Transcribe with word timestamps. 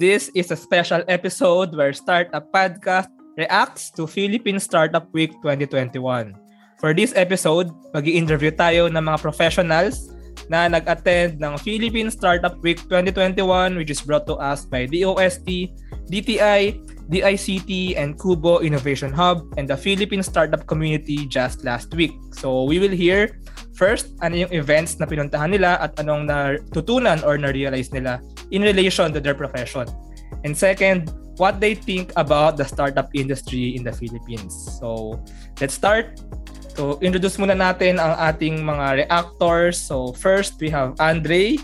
This 0.00 0.32
is 0.32 0.48
a 0.48 0.56
special 0.56 1.04
episode 1.12 1.76
where 1.76 1.92
Startup 1.92 2.48
Podcast 2.48 3.12
reacts 3.36 3.92
to 4.00 4.08
Philippine 4.08 4.56
Startup 4.56 5.04
Week 5.12 5.28
2021. 5.44 6.32
For 6.80 6.96
this 6.96 7.12
episode, 7.12 7.68
mag 7.92 8.08
interview 8.08 8.48
tayo 8.48 8.88
ng 8.88 8.96
mga 8.96 9.20
professionals 9.20 10.08
na 10.48 10.72
nag-attend 10.72 11.36
ng 11.36 11.52
Philippine 11.60 12.08
Startup 12.08 12.56
Week 12.64 12.80
2021 12.88 13.76
which 13.76 13.92
is 13.92 14.00
brought 14.00 14.24
to 14.24 14.40
us 14.40 14.64
by 14.64 14.88
DOST, 14.88 15.68
DTI, 16.08 16.80
DICT, 17.12 18.00
and 18.00 18.16
Kubo 18.16 18.64
Innovation 18.64 19.12
Hub 19.12 19.44
and 19.60 19.68
the 19.68 19.76
Philippine 19.76 20.24
Startup 20.24 20.64
Community 20.64 21.28
just 21.28 21.60
last 21.60 21.92
week. 21.92 22.16
So 22.32 22.64
we 22.64 22.80
will 22.80 22.96
hear 22.96 23.36
first 23.76 24.16
ano 24.24 24.48
yung 24.48 24.52
events 24.56 24.96
na 24.96 25.04
pinuntahan 25.04 25.52
nila 25.52 25.76
at 25.76 25.92
anong 26.00 26.24
natutunan 26.24 27.20
or 27.20 27.36
na-realize 27.36 27.92
nila 27.92 28.16
in 28.50 28.62
relation 28.62 29.12
to 29.12 29.20
their 29.20 29.34
profession. 29.34 29.86
And 30.44 30.56
second, 30.56 31.10
what 31.36 31.60
they 31.60 31.74
think 31.74 32.12
about 32.16 32.56
the 32.56 32.64
startup 32.64 33.08
industry 33.14 33.76
in 33.76 33.82
the 33.82 33.92
Philippines. 33.92 34.52
So 34.78 35.20
let's 35.60 35.74
start. 35.74 36.20
So 36.76 37.00
introduce 37.02 37.36
muna 37.36 37.56
natin 37.56 37.98
ang 37.98 38.14
ating 38.16 38.62
mga 38.62 39.04
reactors. 39.04 39.76
So 39.76 40.12
first, 40.14 40.60
we 40.62 40.70
have 40.70 40.94
Andre. 41.00 41.58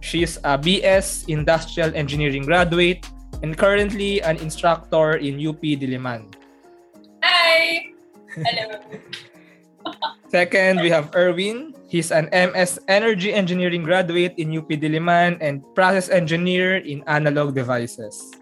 She's 0.00 0.38
a 0.46 0.56
BS 0.56 1.26
Industrial 1.26 1.90
Engineering 1.94 2.46
graduate 2.46 3.04
and 3.42 3.58
currently 3.58 4.22
an 4.22 4.38
instructor 4.38 5.18
in 5.18 5.36
UP 5.42 5.60
Diliman. 5.60 6.32
Hi! 7.22 7.92
Hello. 8.46 8.80
Second, 10.32 10.80
we 10.80 10.90
have 10.90 11.14
Erwin. 11.14 11.75
He's 11.86 12.10
an 12.10 12.26
MS 12.34 12.82
Energy 12.90 13.30
Engineering 13.30 13.86
graduate 13.86 14.34
in 14.42 14.50
UP 14.50 14.66
Diliman 14.66 15.38
and 15.38 15.62
process 15.78 16.10
engineer 16.10 16.82
in 16.82 17.06
analog 17.06 17.54
devices. 17.54 18.34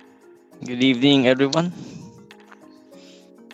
Good 0.64 0.80
evening, 0.80 1.28
everyone. 1.28 1.68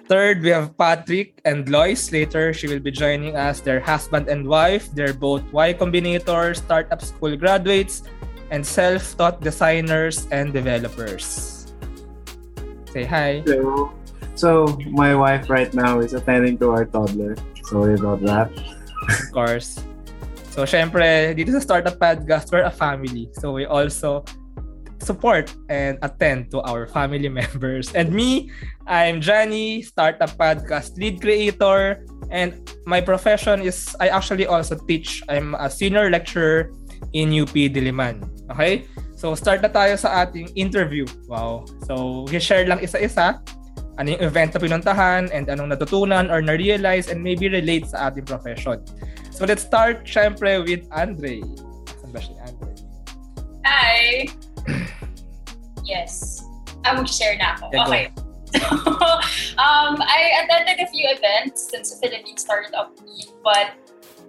Third, 0.06 0.42
we 0.42 0.54
have 0.54 0.78
Patrick 0.78 1.42
and 1.44 1.66
Lois. 1.66 2.10
Later, 2.14 2.54
she 2.54 2.70
will 2.70 2.78
be 2.78 2.94
joining 2.94 3.34
us. 3.34 3.58
They're 3.58 3.82
husband 3.82 4.30
and 4.30 4.46
wife. 4.46 4.90
They're 4.94 5.14
both 5.14 5.42
Y 5.50 5.74
Combinator 5.74 6.54
startup 6.54 7.02
school 7.02 7.34
graduates 7.34 8.06
and 8.50 8.62
self-taught 8.62 9.42
designers 9.42 10.26
and 10.30 10.54
developers. 10.54 11.66
Say 12.94 13.06
hi. 13.06 13.42
Hello. 13.46 13.90
So, 14.34 14.78
my 14.90 15.14
wife 15.14 15.50
right 15.50 15.70
now 15.74 15.98
is 15.98 16.14
attending 16.14 16.58
to 16.58 16.70
our 16.70 16.86
toddler. 16.86 17.34
Sorry 17.66 17.94
about 17.94 18.22
that. 18.22 18.50
Of 19.08 19.32
course. 19.32 19.80
So, 20.50 20.66
syempre, 20.66 21.32
dito 21.38 21.54
sa 21.54 21.62
Startup 21.62 21.94
Podcast, 21.94 22.50
we're 22.50 22.66
a 22.66 22.74
family. 22.74 23.30
So, 23.38 23.54
we 23.54 23.64
also 23.64 24.26
support 24.98 25.54
and 25.70 25.96
attend 26.02 26.50
to 26.50 26.60
our 26.66 26.90
family 26.90 27.30
members. 27.40 27.94
And 27.94 28.12
me, 28.12 28.50
I'm 28.84 29.22
Johnny, 29.22 29.82
Startup 29.82 30.30
Podcast 30.34 30.98
lead 30.98 31.22
creator. 31.22 32.04
And 32.34 32.60
my 32.84 33.00
profession 33.00 33.62
is, 33.62 33.94
I 34.02 34.10
actually 34.10 34.46
also 34.46 34.74
teach. 34.74 35.22
I'm 35.30 35.54
a 35.54 35.70
senior 35.70 36.10
lecturer 36.10 36.74
in 37.14 37.30
UP 37.30 37.54
Diliman. 37.54 38.26
Okay? 38.50 38.84
So, 39.14 39.34
start 39.38 39.62
na 39.62 39.70
tayo 39.70 39.96
sa 39.96 40.26
ating 40.26 40.50
interview. 40.58 41.06
Wow. 41.30 41.64
So, 41.86 42.26
share 42.42 42.66
lang 42.66 42.82
isa-isa 42.82 43.38
ano 44.00 44.16
yung 44.16 44.24
event 44.24 44.56
na 44.56 44.60
pinuntahan 44.64 45.28
and 45.28 45.52
anong 45.52 45.68
natutunan 45.76 46.32
or 46.32 46.40
na-realize 46.40 47.12
and 47.12 47.20
maybe 47.20 47.52
relate 47.52 47.84
sa 47.84 48.08
ating 48.08 48.24
profession. 48.24 48.80
So, 49.28 49.44
let's 49.44 49.60
start 49.60 50.08
syempre 50.08 50.64
with 50.64 50.88
Andre. 50.88 51.44
Saan 52.00 52.08
ba 52.08 52.20
si 52.24 52.32
Andre? 52.40 52.72
Hi! 53.68 54.24
yes. 55.84 56.40
I 56.88 56.96
will 56.96 57.04
share 57.04 57.36
na 57.36 57.60
ako. 57.60 57.68
Yeah, 57.76 57.84
okay. 57.84 58.04
um, 59.60 60.00
I 60.00 60.42
attended 60.42 60.80
a 60.80 60.88
few 60.88 61.06
events 61.12 61.68
since 61.68 61.92
the 61.92 62.00
Philippine 62.00 62.40
Startup 62.40 62.88
Week, 63.04 63.28
but 63.44 63.76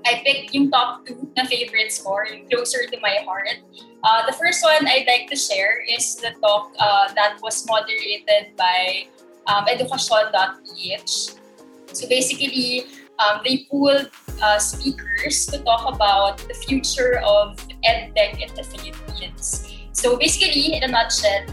I 0.06 0.22
picked 0.26 0.54
yung 0.54 0.70
top 0.70 1.08
two 1.08 1.32
na 1.34 1.48
favorites 1.48 2.04
ko, 2.04 2.20
yung 2.28 2.46
closer 2.52 2.86
to 2.92 2.98
my 3.00 3.24
heart. 3.24 3.64
Uh, 4.04 4.26
the 4.28 4.36
first 4.36 4.62
one 4.62 4.84
I'd 4.86 5.08
like 5.08 5.30
to 5.32 5.38
share 5.38 5.82
is 5.88 6.20
the 6.20 6.36
talk 6.44 6.74
uh, 6.78 7.14
that 7.14 7.40
was 7.42 7.66
moderated 7.66 8.58
by 8.58 9.08
um, 9.52 9.68
educacion.ph. 9.68 11.36
So 11.92 12.08
basically, 12.08 12.86
um, 13.20 13.42
they 13.44 13.68
pulled 13.70 14.10
uh, 14.42 14.58
speakers 14.58 15.46
to 15.48 15.60
talk 15.60 15.94
about 15.94 16.38
the 16.48 16.56
future 16.66 17.20
of 17.26 17.60
EdTech 17.84 18.40
in 18.40 18.50
the 18.56 18.64
Philippines. 18.64 19.68
So 19.92 20.18
basically, 20.18 20.74
in 20.74 20.84
a 20.84 20.88
nutshell, 20.88 21.46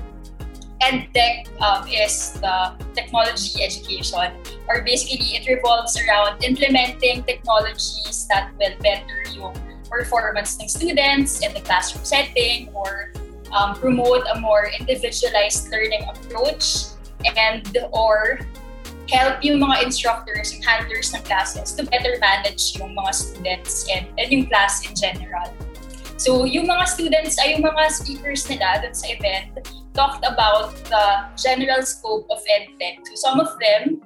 EdTech 0.80 1.60
um, 1.60 1.88
is 1.88 2.38
the 2.38 2.72
technology 2.94 3.62
education, 3.62 4.30
or 4.68 4.82
basically 4.82 5.34
it 5.34 5.48
revolves 5.48 5.98
around 5.98 6.42
implementing 6.44 7.24
technologies 7.24 8.26
that 8.30 8.52
will 8.58 8.78
better 8.78 9.26
yung 9.34 9.58
performance 9.90 10.60
ng 10.60 10.68
students 10.68 11.42
in 11.42 11.50
the 11.52 11.60
classroom 11.66 12.04
setting 12.04 12.68
or 12.76 13.10
um, 13.50 13.74
promote 13.74 14.22
a 14.30 14.38
more 14.38 14.70
individualized 14.78 15.72
learning 15.72 16.04
approach 16.06 16.94
and 17.24 17.66
or 17.92 18.40
help 19.08 19.40
yung 19.42 19.58
mga 19.58 19.88
instructors 19.88 20.52
and 20.52 20.60
handlers 20.64 21.14
ng 21.14 21.22
classes 21.24 21.72
to 21.72 21.82
better 21.88 22.20
manage 22.20 22.76
yung 22.76 22.92
mga 22.92 23.12
students 23.14 23.88
and, 23.88 24.06
and 24.20 24.28
yung 24.30 24.44
class 24.46 24.84
in 24.84 24.92
general. 24.92 25.48
So, 26.18 26.44
yung 26.44 26.66
mga 26.66 26.84
students 26.88 27.38
ay 27.38 27.56
yung 27.56 27.64
mga 27.64 27.94
speakers 27.94 28.44
nila 28.50 28.82
dun 28.82 28.92
sa 28.92 29.06
event 29.14 29.54
talked 29.94 30.26
about 30.26 30.74
the 30.90 31.06
general 31.38 31.82
scope 31.86 32.26
of 32.28 32.42
EdTech. 32.46 33.06
So, 33.06 33.14
some 33.16 33.38
of 33.40 33.54
them 33.62 34.02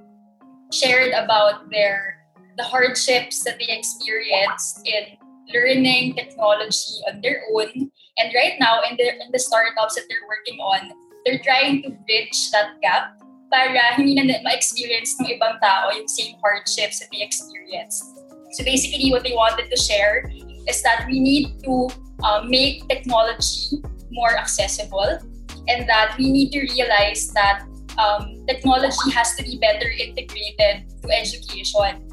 shared 0.71 1.13
about 1.13 1.69
their 1.73 2.23
the 2.57 2.65
hardships 2.65 3.43
that 3.45 3.57
they 3.57 3.73
experienced 3.73 4.85
in 4.85 5.17
learning 5.49 6.15
technology 6.15 7.01
on 7.09 7.21
their 7.25 7.43
own. 7.53 7.91
And 8.21 8.29
right 8.37 8.61
now, 8.61 8.81
in 8.89 8.97
the, 8.97 9.09
in 9.09 9.33
the 9.33 9.41
startups 9.41 9.97
that 9.97 10.05
they're 10.09 10.29
working 10.29 10.61
on, 10.61 10.93
they're 11.25 11.43
trying 11.43 11.83
to 11.83 11.91
bridge 12.07 12.51
that 12.51 12.81
gap 12.83 13.19
para 13.53 13.95
hindi 13.95 14.17
na 14.17 14.41
ma-experience 14.41 15.21
ng 15.21 15.29
ibang 15.37 15.61
tao 15.61 15.93
yung 15.93 16.09
same 16.09 16.35
hardships 16.41 17.05
that 17.05 17.13
they 17.13 17.21
experienced. 17.21 18.09
So 18.57 18.65
basically, 18.65 19.13
what 19.13 19.25
they 19.25 19.37
wanted 19.37 19.69
to 19.69 19.77
share 19.77 20.25
is 20.69 20.83
that 20.83 21.05
we 21.09 21.21
need 21.21 21.61
to 21.65 21.89
uh, 22.25 22.43
make 22.49 22.89
technology 22.89 23.81
more 24.11 24.37
accessible 24.37 25.21
and 25.69 25.89
that 25.89 26.17
we 26.19 26.33
need 26.33 26.53
to 26.53 26.61
realize 26.61 27.33
that 27.33 27.65
um, 28.01 28.45
technology 28.49 29.11
has 29.13 29.37
to 29.37 29.43
be 29.45 29.59
better 29.61 29.89
integrated 29.89 30.89
to 31.03 31.07
education. 31.13 32.09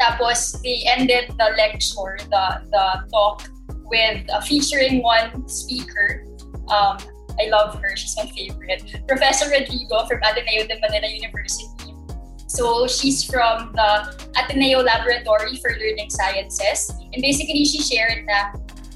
Tapos, 0.00 0.58
they 0.62 0.82
ended 0.86 1.30
the 1.38 1.54
lecture, 1.58 2.18
the, 2.30 2.46
the 2.70 2.86
talk, 3.10 3.46
with 3.86 4.24
uh, 4.30 4.40
featuring 4.40 5.02
one 5.02 5.46
speaker. 5.48 6.26
Um, 6.68 6.98
I 7.40 7.48
love 7.48 7.80
her. 7.80 7.96
She's 7.96 8.16
my 8.16 8.26
favorite. 8.26 8.82
Professor 9.06 9.48
Rodrigo 9.48 10.06
from 10.06 10.20
Ateneo 10.22 10.66
de 10.66 10.78
Manila 10.80 11.08
University. 11.08 11.66
So 12.46 12.86
she's 12.86 13.24
from 13.24 13.72
the 13.72 14.12
Ateneo 14.36 14.82
Laboratory 14.82 15.56
for 15.56 15.70
Learning 15.70 16.10
Sciences. 16.10 16.92
And 17.12 17.22
basically, 17.22 17.64
she 17.64 17.80
shared 17.80 18.28
that 18.28 18.54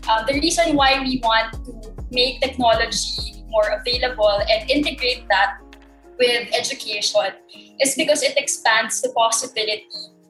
um, 0.08 0.26
the 0.28 0.34
reason 0.34 0.76
why 0.76 1.00
we 1.00 1.20
want 1.24 1.52
to 1.64 1.72
make 2.10 2.40
technology 2.40 3.42
more 3.48 3.80
available 3.80 4.40
and 4.50 4.70
integrate 4.70 5.26
that 5.28 5.58
with 6.18 6.48
education 6.52 7.32
is 7.80 7.94
because 7.96 8.22
it 8.22 8.36
expands 8.36 9.00
the 9.00 9.08
possibility 9.10 9.86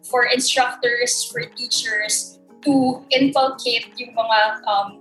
for 0.08 0.26
instructors, 0.26 1.24
for 1.24 1.42
teachers 1.42 2.38
to 2.64 3.02
inculcate 3.10 3.90
yung 3.98 4.14
mga 4.14 4.38
um, 4.66 5.00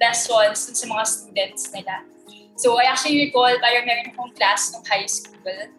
lessons 0.00 0.68
sa 0.72 0.84
mga 0.86 1.04
students 1.06 1.72
nila. 1.72 2.07
So 2.58 2.74
I 2.74 2.90
actually 2.90 3.30
recall 3.30 3.54
parang 3.62 3.86
meron 3.86 4.10
akong 4.10 4.34
class 4.34 4.74
nung 4.74 4.82
high 4.82 5.06
school. 5.06 5.70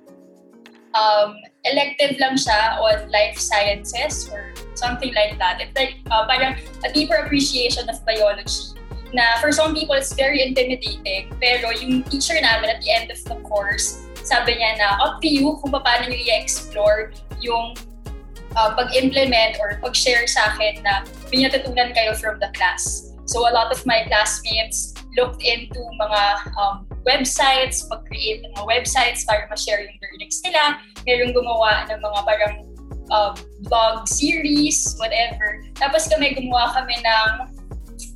Um, 0.96 1.36
elective 1.68 2.18
lang 2.18 2.40
siya 2.40 2.80
on 2.80 3.12
life 3.12 3.36
sciences 3.38 4.32
or 4.32 4.56
something 4.80 5.14
like 5.14 5.36
that. 5.38 5.60
It's 5.60 5.76
like 5.76 6.00
uh, 6.08 6.24
parang 6.24 6.56
a 6.88 6.90
deeper 6.96 7.20
appreciation 7.20 7.86
of 7.92 8.00
biology 8.08 8.80
na 9.12 9.42
for 9.42 9.52
some 9.52 9.74
people 9.74 9.98
it's 9.98 10.14
very 10.14 10.38
intimidating 10.46 11.34
pero 11.42 11.74
yung 11.74 12.06
teacher 12.14 12.38
namin 12.38 12.70
at 12.70 12.78
the 12.86 12.94
end 12.94 13.10
of 13.10 13.18
the 13.26 13.34
course 13.42 14.06
sabi 14.22 14.54
niya 14.54 14.78
na 14.78 15.02
up 15.02 15.18
to 15.18 15.26
you 15.26 15.58
kung 15.66 15.74
paano 15.74 16.06
nyo 16.06 16.14
i-explore 16.14 17.10
yung 17.42 17.74
uh, 18.54 18.70
pag-implement 18.78 19.58
or 19.58 19.82
pag-share 19.82 20.30
sa 20.30 20.54
akin 20.54 20.78
na 20.86 21.02
may 21.34 21.42
natutunan 21.42 21.90
kayo 21.98 22.14
from 22.14 22.38
the 22.38 22.50
class. 22.54 23.10
So 23.26 23.46
a 23.46 23.54
lot 23.54 23.74
of 23.74 23.82
my 23.86 24.06
classmates 24.06 24.89
looked 25.18 25.42
into 25.42 25.80
mga 25.98 26.22
um, 26.58 26.86
websites, 27.08 27.88
pag-create 27.90 28.46
ng 28.46 28.52
mga 28.58 28.66
websites 28.68 29.26
para 29.26 29.50
ma-share 29.50 29.82
yung 29.82 29.98
learnings 30.02 30.42
nila. 30.46 30.78
Merong 31.08 31.34
gumawa 31.34 31.88
ng 31.90 32.00
mga 32.00 32.20
parang 32.26 32.56
um, 33.10 33.34
blog 33.66 34.06
series, 34.06 34.96
whatever. 35.02 35.64
Tapos 35.78 36.06
kami 36.08 36.38
gumawa 36.38 36.74
kami 36.74 36.96
ng 37.02 37.60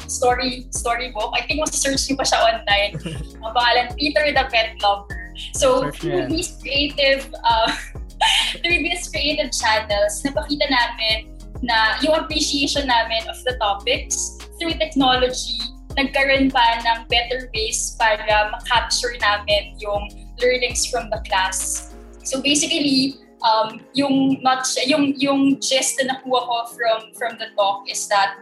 story 0.08 0.68
storybook. 0.70 1.34
I 1.34 1.42
think 1.46 1.66
search 1.72 2.06
niyo 2.10 2.22
pa 2.22 2.26
siya 2.28 2.40
online. 2.42 2.94
Ang 3.44 3.54
pangalan, 3.54 3.86
Peter 3.98 4.30
the 4.30 4.46
Pet 4.52 4.78
Lover. 4.82 5.34
So, 5.58 5.90
through 5.90 6.30
these 6.30 6.54
creative, 6.62 7.26
uh, 7.42 7.74
through 8.62 8.80
these 8.86 9.10
creative 9.10 9.50
channels, 9.50 10.22
napakita 10.22 10.70
namin 10.70 11.34
na 11.66 11.98
yung 12.06 12.14
appreciation 12.14 12.86
namin 12.86 13.26
of 13.26 13.40
the 13.48 13.58
topics 13.58 14.38
through 14.60 14.78
technology, 14.78 15.58
nagkaroon 15.98 16.50
pa 16.50 16.82
ng 16.82 17.06
better 17.08 17.50
ways 17.54 17.96
para 18.00 18.50
ma-capture 18.50 19.16
namin 19.22 19.78
yung 19.78 20.10
learnings 20.42 20.86
from 20.86 21.10
the 21.10 21.22
class. 21.30 21.92
So 22.24 22.42
basically, 22.42 23.20
um, 23.44 23.84
yung 23.94 24.42
not 24.42 24.66
yung 24.88 25.14
yung 25.20 25.60
gist 25.60 26.00
na 26.00 26.16
nakuha 26.16 26.40
ko 26.42 26.58
from 26.74 27.00
from 27.14 27.34
the 27.38 27.52
talk 27.60 27.86
is 27.86 28.08
that 28.08 28.40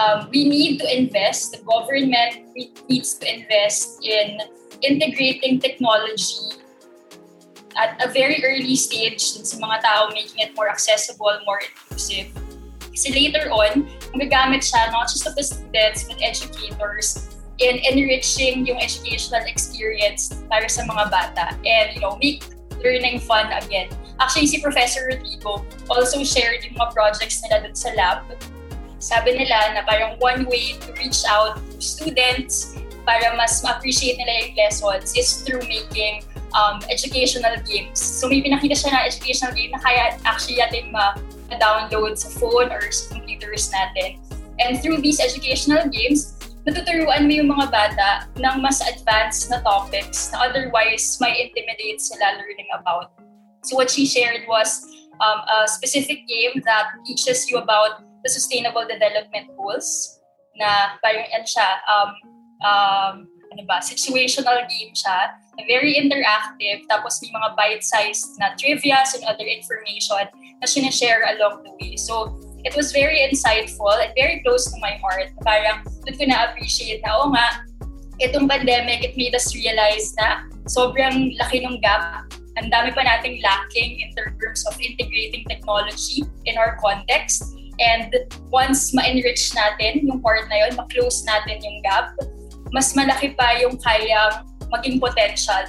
um, 0.00 0.28
we 0.32 0.48
need 0.48 0.80
to 0.80 0.86
invest. 0.88 1.52
The 1.52 1.62
government 1.62 2.56
needs 2.88 3.14
to 3.20 3.24
invest 3.28 4.02
in 4.02 4.40
integrating 4.82 5.60
technology 5.60 6.58
at 7.76 7.98
a 8.02 8.08
very 8.10 8.42
early 8.44 8.76
stage 8.76 9.22
sa 9.42 9.58
mga 9.58 9.82
tao, 9.82 10.08
making 10.14 10.38
it 10.38 10.54
more 10.54 10.70
accessible, 10.70 11.34
more 11.46 11.58
inclusive. 11.58 12.30
Kasi 12.94 13.10
later 13.10 13.50
on, 13.50 13.90
magagamit 14.14 14.62
siya 14.62 14.94
not 14.94 15.10
just 15.10 15.26
of 15.26 15.34
the 15.34 15.42
students 15.42 16.06
but 16.06 16.14
educators 16.22 17.34
in 17.58 17.82
enriching 17.82 18.66
yung 18.66 18.78
educational 18.78 19.42
experience 19.46 20.30
para 20.46 20.66
sa 20.70 20.86
mga 20.86 21.10
bata 21.10 21.44
and 21.66 21.94
you 21.94 22.00
know 22.02 22.14
make 22.22 22.46
learning 22.82 23.18
fun 23.18 23.50
again. 23.58 23.90
Actually, 24.22 24.46
si 24.46 24.62
Professor 24.62 25.10
Rodrigo 25.10 25.66
also 25.90 26.22
shared 26.22 26.62
yung 26.62 26.78
mga 26.78 26.94
projects 26.94 27.42
nila 27.42 27.66
dun 27.66 27.74
sa 27.74 27.90
lab. 27.98 28.22
Sabi 29.02 29.34
nila 29.34 29.74
na 29.74 29.82
parang 29.82 30.14
one 30.22 30.46
way 30.46 30.78
to 30.78 30.94
reach 30.94 31.26
out 31.26 31.58
to 31.58 31.82
students 31.82 32.78
para 33.04 33.36
mas 33.36 33.60
ma-appreciate 33.60 34.16
nila 34.16 34.48
yung 34.48 34.54
lessons 34.56 35.12
is 35.12 35.42
through 35.44 35.60
making 35.66 36.24
um, 36.56 36.80
educational 36.88 37.52
games. 37.66 38.00
So 38.00 38.30
may 38.30 38.40
pinakita 38.40 38.78
siya 38.78 38.90
na 38.94 39.00
educational 39.10 39.52
game 39.52 39.74
na 39.74 39.80
kaya 39.82 40.16
actually 40.24 40.62
natin 40.62 40.94
ma-download 41.54 42.18
sa 42.18 42.28
phone 42.34 42.74
or 42.74 42.82
sa 42.90 43.14
computers 43.14 43.70
natin. 43.70 44.18
And 44.58 44.82
through 44.82 45.02
these 45.02 45.22
educational 45.22 45.86
games, 45.86 46.34
natuturuan 46.66 47.28
mo 47.28 47.32
yung 47.32 47.50
mga 47.54 47.66
bata 47.70 48.10
ng 48.34 48.56
mas 48.58 48.80
advanced 48.82 49.50
na 49.52 49.60
topics 49.62 50.32
na 50.32 50.50
otherwise 50.50 51.18
may 51.22 51.46
intimidate 51.46 52.00
sila 52.00 52.40
learning 52.40 52.70
about. 52.74 53.14
So 53.62 53.76
what 53.76 53.92
she 53.92 54.04
shared 54.08 54.44
was 54.48 54.84
um, 55.20 55.40
a 55.44 55.68
specific 55.68 56.26
game 56.26 56.62
that 56.64 56.96
teaches 57.06 57.50
you 57.50 57.58
about 57.58 58.02
the 58.24 58.30
sustainable 58.32 58.88
development 58.88 59.52
goals 59.56 60.20
na 60.56 60.96
parang 61.04 61.28
ano 61.28 61.44
siya, 61.44 61.68
um, 61.84 62.10
um, 62.64 63.14
ano 63.52 63.62
ba, 63.68 63.84
situational 63.84 64.64
game 64.66 64.92
siya, 64.96 65.36
very 65.66 65.94
interactive, 65.94 66.82
tapos 66.90 67.22
may 67.22 67.30
mga 67.30 67.48
bite-sized 67.54 68.34
na 68.42 68.52
trivia 68.58 68.98
and 69.14 69.22
other 69.30 69.46
information 69.46 70.26
na 70.58 70.66
sinashare 70.66 71.22
along 71.38 71.62
the 71.62 71.72
way. 71.78 71.94
So, 71.94 72.34
it 72.64 72.74
was 72.74 72.90
very 72.90 73.22
insightful 73.22 73.94
and 74.02 74.10
very 74.16 74.42
close 74.42 74.66
to 74.72 74.76
my 74.80 74.98
heart. 74.98 75.30
Parang 75.44 75.84
doon 76.04 76.14
ko 76.18 76.24
na-appreciate 76.26 77.04
na, 77.04 77.20
oo 77.20 77.30
nga, 77.30 77.62
itong 78.18 78.48
pandemic, 78.48 79.04
it 79.04 79.14
made 79.14 79.34
us 79.36 79.54
realize 79.54 80.14
na 80.18 80.48
sobrang 80.66 81.34
laki 81.38 81.60
ng 81.62 81.78
gap 81.84 82.26
ang 82.54 82.70
dami 82.70 82.94
pa 82.94 83.02
nating 83.02 83.42
lacking 83.42 83.98
in 83.98 84.14
terms 84.14 84.62
of 84.70 84.78
integrating 84.78 85.42
technology 85.50 86.22
in 86.46 86.54
our 86.54 86.78
context. 86.78 87.50
And 87.82 88.14
once 88.54 88.94
ma-enrich 88.94 89.50
natin 89.58 90.06
yung 90.06 90.22
part 90.22 90.46
na 90.46 90.62
yun, 90.62 90.78
ma-close 90.78 91.26
natin 91.26 91.58
yung 91.58 91.82
gap, 91.82 92.14
mas 92.70 92.94
malaki 92.94 93.34
pa 93.34 93.58
yung 93.58 93.74
kayang 93.82 94.46
maging 94.70 95.00
potential 95.00 95.64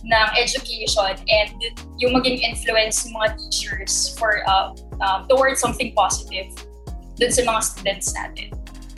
ng 0.00 0.28
education 0.38 1.12
and 1.28 1.52
yung 2.00 2.16
maging 2.16 2.40
influence 2.40 3.04
ng 3.04 3.12
mga 3.12 3.36
teachers 3.36 4.16
for 4.16 4.40
uh, 4.48 4.72
um, 5.04 5.28
towards 5.28 5.60
something 5.60 5.92
positive 5.92 6.48
dun 7.20 7.30
sa 7.30 7.44
mga 7.44 7.60
students 7.62 8.08
natin. 8.16 8.48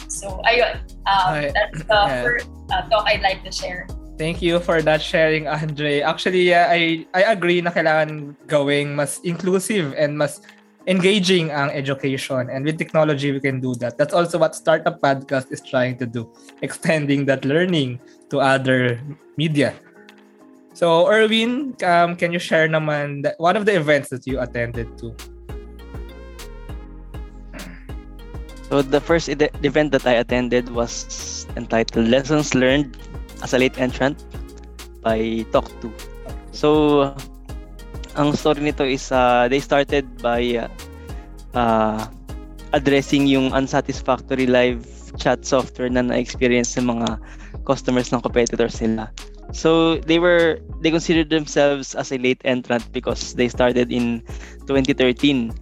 So, 0.07 0.39
ayun. 0.47 0.79
Um, 1.11 1.51
that's 1.51 1.83
the 1.83 2.03
yeah. 2.07 2.23
first 2.23 2.47
uh, 2.71 2.87
talk 2.87 3.09
I'd 3.11 3.25
like 3.27 3.43
to 3.43 3.51
share. 3.51 3.91
Thank 4.21 4.39
you 4.39 4.61
for 4.61 4.83
that 4.83 5.03
sharing, 5.03 5.49
Andre. 5.49 6.05
Actually, 6.05 6.55
uh, 6.55 6.69
I 6.71 7.09
I 7.11 7.33
agree 7.33 7.59
na 7.59 7.75
kailangan 7.75 8.39
gawing 8.47 8.95
mas 8.95 9.19
inclusive 9.27 9.97
and 9.99 10.15
mas 10.15 10.39
engaging 10.87 11.51
ang 11.51 11.71
education. 11.75 12.47
And 12.51 12.63
with 12.63 12.79
technology, 12.79 13.33
we 13.33 13.41
can 13.41 13.59
do 13.59 13.75
that. 13.83 13.99
That's 13.99 14.15
also 14.15 14.39
what 14.39 14.55
Startup 14.55 15.01
Podcast 15.01 15.51
is 15.51 15.65
trying 15.65 15.99
to 15.99 16.07
do, 16.07 16.31
extending 16.63 17.27
that 17.27 17.43
learning 17.43 17.99
to 18.33 18.41
other 18.41 18.99
media. 19.37 19.77
So, 20.73 21.05
Erwin, 21.05 21.77
um, 21.85 22.17
can 22.17 22.33
you 22.33 22.41
share 22.41 22.67
naman 22.67 23.23
that 23.29 23.37
one 23.37 23.61
of 23.61 23.69
the 23.69 23.77
events 23.77 24.09
that 24.09 24.25
you 24.25 24.41
attended 24.41 24.89
to? 25.05 25.13
So, 28.73 28.81
the 28.81 29.05
first 29.05 29.29
ed- 29.29 29.53
event 29.61 29.93
that 29.93 30.09
I 30.09 30.17
attended 30.25 30.73
was 30.73 31.45
entitled 31.61 32.09
Lessons 32.09 32.57
Learned 32.57 32.97
as 33.45 33.53
a 33.53 33.61
late 33.61 33.77
entrant 33.77 34.25
by 35.05 35.45
Talk 35.53 35.69
To. 35.85 35.93
So, 36.57 37.13
ang 38.17 38.33
story 38.33 38.65
nito 38.65 38.89
is 38.89 39.13
uh, 39.13 39.53
they 39.53 39.61
started 39.61 40.09
by 40.25 40.41
uh, 40.57 40.69
uh, 41.53 42.09
addressing 42.73 43.29
yung 43.29 43.53
unsatisfactory 43.53 44.49
live 44.49 44.89
chat 45.21 45.45
software 45.45 45.93
na 45.93 46.01
na-experience 46.01 46.81
ng 46.81 46.97
mga 46.97 47.21
customers 47.65 48.13
ng 48.13 48.21
competitors 48.21 48.81
nila. 48.81 49.11
So 49.53 49.99
they 50.09 50.19
were 50.19 50.59
they 50.81 50.91
considered 50.91 51.29
themselves 51.29 51.95
as 51.95 52.11
a 52.11 52.19
late 52.19 52.41
entrant 52.45 52.89
because 52.93 53.35
they 53.35 53.49
started 53.49 53.93
in 53.93 54.25
2013. 54.67 55.53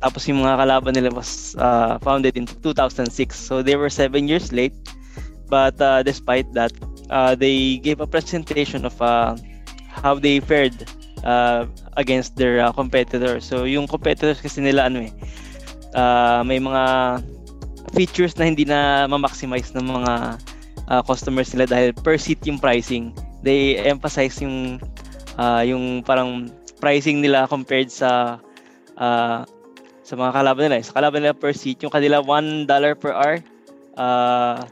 Tapos 0.00 0.24
yung 0.24 0.40
mga 0.40 0.64
kalaban 0.64 0.96
nila 0.96 1.12
was 1.12 1.54
uh, 1.60 2.00
founded 2.00 2.36
in 2.40 2.48
2006. 2.48 3.12
So 3.36 3.60
they 3.60 3.76
were 3.76 3.92
seven 3.92 4.26
years 4.26 4.52
late. 4.52 4.74
But 5.50 5.76
uh, 5.82 6.02
despite 6.02 6.48
that, 6.54 6.72
uh, 7.10 7.34
they 7.34 7.82
gave 7.82 8.00
a 8.00 8.06
presentation 8.06 8.86
of 8.86 8.94
uh, 9.02 9.36
how 9.90 10.14
they 10.14 10.40
fared 10.40 10.86
uh, 11.24 11.66
against 11.98 12.36
their 12.36 12.64
uh, 12.64 12.72
competitors. 12.72 13.44
So 13.44 13.64
yung 13.64 13.86
competitors 13.86 14.40
kasi 14.40 14.62
nila 14.62 14.88
ano 14.88 15.04
eh, 15.04 15.12
uh, 15.92 16.40
may 16.46 16.62
mga 16.62 17.20
features 17.92 18.38
na 18.38 18.46
hindi 18.46 18.64
na 18.64 19.10
ma-maximize 19.10 19.74
ng 19.74 19.84
mga 19.84 20.38
uh, 20.90 21.02
customers 21.06 21.54
nila 21.54 21.70
dahil 21.70 21.90
per 21.94 22.18
seat 22.18 22.42
yung 22.44 22.58
pricing. 22.58 23.14
They 23.40 23.78
emphasize 23.80 24.42
yung 24.42 24.82
uh, 25.38 25.62
yung 25.64 26.02
parang 26.02 26.50
pricing 26.82 27.22
nila 27.22 27.46
compared 27.46 27.88
sa 27.88 28.42
uh, 28.98 29.46
sa 30.02 30.14
mga 30.18 30.30
kalaban 30.34 30.62
nila. 30.68 30.82
Sa 30.82 30.98
kalaban 30.98 31.22
nila 31.22 31.36
per 31.38 31.54
seat, 31.54 31.78
yung 31.86 31.94
kanila 31.94 32.18
$1 32.18 32.66
per 32.98 33.14
hour 33.14 33.38
uh, 33.94 34.66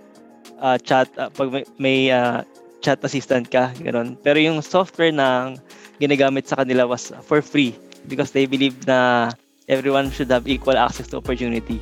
uh, 0.58 0.76
chat 0.82 1.06
uh, 1.14 1.30
pag 1.30 1.48
may, 1.54 1.64
may 1.78 1.98
uh, 2.10 2.42
chat 2.82 2.98
assistant 3.06 3.46
ka, 3.46 3.70
ganoon. 3.78 4.18
Pero 4.20 4.42
yung 4.42 4.58
software 4.60 5.14
na 5.14 5.54
ginagamit 6.02 6.50
sa 6.50 6.58
kanila 6.58 6.86
was 6.86 7.14
for 7.22 7.38
free 7.38 7.74
because 8.10 8.34
they 8.34 8.46
believe 8.46 8.74
na 8.86 9.30
everyone 9.70 10.10
should 10.10 10.30
have 10.30 10.46
equal 10.50 10.78
access 10.78 11.06
to 11.06 11.18
opportunity. 11.18 11.78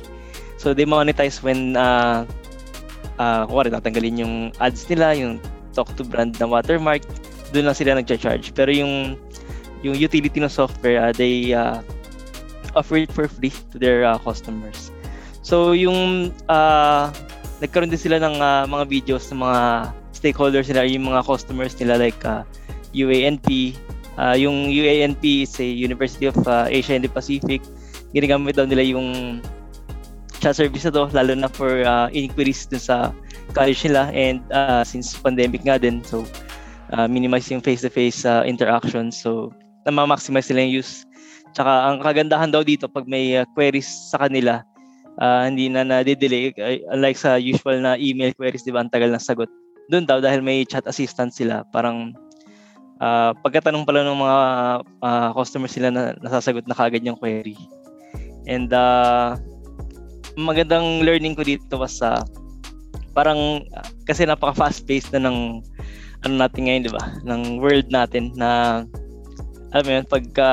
So 0.57 0.73
they 0.73 0.85
monetize 0.85 1.41
when 1.41 1.77
uh, 1.77 2.25
uh, 3.17 3.43
kuwari 3.49 3.69
tatanggalin 3.69 4.23
yung 4.23 4.35
ads 4.61 4.87
nila, 4.89 5.13
yung 5.13 5.41
talk 5.73 5.89
to 5.93 6.05
brand 6.05 6.33
na 6.41 6.49
watermark, 6.49 7.05
doon 7.53 7.69
lang 7.69 7.77
sila 7.77 7.97
nagcha-charge. 7.97 8.53
Pero 8.53 8.73
yung 8.73 9.17
yung 9.85 9.93
utility 9.93 10.41
ng 10.41 10.49
software, 10.49 10.97
uh, 10.97 11.13
they 11.13 11.53
uh, 11.53 11.81
offer 12.73 12.97
it 12.97 13.11
for 13.13 13.29
free 13.29 13.53
to 13.73 13.77
their 13.77 14.01
uh, 14.05 14.17
customers. 14.21 14.89
So 15.45 15.77
yung 15.77 16.33
uh, 16.49 17.13
nagkaroon 17.61 17.93
din 17.93 18.01
sila 18.01 18.17
ng 18.21 18.35
uh, 18.41 18.63
mga 18.65 18.83
videos 18.89 19.29
ng 19.29 19.41
mga 19.41 19.61
stakeholders 20.13 20.67
nila, 20.69 20.89
yung 20.89 21.05
mga 21.13 21.21
customers 21.25 21.77
nila 21.77 22.01
like 22.01 22.17
uh, 22.25 22.41
UANP. 22.93 23.77
Uh, 24.17 24.33
yung 24.33 24.73
UANP 24.73 25.45
is 25.45 25.53
a 25.61 25.65
University 25.65 26.25
of 26.25 26.37
uh, 26.49 26.65
Asia 26.65 26.97
and 26.97 27.05
the 27.05 27.11
Pacific. 27.11 27.61
Ginagamit 28.17 28.57
daw 28.57 28.65
nila 28.65 28.81
yung 28.81 29.39
chat 30.47 30.55
service 30.55 30.87
na 30.87 30.95
to, 30.95 31.11
lalo 31.11 31.35
na 31.35 31.51
for 31.51 31.83
uh, 31.83 32.07
inquiries 32.15 32.63
dun 32.71 32.79
sa 32.79 33.11
college 33.51 33.83
nila 33.83 34.07
and 34.15 34.39
uh, 34.55 34.79
since 34.79 35.11
pandemic 35.19 35.59
nga 35.67 35.75
din, 35.75 35.99
so 36.07 36.23
uh, 36.95 37.03
minimize 37.03 37.51
yung 37.51 37.59
face-to-face 37.59 38.23
uh, 38.23 38.47
interaction. 38.47 39.11
So, 39.11 39.51
na-maximize 39.83 40.47
nila 40.47 40.63
yung 40.63 40.75
use. 40.79 41.03
Tsaka 41.51 41.91
ang 41.91 41.99
kagandahan 41.99 42.47
daw 42.47 42.63
dito 42.63 42.87
pag 42.87 43.03
may 43.11 43.35
uh, 43.35 43.43
queries 43.59 43.91
sa 44.07 44.23
kanila, 44.23 44.63
uh, 45.19 45.43
hindi 45.43 45.67
na 45.67 45.83
na-delay 45.83 46.55
unlike 46.95 47.19
sa 47.19 47.35
usual 47.35 47.83
na 47.83 47.99
email 47.99 48.31
queries, 48.31 48.63
di 48.63 48.71
ba, 48.71 48.87
ang 48.87 48.91
tagal 48.91 49.11
ng 49.11 49.19
sagot. 49.19 49.51
Doon 49.91 50.07
daw 50.07 50.23
dahil 50.23 50.39
may 50.39 50.63
chat 50.63 50.87
assistant 50.87 51.35
sila, 51.35 51.67
parang 51.75 52.15
uh, 53.03 53.35
pagkatanong 53.43 53.83
pala 53.83 54.07
ng 54.07 54.15
mga 54.15 54.39
uh, 55.03 55.29
customers 55.35 55.75
sila 55.75 55.91
na 55.91 56.15
nasasagot 56.23 56.63
na 56.71 56.75
kagad 56.75 57.03
yung 57.03 57.19
query. 57.19 57.59
And 58.47 58.71
uh, 58.71 59.35
magandang 60.37 61.01
learning 61.01 61.33
ko 61.33 61.41
dito 61.41 61.81
was 61.81 61.97
sa 61.97 62.21
uh, 62.21 62.23
parang 63.17 63.65
kasi 64.05 64.21
napaka 64.21 64.53
fast 64.53 64.85
paced 64.85 65.09
na 65.09 65.25
ng 65.25 65.65
ano 66.21 66.33
natin 66.37 66.69
ngayon, 66.69 66.81
'di 66.85 66.93
ba? 66.93 67.03
Ng 67.25 67.57
world 67.57 67.89
natin 67.89 68.29
na 68.37 68.81
alam 69.73 69.83
mo 69.83 69.91
yun, 69.97 70.05
pagka 70.05 70.49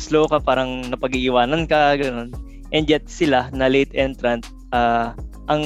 slow 0.00 0.24
ka 0.26 0.40
parang 0.40 0.88
napag-iiwanan 0.88 1.68
ka 1.68 2.00
ganun. 2.00 2.32
And 2.72 2.88
yet 2.88 3.06
sila 3.06 3.52
na 3.52 3.68
late 3.68 3.92
entrant 3.92 4.48
uh, 4.72 5.12
ang 5.46 5.62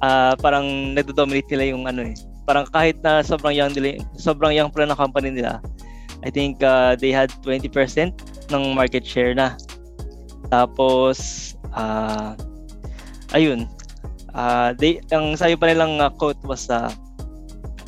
uh, 0.00 0.34
parang 0.38 0.94
nagdo-dominate 0.94 1.50
nila 1.52 1.74
yung 1.74 1.84
ano 1.90 2.06
eh. 2.06 2.16
Parang 2.46 2.66
kahit 2.70 2.98
na 3.02 3.22
sobrang 3.22 3.54
young 3.54 3.74
nila, 3.74 4.02
sobrang 4.18 4.54
young 4.54 4.70
pa 4.70 4.82
ng 4.86 4.98
company 4.98 5.30
nila, 5.30 5.62
I 6.26 6.30
think 6.30 6.62
uh, 6.62 6.94
they 6.98 7.14
had 7.14 7.30
20% 7.42 7.70
ng 8.50 8.62
market 8.74 9.06
share 9.06 9.34
na. 9.34 9.54
Tapos 10.50 11.51
uh, 11.72 12.36
ayun, 13.32 13.68
uh, 14.36 14.72
they, 14.76 15.00
ang 15.12 15.36
sabi 15.36 15.56
pa 15.56 15.68
nilang 15.68 16.00
uh, 16.00 16.12
quote 16.12 16.40
was 16.44 16.68
uh, 16.68 16.92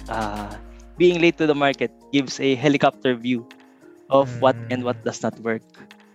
uh, 0.08 0.50
being 0.96 1.20
late 1.20 1.36
to 1.36 1.46
the 1.46 1.56
market 1.56 1.90
gives 2.12 2.38
a 2.38 2.54
helicopter 2.54 3.14
view 3.16 3.46
of 4.10 4.28
mm. 4.28 4.40
what 4.40 4.56
and 4.70 4.84
what 4.84 4.98
does 5.04 5.22
not 5.24 5.34
work. 5.40 5.62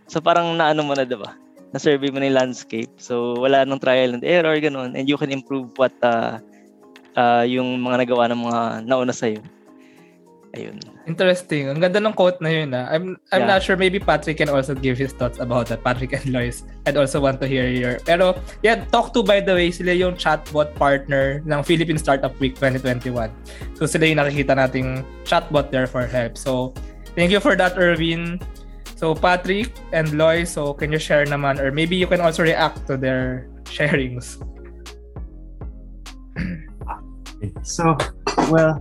So 0.10 0.22
parang 0.22 0.58
naano 0.58 0.86
mo 0.86 0.94
na, 0.98 1.06
'di 1.06 1.18
ba? 1.20 1.36
Na-survey 1.70 2.10
mo 2.10 2.18
na 2.18 2.30
yung 2.30 2.38
landscape. 2.38 2.90
So 2.98 3.38
wala 3.38 3.62
nang 3.62 3.82
trial 3.82 4.18
and 4.18 4.26
error 4.26 4.58
ganun 4.58 4.98
and 4.98 5.06
you 5.06 5.18
can 5.22 5.30
improve 5.30 5.70
what 5.78 5.94
uh, 6.02 6.42
uh, 7.14 7.46
yung 7.46 7.78
mga 7.78 8.06
nagawa 8.06 8.26
ng 8.30 8.42
mga 8.42 8.62
nauna 8.90 9.14
sa 9.14 9.30
iyo. 9.30 9.42
Ayun. 10.58 10.82
Interesting. 11.10 11.74
Ang 11.74 11.82
ganda 11.82 11.98
ng 11.98 12.14
quote 12.14 12.38
na 12.38 12.54
yun. 12.54 12.70
Ah. 12.70 12.86
I'm 12.94 13.18
I'm 13.34 13.50
yeah. 13.50 13.58
not 13.58 13.66
sure 13.66 13.74
maybe 13.74 13.98
Patrick 13.98 14.38
can 14.38 14.54
also 14.54 14.78
give 14.78 14.94
his 14.94 15.10
thoughts 15.10 15.42
about 15.42 15.66
that. 15.74 15.82
Patrick 15.82 16.14
and 16.14 16.30
Lois. 16.30 16.62
I'd 16.86 17.02
also 17.02 17.18
want 17.18 17.42
to 17.42 17.50
hear 17.50 17.66
your. 17.66 17.98
Pero 18.06 18.38
yeah, 18.62 18.86
Talk 18.94 19.18
to 19.18 19.26
by 19.26 19.42
the 19.42 19.58
way, 19.58 19.74
sila 19.74 19.98
yung 19.98 20.14
chatbot 20.14 20.78
partner 20.78 21.42
ng 21.50 21.66
Philippine 21.66 21.98
Startup 21.98 22.30
Week 22.38 22.54
2021. 22.54 23.10
So 23.74 23.90
sila 23.90 24.06
yung 24.06 24.22
nakikita 24.22 24.54
nating 24.54 25.02
chatbot 25.26 25.74
there 25.74 25.90
for 25.90 26.06
help. 26.06 26.38
So 26.38 26.78
thank 27.18 27.34
you 27.34 27.42
for 27.42 27.58
that, 27.58 27.74
Erwin. 27.74 28.38
So 28.94 29.18
Patrick 29.18 29.74
and 29.90 30.14
Lois, 30.14 30.54
so 30.54 30.78
can 30.78 30.94
you 30.94 31.02
share 31.02 31.26
naman 31.26 31.58
or 31.58 31.74
maybe 31.74 31.98
you 31.98 32.06
can 32.06 32.22
also 32.22 32.46
react 32.46 32.86
to 32.86 33.02
their 33.02 33.50
sharings. 33.66 34.38
so, 37.66 37.98
well, 38.54 38.78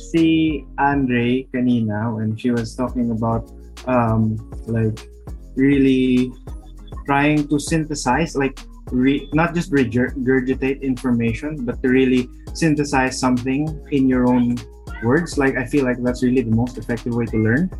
see 0.00 0.64
Andre 0.78 1.44
kanina 1.52 2.14
when 2.14 2.36
she 2.36 2.50
was 2.50 2.74
talking 2.74 3.10
about 3.10 3.50
um, 3.86 4.36
like 4.66 5.08
really 5.56 6.32
trying 7.06 7.46
to 7.48 7.58
synthesize, 7.58 8.36
like 8.36 8.58
re- 8.90 9.28
not 9.32 9.54
just 9.54 9.72
regurgitate 9.72 10.82
information, 10.82 11.64
but 11.64 11.82
to 11.82 11.88
really 11.88 12.28
synthesize 12.54 13.18
something 13.18 13.68
in 13.90 14.08
your 14.08 14.28
own 14.28 14.56
words. 15.02 15.38
Like 15.38 15.56
I 15.56 15.64
feel 15.64 15.84
like 15.84 16.02
that's 16.02 16.22
really 16.22 16.42
the 16.42 16.54
most 16.54 16.78
effective 16.78 17.14
way 17.14 17.26
to 17.26 17.38
learn. 17.38 17.70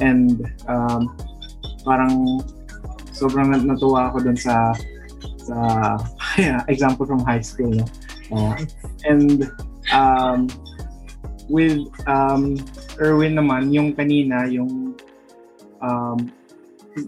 And 0.00 0.50
um, 0.68 1.16
parang 1.84 2.42
sobrang 3.12 3.54
natuwa 3.54 4.10
ako 4.10 4.26
dun 4.26 4.36
sa 4.36 4.74
sa 5.42 5.98
yeah, 6.38 6.64
example 6.68 7.06
from 7.06 7.20
high 7.22 7.42
school. 7.42 7.70
No? 7.70 7.86
Uh, 8.32 8.56
and 9.04 9.50
um, 9.92 10.48
with 11.52 11.84
um, 12.08 12.56
Erwin 12.96 13.36
naman, 13.36 13.68
yung 13.76 13.92
kanina, 13.92 14.48
yung 14.48 14.96
um, 15.84 16.32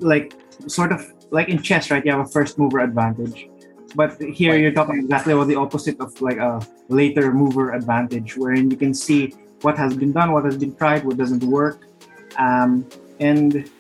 like 0.05 0.37
sort 0.69 0.93
of 0.93 1.01
like 1.33 1.49
in 1.49 1.57
chess, 1.65 1.91
right? 1.91 2.05
You 2.05 2.13
have 2.13 2.21
a 2.21 2.29
first 2.29 2.61
mover 2.61 2.85
advantage. 2.85 3.49
But 3.97 4.21
here 4.21 4.59
you're 4.59 4.77
talking 4.77 5.01
exactly 5.01 5.33
about 5.33 5.49
the 5.49 5.57
opposite 5.57 5.97
of 5.99 6.13
like 6.21 6.37
a 6.37 6.61
later 6.89 7.33
mover 7.33 7.73
advantage, 7.73 8.37
wherein 8.37 8.71
you 8.71 8.77
can 8.77 8.93
see 8.93 9.33
what 9.63 9.79
has 9.79 9.97
been 9.97 10.13
done, 10.13 10.33
what 10.33 10.45
has 10.45 10.59
been 10.59 10.77
tried, 10.77 11.05
what 11.05 11.17
doesn't 11.17 11.43
work, 11.45 11.89
um, 12.37 12.85
and 13.21 13.71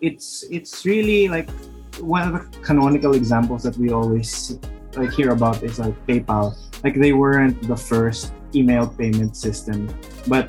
it's 0.00 0.46
it's 0.48 0.86
really 0.86 1.28
like 1.28 1.50
one 2.00 2.22
of 2.24 2.32
the 2.32 2.42
canonical 2.62 3.14
examples 3.14 3.64
that 3.64 3.76
we 3.76 3.90
always 3.90 4.56
like 4.94 5.12
hear 5.12 5.32
about 5.32 5.62
is 5.62 5.78
like 5.78 5.94
PayPal. 6.06 6.56
Like 6.84 6.94
they 6.94 7.12
weren't 7.12 7.60
the 7.66 7.76
first 7.76 8.32
email 8.56 8.88
payment 8.88 9.36
system, 9.36 9.86
but 10.26 10.48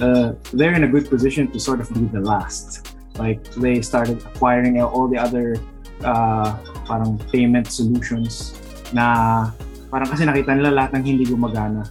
uh, 0.00 0.32
they're 0.52 0.74
in 0.74 0.84
a 0.84 0.90
good 0.90 1.08
position 1.08 1.50
to 1.50 1.58
sort 1.58 1.80
of 1.80 1.88
be 1.94 2.04
the 2.12 2.20
last. 2.20 2.94
Like 3.16 3.42
they 3.58 3.82
started 3.82 4.22
acquiring 4.22 4.80
all 4.80 5.08
the 5.08 5.18
other 5.18 5.56
uh, 6.04 6.54
parang 6.86 7.18
payment 7.32 7.66
solutions 7.66 8.54
na 8.94 9.50
parang 9.90 10.08
kasi 10.08 10.22
nakita 10.24 10.54
nila 10.54 10.70
lahat 10.70 11.00
ng 11.00 11.04
hindi 11.04 11.24
gumagana. 11.26 11.88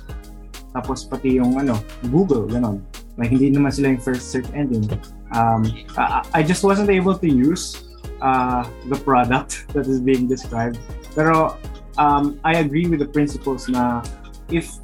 Tapos 0.72 1.04
pati 1.04 1.42
yung 1.42 1.60
ano, 1.60 1.82
Google, 2.08 2.48
ganon. 2.48 2.80
Like 3.18 3.34
hindi 3.34 3.52
naman 3.52 3.74
sila 3.74 3.92
yung 3.92 4.02
first 4.02 4.30
search 4.32 4.48
engine. 4.54 4.88
Um, 5.36 5.68
I, 5.98 6.24
I 6.32 6.42
just 6.46 6.64
wasn't 6.64 6.94
able 6.94 7.18
to 7.18 7.28
use 7.28 7.90
uh, 8.22 8.64
the 8.88 8.96
product 9.02 9.68
that 9.74 9.90
is 9.90 10.00
being 10.00 10.30
described. 10.30 10.80
Pero 11.18 11.58
um, 11.98 12.40
I 12.46 12.62
agree 12.64 12.88
with 12.88 13.02
the 13.04 13.10
principles 13.10 13.68
na 13.68 14.06
if 14.48 14.80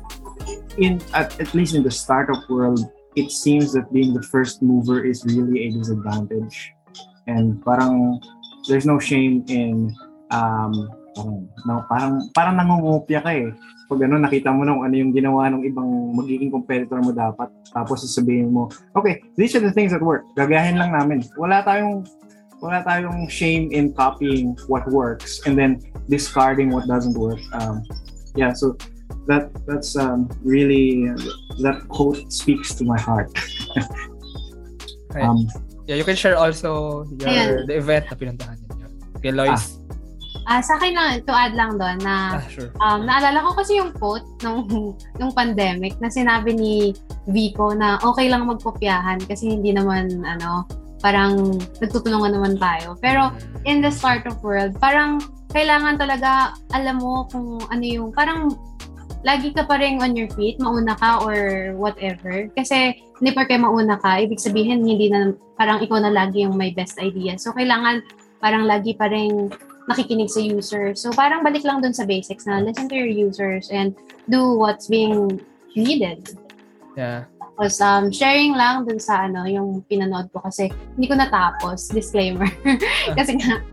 in 0.78 1.02
at, 1.14 1.40
at 1.40 1.54
least 1.54 1.76
in 1.76 1.84
the 1.84 1.92
startup 1.92 2.44
world, 2.50 2.80
it 3.16 3.32
seems 3.32 3.74
that 3.74 3.92
being 3.94 4.14
the 4.14 4.24
first 4.24 4.62
mover 4.62 5.04
is 5.04 5.24
really 5.26 5.68
a 5.68 5.72
disadvantage. 5.72 6.74
And 7.28 7.64
parang 7.64 8.20
there's 8.68 8.86
no 8.86 9.00
shame 9.00 9.46
in 9.48 9.94
um 10.32 10.90
parang 11.14 11.50
no, 11.66 11.74
parang 11.90 12.14
parang 12.34 12.56
nangungupya 12.58 13.22
ka 13.22 13.32
eh. 13.32 13.50
Pag 13.88 14.10
ano 14.10 14.18
nakita 14.18 14.50
mo 14.50 14.66
nung 14.66 14.82
ano 14.82 14.96
yung 14.98 15.14
ginawa 15.14 15.52
ng 15.54 15.62
ibang 15.68 16.18
magiging 16.18 16.50
competitor 16.50 16.98
mo 17.04 17.14
dapat 17.14 17.52
tapos 17.70 18.02
sasabihin 18.02 18.50
mo, 18.50 18.72
okay, 18.98 19.22
these 19.38 19.54
are 19.54 19.62
the 19.62 19.72
things 19.72 19.94
that 19.94 20.02
work. 20.02 20.26
Gagayahin 20.34 20.82
lang 20.82 20.92
namin. 20.96 21.22
Wala 21.38 21.62
tayong 21.62 22.08
wala 22.64 22.80
tayong 22.82 23.28
shame 23.28 23.70
in 23.76 23.92
copying 23.94 24.56
what 24.72 24.88
works 24.88 25.44
and 25.46 25.60
then 25.60 25.84
discarding 26.08 26.72
what 26.72 26.88
doesn't 26.88 27.14
work. 27.20 27.40
Um, 27.60 27.84
yeah, 28.40 28.56
so 28.56 28.80
that 29.28 29.50
that's 29.66 29.96
um, 29.96 30.30
really 30.44 31.10
that 31.62 31.88
quote 31.88 32.32
speaks 32.32 32.76
to 32.76 32.84
my 32.84 33.00
heart. 33.00 33.32
um, 35.22 35.48
yeah, 35.88 35.96
you 35.96 36.04
can 36.04 36.16
share 36.16 36.38
also 36.38 37.04
your 37.20 37.30
Ayan. 37.30 37.68
the 37.68 37.76
event 37.78 38.06
na 38.12 38.16
pinuntahan 38.16 38.58
niyo. 38.60 38.88
Okay, 39.20 39.32
Lois. 39.32 39.80
Ah. 40.44 40.60
ah, 40.60 40.62
sa 40.62 40.76
akin 40.76 40.92
lang, 40.92 41.24
to 41.24 41.32
add 41.32 41.56
lang 41.56 41.80
doon 41.80 41.98
na 42.04 42.40
ah, 42.40 42.44
sure. 42.52 42.68
um, 42.84 43.08
naalala 43.08 43.40
ko 43.48 43.52
kasi 43.56 43.80
yung 43.80 43.96
quote 43.96 44.28
nung, 44.44 44.68
nung 45.20 45.32
pandemic 45.32 45.96
na 46.04 46.12
sinabi 46.12 46.52
ni 46.52 46.92
Vico 47.32 47.72
na 47.72 47.96
okay 48.04 48.28
lang 48.28 48.44
magkopyahan 48.44 49.24
kasi 49.24 49.56
hindi 49.56 49.72
naman 49.72 50.28
ano 50.28 50.68
parang 51.04 51.60
nagtutulungan 51.84 52.32
naman 52.32 52.56
tayo. 52.56 52.96
Pero 53.04 53.32
mm. 53.32 53.68
in 53.68 53.84
the 53.84 53.92
startup 53.92 54.40
world, 54.40 54.72
parang 54.80 55.20
kailangan 55.52 56.00
talaga 56.00 56.56
alam 56.72 57.04
mo 57.04 57.28
kung 57.28 57.60
ano 57.68 57.84
yung 57.84 58.10
parang 58.16 58.56
lagi 59.24 59.56
ka 59.56 59.64
pa 59.64 59.80
rin 59.80 60.04
on 60.04 60.14
your 60.14 60.28
feet, 60.36 60.60
mauna 60.60 61.00
ka 61.00 61.24
or 61.24 61.72
whatever. 61.80 62.52
Kasi 62.54 63.00
hindi 63.20 63.32
pa 63.32 63.48
kayo 63.48 63.64
mauna 63.64 63.96
ka, 63.98 64.20
ibig 64.20 64.44
sabihin 64.44 64.84
hindi 64.84 65.08
na 65.08 65.32
parang 65.56 65.80
ikaw 65.80 66.04
na 66.04 66.12
lagi 66.12 66.44
yung 66.44 66.60
may 66.60 66.76
best 66.76 67.00
idea. 67.00 67.40
So 67.40 67.56
kailangan 67.56 68.04
parang 68.44 68.68
lagi 68.68 68.94
pa 69.00 69.08
rin 69.08 69.48
nakikinig 69.88 70.28
sa 70.28 70.44
users. 70.44 71.00
So 71.00 71.16
parang 71.16 71.44
balik 71.44 71.64
lang 71.64 71.80
dun 71.80 71.96
sa 71.96 72.04
basics 72.04 72.44
na 72.44 72.60
listen 72.60 72.92
to 72.92 72.96
your 72.96 73.10
users 73.10 73.72
and 73.72 73.96
do 74.28 74.60
what's 74.60 74.92
being 74.92 75.40
needed. 75.76 76.36
Yeah. 77.00 77.26
Tapos 77.40 77.80
um, 77.80 78.12
sharing 78.12 78.60
lang 78.60 78.84
dun 78.84 79.00
sa 79.00 79.28
ano, 79.28 79.48
yung 79.48 79.88
pinanood 79.88 80.28
ko 80.36 80.44
kasi 80.44 80.68
hindi 81.00 81.08
ko 81.08 81.16
natapos. 81.16 81.96
Disclaimer. 81.96 82.48
kasi 83.18 83.40
nga, 83.40 83.64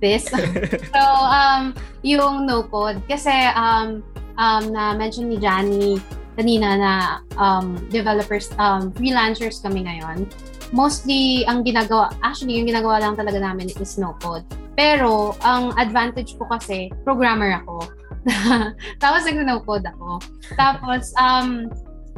this. 0.00 0.28
so, 0.94 1.02
um, 1.28 1.76
yung 2.00 2.48
no 2.48 2.64
code. 2.68 3.00
Kasi 3.04 3.32
um, 3.52 4.00
um, 4.38 4.70
na 4.72 4.94
mention 4.94 5.28
ni 5.30 5.36
Johnny 5.38 5.98
kanina 6.34 6.68
na 6.74 6.92
um, 7.38 7.78
developers, 7.94 8.50
um, 8.58 8.90
freelancers 8.94 9.62
kami 9.62 9.86
ngayon, 9.86 10.26
mostly 10.74 11.46
ang 11.46 11.62
ginagawa, 11.62 12.10
actually 12.26 12.58
yung 12.58 12.66
ginagawa 12.66 12.98
lang 12.98 13.14
talaga 13.14 13.38
namin 13.38 13.70
is 13.70 13.94
no 13.98 14.18
code. 14.18 14.42
Pero 14.74 15.38
ang 15.46 15.70
advantage 15.78 16.34
ko 16.34 16.50
kasi, 16.50 16.90
programmer 17.06 17.62
ako. 17.62 17.86
Tapos 19.02 19.22
nag-no 19.22 19.62
code 19.62 19.86
ako. 19.86 20.18
Tapos, 20.58 21.14
um, 21.14 21.70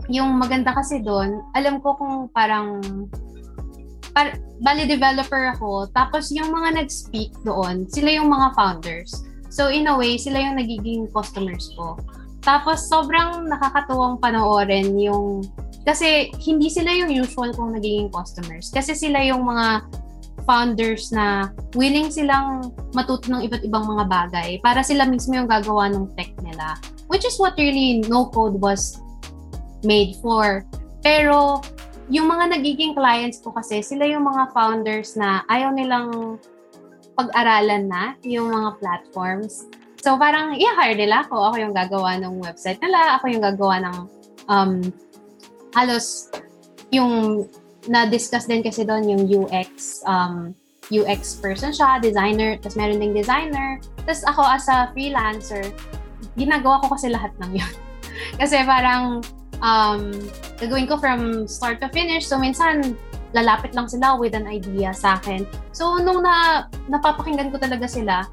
yung 0.09 0.41
maganda 0.41 0.73
kasi 0.73 1.05
doon, 1.05 1.45
alam 1.53 1.83
ko 1.85 1.99
kung 1.99 2.33
parang 2.33 2.81
par, 4.17 4.39
bali 4.65 4.89
developer 4.89 5.53
ako, 5.53 5.91
tapos 5.93 6.33
yung 6.33 6.49
mga 6.49 6.81
nag-speak 6.81 7.33
doon, 7.45 7.85
sila 7.91 8.17
yung 8.17 8.31
mga 8.33 8.55
founders. 8.57 9.27
So 9.49 9.69
in 9.69 9.87
a 9.91 9.95
way, 9.97 10.19
sila 10.19 10.43
yung 10.43 10.57
nagiging 10.59 11.11
customers 11.11 11.73
ko. 11.75 11.97
Tapos 12.43 12.87
sobrang 12.87 13.51
nakakatuwang 13.51 14.23
panoorin 14.23 14.95
yung 15.03 15.43
kasi 15.87 16.35
hindi 16.43 16.67
sila 16.67 16.91
yung 16.91 17.11
usual 17.11 17.55
kong 17.55 17.79
nagiging 17.79 18.11
customers. 18.11 18.71
Kasi 18.75 18.95
sila 18.95 19.23
yung 19.23 19.47
mga 19.47 19.87
founders 20.47 21.11
na 21.11 21.51
willing 21.75 22.11
silang 22.11 22.71
matuto 22.95 23.31
ng 23.31 23.43
iba't 23.51 23.67
ibang 23.67 23.87
mga 23.87 24.05
bagay 24.07 24.51
para 24.63 24.83
sila 24.87 25.07
mismo 25.07 25.35
yung 25.35 25.51
gagawa 25.51 25.91
ng 25.91 26.11
tech 26.15 26.31
nila. 26.43 26.79
Which 27.11 27.27
is 27.27 27.39
what 27.39 27.59
really 27.59 28.03
no-code 28.07 28.59
was 28.59 28.99
made 29.87 30.19
for. 30.23 30.67
Pero 31.03 31.63
yung 32.11 32.31
mga 32.31 32.59
nagiging 32.59 32.95
clients 32.95 33.43
ko 33.43 33.51
kasi, 33.51 33.83
sila 33.83 34.07
yung 34.07 34.27
mga 34.27 34.55
founders 34.55 35.19
na 35.19 35.43
ayaw 35.51 35.75
nilang 35.75 36.39
pag-aralan 37.17 37.89
na 37.89 38.15
yung 38.23 38.53
mga 38.53 38.77
platforms. 38.79 39.67
So 40.05 40.15
parang 40.21 40.55
i-hire 40.55 40.95
nila 40.95 41.25
ako. 41.27 41.51
Ako 41.51 41.57
yung 41.59 41.75
gagawa 41.75 42.21
ng 42.21 42.39
website 42.39 42.79
nila. 42.79 43.19
Ako 43.19 43.25
yung 43.33 43.43
gagawa 43.43 43.77
ng 43.83 43.97
um, 44.47 44.73
halos 45.75 46.31
yung 46.95 47.45
na-discuss 47.89 48.47
din 48.47 48.63
kasi 48.63 48.87
doon 48.87 49.07
yung 49.09 49.23
UX 49.27 50.03
um, 50.07 50.55
UX 50.91 51.39
person 51.43 51.75
siya, 51.75 51.99
designer, 51.99 52.55
tapos 52.63 52.79
meron 52.79 53.03
ding 53.03 53.15
designer. 53.15 53.83
Tapos 54.07 54.23
ako 54.23 54.43
as 54.47 54.67
a 54.71 54.91
freelancer, 54.95 55.75
ginagawa 56.39 56.79
ko 56.87 56.95
kasi 56.95 57.11
lahat 57.11 57.35
ng 57.43 57.59
yun. 57.59 57.75
kasi 58.41 58.63
parang 58.63 59.19
um, 59.63 60.15
gagawin 60.63 60.87
ko 60.87 60.95
from 60.95 61.51
start 61.51 61.83
to 61.83 61.91
finish. 61.91 62.27
So 62.27 62.39
minsan, 62.39 62.95
lalapit 63.37 63.77
lang 63.77 63.85
sila 63.85 64.17
with 64.17 64.33
an 64.33 64.49
idea 64.49 64.97
sa 64.97 65.21
akin. 65.21 65.45
So 65.77 66.01
nung 66.01 66.25
na, 66.25 66.67
napapakinggan 66.89 67.53
ko 67.53 67.61
talaga 67.61 67.85
sila, 67.85 68.25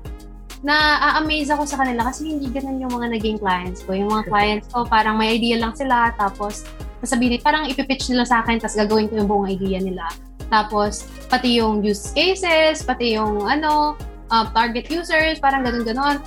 na-amaze 0.63 1.51
ako 1.51 1.67
sa 1.67 1.83
kanila 1.83 2.07
kasi 2.07 2.31
hindi 2.31 2.47
ganun 2.47 2.79
yung 2.79 2.95
mga 2.95 3.19
naging 3.19 3.37
clients 3.43 3.83
ko. 3.83 3.91
Yung 3.91 4.07
mga 4.07 4.31
clients 4.31 4.67
ko, 4.71 4.87
parang 4.87 5.19
may 5.19 5.35
idea 5.35 5.59
lang 5.59 5.75
sila, 5.75 6.15
tapos 6.15 6.63
sasabihin, 7.03 7.43
parang 7.43 7.67
ipipitch 7.67 8.07
nila 8.07 8.23
sa 8.23 8.39
akin, 8.39 8.63
tapos 8.63 8.79
gagawin 8.79 9.11
ko 9.11 9.19
yung 9.19 9.27
buong 9.27 9.47
idea 9.51 9.83
nila. 9.83 10.07
Tapos, 10.47 11.03
pati 11.27 11.59
yung 11.59 11.83
use 11.83 12.15
cases, 12.15 12.79
pati 12.79 13.19
yung 13.19 13.43
ano, 13.43 13.99
uh, 14.31 14.45
target 14.55 14.87
users, 14.87 15.35
parang 15.43 15.67
ganun-ganon. 15.67 16.23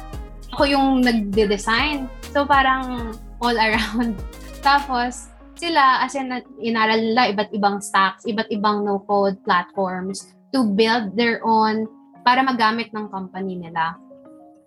Ako 0.52 0.68
yung 0.68 1.00
nagde-design. 1.00 2.12
So, 2.36 2.44
parang 2.44 3.16
all 3.40 3.56
around. 3.56 4.20
Tapos, 4.66 5.32
sila, 5.58 6.04
as 6.04 6.14
in, 6.14 6.30
inaral 6.60 7.00
nila 7.00 7.32
iba't 7.32 7.50
ibang 7.52 7.80
stacks, 7.80 8.24
iba't 8.28 8.48
ibang 8.52 8.84
no-code 8.84 9.40
platforms 9.42 10.36
to 10.52 10.64
build 10.76 11.16
their 11.16 11.42
own 11.42 11.88
para 12.22 12.44
magamit 12.44 12.92
ng 12.92 13.08
company 13.08 13.56
nila. 13.58 13.96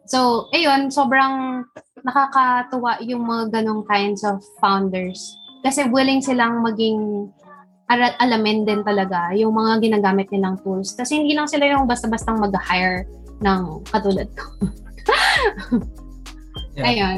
So, 0.09 0.49
ayun, 0.51 0.89
sobrang 0.89 1.65
nakakatuwa 2.01 2.97
yung 3.05 3.29
mga 3.29 3.61
ganong 3.61 3.85
kinds 3.85 4.25
of 4.25 4.41
founders. 4.57 5.21
Kasi 5.61 5.85
willing 5.91 6.23
silang 6.23 6.65
maging 6.65 7.29
ar- 7.91 8.17
alamin 8.17 8.65
din 8.65 8.81
talaga 8.81 9.35
yung 9.37 9.53
mga 9.53 9.85
ginagamit 9.85 10.31
nilang 10.33 10.57
tools. 10.65 10.97
Kasi 10.97 11.21
hindi 11.21 11.37
lang 11.37 11.45
sila 11.45 11.69
yung 11.69 11.85
basta-bastang 11.85 12.41
mag-hire 12.41 13.05
ng 13.43 13.85
katulad 13.91 14.29
ko. 14.33 14.45
Yeah. 16.79 16.95
Ayun. 16.95 17.17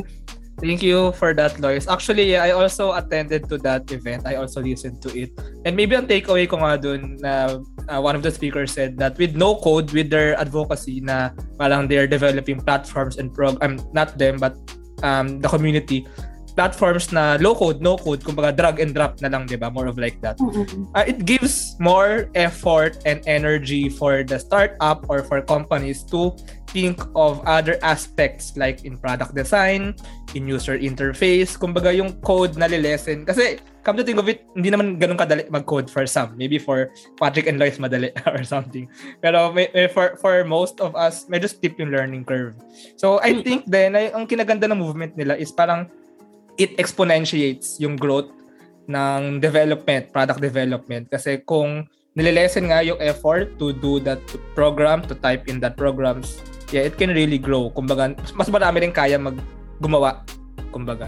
Thank 0.62 0.86
you 0.86 1.10
for 1.18 1.34
that, 1.34 1.58
Lois. 1.58 1.90
Actually, 1.90 2.38
yeah, 2.38 2.46
I 2.46 2.54
also 2.54 2.94
attended 2.94 3.50
to 3.50 3.58
that 3.66 3.90
event. 3.90 4.30
I 4.30 4.38
also 4.38 4.62
listened 4.62 5.02
to 5.02 5.10
it. 5.10 5.34
And 5.66 5.74
maybe 5.74 5.98
ang 5.98 6.06
takeaway 6.06 6.46
ko 6.46 6.62
nga 6.62 6.78
dun 6.78 7.18
na 7.18 7.58
uh, 7.90 7.98
one 7.98 8.14
of 8.14 8.22
the 8.22 8.30
speakers 8.30 8.70
said 8.70 8.94
that 9.02 9.18
with 9.18 9.34
no 9.34 9.58
code, 9.58 9.90
with 9.90 10.14
their 10.14 10.38
advocacy 10.38 11.02
na 11.02 11.34
parang 11.58 11.90
they're 11.90 12.06
developing 12.06 12.62
platforms 12.62 13.18
and 13.18 13.34
prog 13.34 13.58
um, 13.66 13.82
not 13.90 14.22
them, 14.22 14.38
but 14.38 14.54
um, 15.02 15.42
the 15.42 15.50
community, 15.50 16.06
platforms 16.52 17.12
na 17.12 17.40
low 17.40 17.56
code, 17.56 17.82
no 17.82 17.98
code, 17.98 18.22
kumbaga 18.24 18.56
drag 18.56 18.78
and 18.80 18.94
drop 18.94 19.20
na 19.24 19.32
lang, 19.32 19.48
'di 19.48 19.58
ba? 19.58 19.72
More 19.72 19.88
of 19.88 19.98
like 19.98 20.20
that. 20.22 20.38
Mm-mm. 20.38 20.88
Uh, 20.94 21.06
it 21.08 21.26
gives 21.26 21.80
more 21.80 22.30
effort 22.36 23.00
and 23.08 23.24
energy 23.26 23.90
for 23.90 24.24
the 24.24 24.38
startup 24.38 25.08
or 25.08 25.24
for 25.24 25.42
companies 25.42 26.04
to 26.12 26.36
think 26.72 27.04
of 27.16 27.44
other 27.44 27.76
aspects 27.84 28.56
like 28.56 28.88
in 28.88 28.96
product 28.96 29.36
design, 29.36 29.92
in 30.34 30.48
user 30.48 30.80
interface, 30.80 31.60
kumbaga 31.60 31.92
yung 31.92 32.16
code 32.24 32.56
na 32.56 32.66
lilesen. 32.66 33.28
Kasi 33.28 33.60
come 33.84 34.00
to 34.00 34.04
think 34.08 34.18
of 34.18 34.30
it, 34.32 34.48
hindi 34.56 34.72
naman 34.72 34.96
ganun 34.96 35.20
kadali 35.20 35.44
mag-code 35.52 35.92
for 35.92 36.08
some. 36.08 36.34
Maybe 36.40 36.58
for 36.58 36.90
Patrick 37.20 37.52
and 37.52 37.60
Lois 37.60 37.78
madali 37.78 38.16
or 38.32 38.42
something. 38.48 38.88
Pero 39.20 39.52
may, 39.52 39.68
may- 39.76 39.92
for 39.92 40.16
for 40.18 40.48
most 40.48 40.80
of 40.80 40.96
us, 40.96 41.28
medyo 41.28 41.52
steep 41.52 41.76
yung 41.78 41.92
learning 41.92 42.24
curve. 42.24 42.56
So 42.96 43.20
I 43.20 43.44
think 43.44 43.68
then, 43.68 44.00
ay, 44.00 44.16
ang 44.16 44.26
kinaganda 44.26 44.72
ng 44.72 44.80
movement 44.80 45.20
nila 45.20 45.36
is 45.36 45.52
parang 45.52 45.92
it 46.58 46.76
exponentiates 46.80 47.80
yung 47.80 47.96
growth 47.96 48.32
ng 48.90 49.40
development, 49.40 50.12
product 50.12 50.42
development. 50.42 51.08
Kasi 51.08 51.40
kung 51.44 51.88
nililesen 52.18 52.68
nga 52.68 52.84
yung 52.84 53.00
effort 53.00 53.56
to 53.56 53.72
do 53.72 54.00
that 54.04 54.20
program, 54.58 55.00
to 55.06 55.16
type 55.16 55.48
in 55.48 55.64
that 55.64 55.80
programs, 55.80 56.44
yeah, 56.76 56.84
it 56.84 57.00
can 57.00 57.12
really 57.12 57.40
grow. 57.40 57.72
Kumbaga, 57.72 58.16
mas 58.36 58.52
marami 58.52 58.84
rin 58.84 58.94
kaya 58.96 59.16
mag 59.16 59.38
gumawa. 59.80 60.24
Kumbaga. 60.72 61.08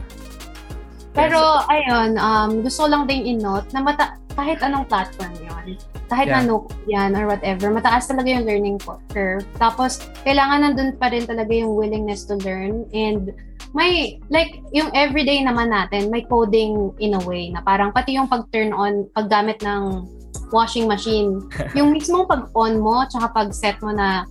Pero, 1.14 1.40
ayun, 1.70 2.18
um, 2.18 2.66
gusto 2.66 2.90
lang 2.90 3.06
din 3.06 3.38
in-note 3.38 3.70
na 3.70 3.86
mata- 3.86 4.18
kahit 4.34 4.58
anong 4.66 4.90
platform 4.90 5.30
yon 5.46 5.78
kahit 6.10 6.26
Yeah. 6.30 6.42
na 6.42 6.50
no 6.50 6.66
yan 6.90 7.14
or 7.14 7.30
whatever, 7.30 7.70
mataas 7.70 8.10
talaga 8.10 8.34
yung 8.34 8.46
learning 8.46 8.78
curve. 9.14 9.46
Tapos, 9.62 10.02
kailangan 10.26 10.66
nandun 10.66 10.98
pa 10.98 11.14
rin 11.14 11.26
talaga 11.26 11.54
yung 11.54 11.78
willingness 11.78 12.26
to 12.26 12.38
learn 12.42 12.86
and 12.94 13.34
may, 13.74 14.22
like, 14.30 14.62
yung 14.70 14.94
everyday 14.94 15.42
naman 15.42 15.74
natin, 15.74 16.14
may 16.14 16.22
coding 16.26 16.94
in 17.02 17.18
a 17.18 17.22
way 17.26 17.50
na 17.50 17.62
parang 17.66 17.90
pati 17.90 18.14
yung 18.14 18.30
pag-turn 18.30 18.70
on, 18.72 19.10
paggamit 19.18 19.60
ng 19.66 20.06
washing 20.54 20.86
machine, 20.86 21.42
yung 21.78 21.90
mismong 21.94 22.30
pag-on 22.30 22.78
mo, 22.78 23.02
tsaka 23.10 23.34
pag-set 23.34 23.82
mo 23.82 23.90
na 23.90 24.30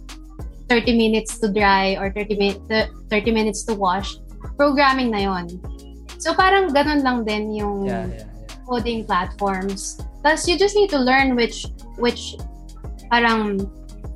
30 0.71 0.95
minutes 0.95 1.43
to 1.43 1.51
dry 1.51 1.99
or 1.99 2.15
30, 2.15 2.39
mi- 2.39 2.63
30 3.11 3.35
minutes 3.35 3.67
to 3.67 3.75
wash, 3.75 4.17
programming 4.55 5.11
na 5.11 5.27
yon. 5.27 5.47
So 6.23 6.33
parang 6.39 6.71
ganun 6.71 7.03
lang 7.03 7.27
din 7.27 7.51
yung 7.51 7.83
Yeah, 7.83 8.07
yeah, 8.07 8.23
yeah. 8.23 8.63
coding 8.63 9.03
platforms. 9.03 9.99
Tapos 10.23 10.47
you 10.47 10.55
just 10.55 10.79
need 10.79 10.87
to 10.95 11.03
learn 11.03 11.35
which 11.35 11.67
which 11.99 12.39
parang 13.11 13.67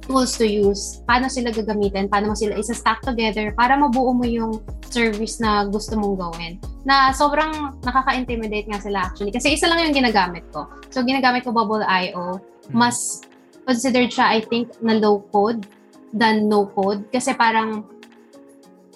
tools 0.07 0.39
to 0.39 0.47
use, 0.47 1.03
paano 1.05 1.27
sila 1.27 1.51
gagamitin, 1.51 2.07
paano 2.07 2.33
mo 2.33 2.37
sila 2.39 2.55
isa-stack 2.57 3.03
together 3.03 3.53
para 3.53 3.75
mabuo 3.75 4.15
mo 4.15 4.25
yung 4.25 4.63
service 4.87 5.43
na 5.43 5.67
gusto 5.67 5.99
mong 5.99 6.17
gawin. 6.17 6.53
Na 6.87 7.11
sobrang 7.11 7.77
nakaka-intimidate 7.83 8.71
nga 8.71 8.81
sila 8.81 9.11
actually. 9.11 9.35
Kasi 9.35 9.59
isa 9.59 9.67
lang 9.67 9.83
yung 9.83 9.95
ginagamit 9.95 10.47
ko. 10.55 10.71
So 10.89 11.03
ginagamit 11.03 11.43
ko 11.43 11.51
Bubble.io. 11.51 12.41
Mas 12.71 13.21
considered 13.67 14.15
siya, 14.15 14.39
I 14.39 14.41
think, 14.47 14.71
na 14.79 14.95
low 14.97 15.27
code 15.35 15.67
than 16.15 16.47
no 16.47 16.71
code. 16.71 17.05
Kasi 17.11 17.35
parang 17.35 17.85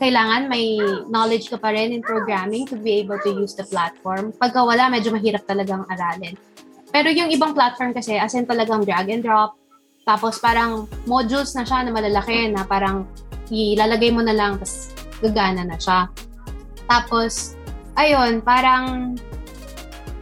kailangan 0.00 0.48
may 0.48 0.80
knowledge 1.12 1.52
ka 1.52 1.60
pa 1.60 1.76
rin 1.76 1.92
in 1.92 2.00
programming 2.00 2.64
to 2.64 2.80
be 2.80 3.04
able 3.04 3.20
to 3.20 3.36
use 3.36 3.52
the 3.52 3.66
platform. 3.68 4.32
Pagka 4.32 4.64
wala, 4.64 4.88
medyo 4.88 5.12
mahirap 5.12 5.44
talagang 5.44 5.84
aralin. 5.92 6.32
Pero 6.88 7.12
yung 7.12 7.28
ibang 7.28 7.52
platform 7.52 7.92
kasi, 7.92 8.16
as 8.16 8.32
in 8.32 8.48
talagang 8.48 8.82
drag 8.82 9.12
and 9.12 9.22
drop, 9.22 9.59
tapos 10.10 10.42
parang 10.42 10.90
modules 11.06 11.54
na 11.54 11.62
siya 11.62 11.86
na 11.86 11.94
malalaki 11.94 12.50
na 12.50 12.66
parang 12.66 13.06
ilalagay 13.46 14.10
mo 14.10 14.26
na 14.26 14.34
lang, 14.34 14.58
tapos 14.58 14.90
gagana 15.22 15.62
na 15.62 15.78
siya. 15.78 16.10
Tapos, 16.90 17.54
ayun, 17.94 18.42
parang 18.42 19.14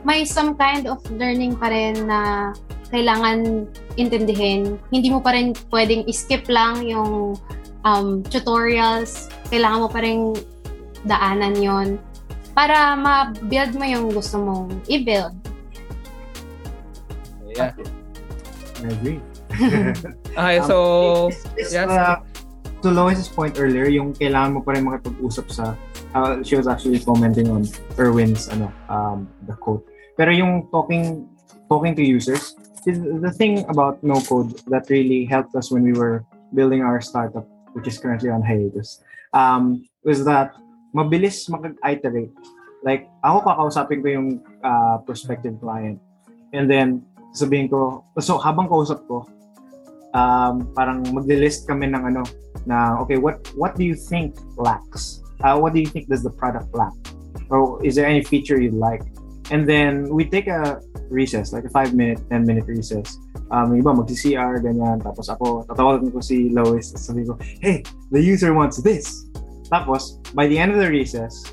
may 0.04 0.28
some 0.28 0.52
kind 0.60 0.84
of 0.84 1.00
learning 1.16 1.56
pa 1.56 1.72
rin 1.72 2.04
na 2.04 2.52
kailangan 2.92 3.64
intindihin. 3.96 4.76
Hindi 4.92 5.08
mo 5.08 5.24
pa 5.24 5.32
rin 5.32 5.56
pwedeng 5.72 6.04
skip 6.12 6.44
lang 6.52 6.84
yung 6.84 7.40
um, 7.88 8.20
tutorials. 8.28 9.32
Kailangan 9.48 9.80
mo 9.80 9.88
pa 9.88 10.04
rin 10.04 10.36
daanan 11.08 11.56
yon 11.56 11.88
para 12.52 12.92
ma-build 12.92 13.72
mo 13.72 13.88
yung 13.88 14.12
gusto 14.12 14.36
mong 14.36 14.68
i-build. 14.84 15.32
Yeah. 17.56 17.72
I 18.84 18.92
agree. 18.92 19.24
Okay, 20.38 20.58
Um, 20.58 20.66
so, 20.66 20.76
Just, 21.58 21.72
yes. 21.72 21.90
uh, 21.90 22.22
to 22.82 22.88
Lois's 22.90 23.28
point 23.28 23.58
earlier, 23.58 23.90
yung 23.90 24.14
kailangan 24.14 24.54
mo 24.54 24.60
pa 24.62 24.78
rin 24.78 24.86
makipag-usap 24.86 25.46
sa, 25.50 25.64
uh, 26.14 26.42
she 26.46 26.54
was 26.54 26.70
actually 26.70 27.02
commenting 27.02 27.50
on 27.50 27.66
Erwin's, 27.98 28.46
ano, 28.48 28.70
um, 28.86 29.26
the 29.50 29.54
quote. 29.58 29.82
Pero 30.14 30.30
yung 30.30 30.70
talking, 30.70 31.26
talking 31.66 31.94
to 31.98 32.02
users, 32.02 32.54
is 32.86 33.02
the 33.02 33.34
thing 33.34 33.66
about 33.68 34.00
no 34.00 34.16
code 34.24 34.56
that 34.72 34.88
really 34.88 35.28
helped 35.28 35.52
us 35.58 35.70
when 35.70 35.82
we 35.84 35.92
were 35.92 36.24
building 36.54 36.80
our 36.80 37.00
startup, 37.04 37.44
which 37.76 37.84
is 37.84 37.98
currently 37.98 38.30
on 38.30 38.40
hiatus, 38.40 39.04
um, 39.34 39.84
was 40.04 40.24
that 40.24 40.54
mabilis 40.96 41.50
mag-iterate. 41.52 42.32
Like, 42.80 43.10
ako 43.26 43.42
kakausapin 43.42 44.00
ko 44.00 44.08
yung 44.08 44.28
uh, 44.62 45.02
prospective 45.02 45.58
client. 45.60 46.00
And 46.54 46.70
then, 46.70 47.04
sabihin 47.34 47.68
ko, 47.68 48.06
so 48.22 48.38
habang 48.38 48.70
kausap 48.70 49.04
ko, 49.04 49.28
um, 50.14 50.72
parang 50.76 51.02
magle-list 51.12 51.68
kami 51.68 51.90
ng 51.90 52.02
ano, 52.14 52.22
na, 52.66 53.00
okay, 53.00 53.16
what 53.16 53.40
what 53.56 53.76
do 53.76 53.84
you 53.84 53.96
think 53.96 54.36
lacks? 54.56 55.20
Uh, 55.40 55.56
what 55.56 55.72
do 55.72 55.80
you 55.80 55.88
think 55.88 56.08
does 56.08 56.22
the 56.22 56.32
product 56.32 56.68
lack? 56.74 56.94
Or 57.48 57.80
is 57.84 57.94
there 57.94 58.06
any 58.06 58.22
feature 58.24 58.60
you'd 58.60 58.74
like? 58.76 59.02
And 59.48 59.64
then 59.64 60.12
we 60.12 60.28
take 60.28 60.46
a 60.46 60.82
recess, 61.08 61.52
like 61.56 61.64
a 61.64 61.72
five 61.72 61.94
minute, 61.94 62.20
10 62.28 62.44
minute 62.44 62.68
recess. 62.68 63.16
um, 63.50 63.72
iba 63.76 63.90
magsi-CR, 63.96 64.60
ganyan. 64.60 65.00
Tapos 65.00 65.28
ako, 65.28 65.64
tatawagan 65.68 66.12
ko 66.12 66.20
si 66.20 66.52
Lois. 66.52 66.92
Sabi 66.96 67.24
ko, 67.24 67.36
hey, 67.60 67.80
the 68.12 68.20
user 68.20 68.52
wants 68.52 68.80
this. 68.80 69.28
Tapos, 69.68 70.20
by 70.32 70.48
the 70.48 70.56
end 70.56 70.72
of 70.72 70.80
the 70.80 70.88
recess, 70.88 71.44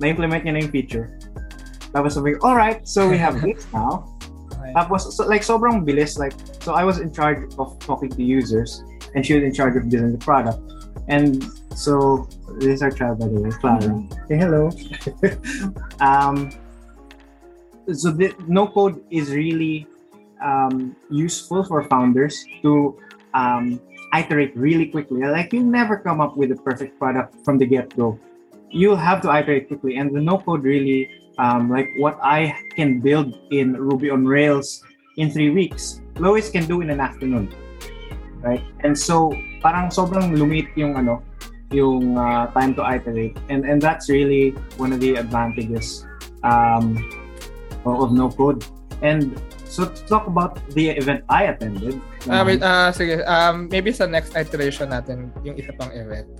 na-implement 0.00 0.44
niya 0.44 0.52
na 0.56 0.60
yung 0.64 0.72
feature. 0.72 1.16
Tapos 1.94 2.16
sabi 2.16 2.34
ko, 2.36 2.52
alright, 2.52 2.84
so 2.88 3.06
we 3.08 3.16
have 3.16 3.38
this 3.44 3.64
now. 3.72 4.04
Tapos, 4.74 5.12
so, 5.12 5.26
like, 5.26 5.42
sobrang 5.42 5.86
bilis. 5.86 6.18
Like, 6.18 6.34
so 6.60 6.74
I 6.74 6.84
was 6.84 6.98
in 6.98 7.12
charge 7.12 7.46
of 7.58 7.78
talking 7.78 8.10
to 8.10 8.22
users 8.22 8.82
and 9.14 9.24
she 9.24 9.34
was 9.34 9.44
in 9.44 9.54
charge 9.54 9.76
of 9.76 9.88
building 9.88 10.12
the 10.12 10.18
product. 10.18 10.58
And 11.08 11.44
so, 11.74 12.28
this 12.58 12.80
is 12.80 12.82
our 12.82 12.90
child, 12.90 13.20
by 13.20 13.28
the 13.28 13.40
way, 13.40 13.50
Clara. 13.50 14.02
Say 14.28 14.36
hello. 14.36 14.70
um, 16.00 16.50
so 17.92 18.10
the 18.10 18.32
no 18.48 18.68
code 18.68 19.04
is 19.10 19.30
really 19.30 19.86
um, 20.42 20.96
useful 21.10 21.64
for 21.64 21.84
founders 21.84 22.44
to 22.62 22.98
um, 23.34 23.80
iterate 24.14 24.56
really 24.56 24.86
quickly. 24.86 25.20
Like 25.20 25.52
you 25.52 25.62
never 25.62 25.98
come 25.98 26.20
up 26.20 26.36
with 26.36 26.52
a 26.52 26.56
perfect 26.56 26.98
product 26.98 27.44
from 27.44 27.58
the 27.58 27.66
get 27.66 27.94
go. 27.96 28.18
You'll 28.70 28.96
have 28.96 29.20
to 29.22 29.30
iterate 29.30 29.68
quickly, 29.68 29.96
and 29.96 30.14
the 30.14 30.20
no 30.20 30.38
code 30.38 30.64
really 30.64 31.10
um, 31.38 31.70
like 31.70 31.90
what 31.96 32.18
I 32.22 32.54
can 32.76 33.00
build 33.00 33.34
in 33.50 33.74
Ruby 33.74 34.10
on 34.10 34.24
Rails 34.24 34.82
in 35.16 35.30
three 35.30 35.50
weeks, 35.50 36.00
Lois 36.18 36.50
can 36.50 36.66
do 36.66 36.80
in 36.80 36.90
an 36.90 37.00
afternoon, 37.00 37.50
right? 38.42 38.62
And 38.82 38.96
so 38.96 39.34
parang 39.62 39.90
sobrang 39.90 40.34
lumit 40.36 40.70
yung 40.76 40.94
ano, 40.96 41.22
yung 41.70 42.18
uh, 42.18 42.50
time 42.54 42.74
to 42.78 42.82
iterate, 42.86 43.36
and 43.50 43.66
and 43.66 43.82
that's 43.82 44.10
really 44.10 44.54
one 44.78 44.92
of 44.92 45.00
the 45.00 45.18
advantages 45.18 46.06
um, 46.42 46.98
of 47.86 48.14
no 48.14 48.30
code. 48.30 48.62
And 49.02 49.34
so 49.66 49.90
to 49.90 50.00
talk 50.06 50.26
about 50.30 50.62
the 50.72 50.94
event 50.94 51.26
I 51.28 51.50
attended. 51.50 51.98
Ah, 52.30 52.40
uh, 52.40 52.42
wait, 52.46 52.62
uh, 52.62 52.94
sige. 52.94 53.20
Um, 53.26 53.68
maybe 53.68 53.90
sa 53.90 54.06
next 54.06 54.38
iteration 54.38 54.94
natin, 54.94 55.34
yung 55.42 55.58
isa 55.58 55.74
pang 55.74 55.90
event. 55.92 56.30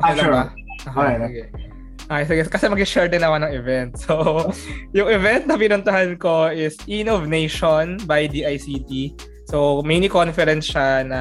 Okay 0.00 0.12
ah, 0.12 0.16
sure. 0.16 0.32
Ba? 0.32 0.44
Okay, 0.82 1.14
okay. 1.22 1.71
Okay, 2.12 2.24
sige. 2.28 2.42
Kasi 2.52 2.68
mag-share 2.68 3.08
din 3.08 3.24
ako 3.24 3.40
ng 3.40 3.52
event. 3.56 3.96
So, 3.96 4.12
yung 4.96 5.08
event 5.08 5.48
na 5.48 5.56
pinuntahan 5.56 6.20
ko 6.20 6.52
is 6.52 6.76
Innovation 6.84 7.96
by 8.04 8.28
DICT. 8.28 9.16
So, 9.48 9.80
mini 9.80 10.12
conference 10.12 10.68
siya 10.68 11.08
na 11.08 11.20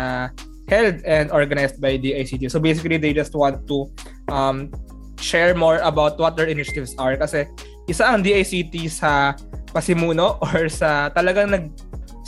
held 0.67 0.99
and 1.08 1.32
organized 1.32 1.80
by 1.80 1.95
DICT. 1.95 2.51
So, 2.51 2.60
basically, 2.60 2.99
they 2.99 3.15
just 3.15 3.32
want 3.32 3.63
to 3.71 3.88
um, 4.27 4.67
share 5.15 5.56
more 5.56 5.80
about 5.80 6.19
what 6.19 6.36
their 6.36 6.51
initiatives 6.51 6.91
are. 6.99 7.15
Kasi 7.15 7.47
isa 7.88 8.12
ang 8.12 8.19
DICT 8.19 8.91
sa 8.91 9.32
pasimuno 9.71 10.36
or 10.51 10.67
sa 10.67 11.08
talagang 11.15 11.56
nag 11.56 11.71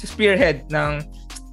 spearhead 0.04 0.67
ng 0.67 0.99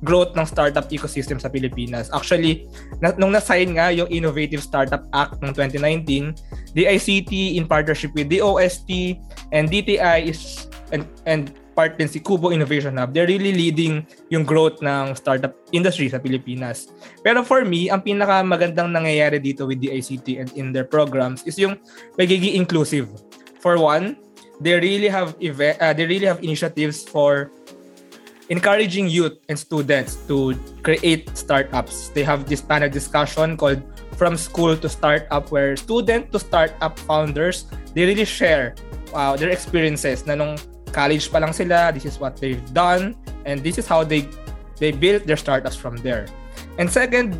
growth 0.00 0.32
ng 0.32 0.46
startup 0.48 0.88
ecosystem 0.88 1.36
sa 1.36 1.52
Pilipinas. 1.52 2.08
Actually, 2.12 2.64
na, 3.04 3.12
nung 3.20 3.32
na-sign 3.32 3.76
nga 3.76 3.92
yung 3.92 4.08
Innovative 4.08 4.64
Startup 4.64 5.04
Act 5.12 5.44
ng 5.44 5.52
2019, 5.52 6.32
DICT 6.72 7.60
in 7.60 7.68
partnership 7.68 8.10
with 8.16 8.32
DOST 8.32 9.20
and 9.52 9.68
DTI 9.68 10.24
is 10.24 10.70
and, 10.90 11.06
and 11.26 11.52
part 11.76 11.96
din 11.96 12.10
si 12.10 12.18
Kubo 12.18 12.50
Innovation 12.50 12.98
Hub, 12.98 13.14
they're 13.14 13.28
really 13.28 13.54
leading 13.54 14.04
yung 14.28 14.44
growth 14.44 14.82
ng 14.82 15.14
startup 15.14 15.54
industry 15.72 16.10
sa 16.10 16.18
Pilipinas. 16.18 16.90
Pero 17.22 17.40
for 17.46 17.64
me, 17.64 17.88
ang 17.88 18.02
pinaka 18.02 18.42
magandang 18.42 18.90
nangyayari 18.90 19.38
dito 19.38 19.64
with 19.64 19.80
DICT 19.80 20.26
and 20.40 20.50
in 20.58 20.66
their 20.74 20.84
programs 20.84 21.46
is 21.46 21.56
yung 21.56 21.78
pagiging 22.18 22.58
inclusive. 22.58 23.08
For 23.60 23.76
one, 23.80 24.16
they 24.60 24.76
really 24.76 25.08
have 25.08 25.36
event, 25.40 25.80
uh, 25.80 25.92
they 25.96 26.04
really 26.04 26.28
have 26.28 26.44
initiatives 26.44 27.04
for 27.06 27.52
encouraging 28.50 29.06
youth 29.06 29.38
and 29.48 29.56
students 29.56 30.18
to 30.26 30.58
create 30.82 31.30
startups. 31.38 32.10
They 32.10 32.26
have 32.26 32.50
this 32.50 32.60
panel 32.60 32.90
discussion 32.90 33.56
called 33.56 33.80
From 34.18 34.36
School 34.36 34.76
to 34.76 34.88
Startup 34.90 35.46
where 35.48 35.78
student 35.78 36.34
to 36.34 36.38
startup 36.38 36.98
founders, 37.06 37.64
they 37.94 38.04
really 38.04 38.26
share 38.26 38.74
uh, 39.14 39.38
their 39.38 39.48
experiences 39.48 40.26
na 40.26 40.34
nung 40.34 40.58
college 40.90 41.30
pa 41.30 41.38
lang 41.38 41.54
sila, 41.54 41.94
this 41.94 42.04
is 42.04 42.18
what 42.18 42.36
they've 42.36 42.60
done, 42.74 43.14
and 43.46 43.62
this 43.62 43.78
is 43.78 43.86
how 43.86 44.02
they 44.02 44.26
they 44.82 44.90
built 44.90 45.24
their 45.24 45.38
startups 45.38 45.78
from 45.78 45.96
there. 46.02 46.26
And 46.76 46.90
second 46.90 47.38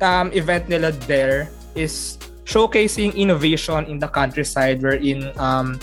um, 0.00 0.30
event 0.32 0.70
nila 0.70 0.94
there 1.10 1.50
is 1.74 2.16
showcasing 2.46 3.18
innovation 3.18 3.84
in 3.90 3.98
the 3.98 4.08
countryside 4.08 4.80
wherein 4.80 5.34
um, 5.36 5.80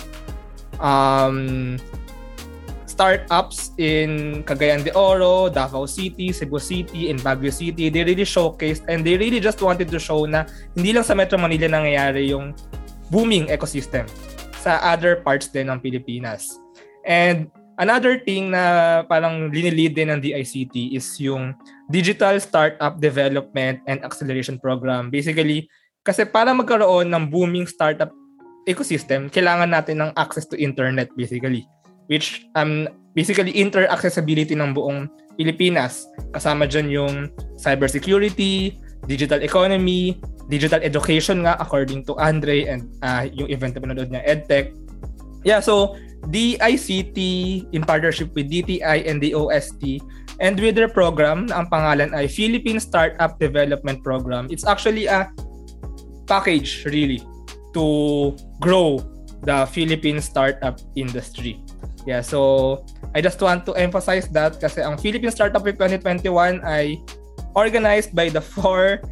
um, 0.80 1.78
startups 3.02 3.74
in 3.82 4.42
Cagayan 4.46 4.86
de 4.86 4.94
Oro, 4.94 5.50
Davao 5.50 5.90
City, 5.90 6.30
Cebu 6.30 6.62
City, 6.62 7.10
and 7.10 7.18
Baguio 7.26 7.50
City, 7.50 7.90
they 7.90 8.06
really 8.06 8.22
showcased 8.22 8.86
and 8.86 9.02
they 9.02 9.18
really 9.18 9.42
just 9.42 9.58
wanted 9.58 9.90
to 9.90 9.98
show 9.98 10.30
na 10.30 10.46
hindi 10.78 10.94
lang 10.94 11.02
sa 11.02 11.18
Metro 11.18 11.42
Manila 11.42 11.66
nangyayari 11.66 12.30
yung 12.30 12.54
booming 13.10 13.50
ecosystem 13.50 14.06
sa 14.62 14.78
other 14.86 15.18
parts 15.18 15.50
din 15.50 15.74
ng 15.74 15.82
Pilipinas. 15.82 16.62
And 17.02 17.50
another 17.82 18.22
thing 18.22 18.54
na 18.54 19.02
parang 19.10 19.50
linilid 19.50 19.98
din 19.98 20.14
ng 20.14 20.22
DICT 20.22 20.94
is 20.94 21.18
yung 21.18 21.58
Digital 21.90 22.38
Startup 22.38 22.94
Development 23.02 23.82
and 23.90 23.98
Acceleration 24.06 24.62
Program. 24.62 25.10
Basically, 25.10 25.66
kasi 26.06 26.22
para 26.22 26.54
magkaroon 26.54 27.10
ng 27.10 27.34
booming 27.34 27.66
startup 27.66 28.14
ecosystem, 28.70 29.26
kailangan 29.26 29.74
natin 29.74 30.06
ng 30.06 30.12
access 30.14 30.46
to 30.46 30.54
internet 30.54 31.10
basically 31.18 31.66
which 32.12 32.44
um 32.60 32.92
basically 33.16 33.56
inter-accessibility 33.56 34.52
ng 34.56 34.76
buong 34.76 35.08
Pilipinas. 35.40 36.08
Kasama 36.36 36.68
dyan 36.68 36.92
yung 36.92 37.14
cybersecurity, 37.56 38.76
digital 39.08 39.40
economy, 39.40 40.20
digital 40.52 40.84
education 40.84 41.48
nga 41.48 41.56
according 41.60 42.04
to 42.04 42.16
Andre 42.20 42.68
and 42.68 42.92
uh, 43.04 43.28
yung 43.32 43.48
event 43.48 43.76
na 43.76 43.82
pinanood 43.84 44.12
niya, 44.12 44.24
EdTech. 44.28 44.76
Yeah, 45.44 45.64
so 45.64 45.98
DICT 46.30 47.18
in 47.74 47.82
partnership 47.82 48.36
with 48.38 48.52
DTI 48.52 49.10
and 49.10 49.18
the 49.18 49.34
OST 49.34 50.04
and 50.38 50.60
with 50.60 50.78
their 50.78 50.92
program 50.92 51.50
na 51.50 51.66
ang 51.66 51.68
pangalan 51.72 52.14
ay 52.14 52.30
Philippine 52.30 52.78
Startup 52.78 53.34
Development 53.42 54.00
Program. 54.06 54.46
It's 54.54 54.68
actually 54.68 55.10
a 55.10 55.34
package 56.30 56.86
really 56.86 57.26
to 57.74 58.38
grow 58.62 59.02
the 59.42 59.66
Philippine 59.74 60.22
startup 60.22 60.78
industry. 60.94 61.58
Yeah, 62.06 62.22
so 62.22 62.82
I 63.14 63.22
just 63.22 63.38
want 63.42 63.66
to 63.70 63.78
emphasize 63.78 64.26
that 64.34 64.58
kasi 64.58 64.82
ang 64.82 64.98
Philippine 64.98 65.30
Startup 65.30 65.62
Week 65.62 65.78
2021 65.78 66.66
ay 66.66 66.98
organized 67.54 68.18
by 68.18 68.30
the 68.30 68.42
four 68.42 69.06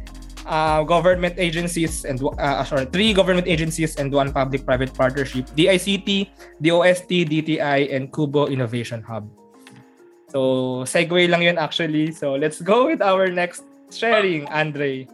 uh, 0.46 0.82
government 0.82 1.38
agencies 1.38 2.02
and 2.04 2.18
uh, 2.38 2.64
sorry, 2.66 2.86
three 2.90 3.14
government 3.14 3.46
agencies 3.46 3.94
and 3.94 4.10
one 4.10 4.32
public-private 4.32 4.90
partnership, 4.94 5.46
DICT, 5.54 6.34
DOST, 6.58 7.30
DTI, 7.30 7.94
and 7.94 8.10
Kubo 8.10 8.50
Innovation 8.50 9.02
Hub. 9.06 9.28
So, 10.30 10.82
segue 10.86 11.30
lang 11.30 11.42
yun 11.42 11.58
actually. 11.58 12.10
So, 12.10 12.34
let's 12.34 12.58
go 12.62 12.86
with 12.86 13.02
our 13.02 13.30
next 13.30 13.62
sharing, 13.90 14.46
Andre. 14.50 15.06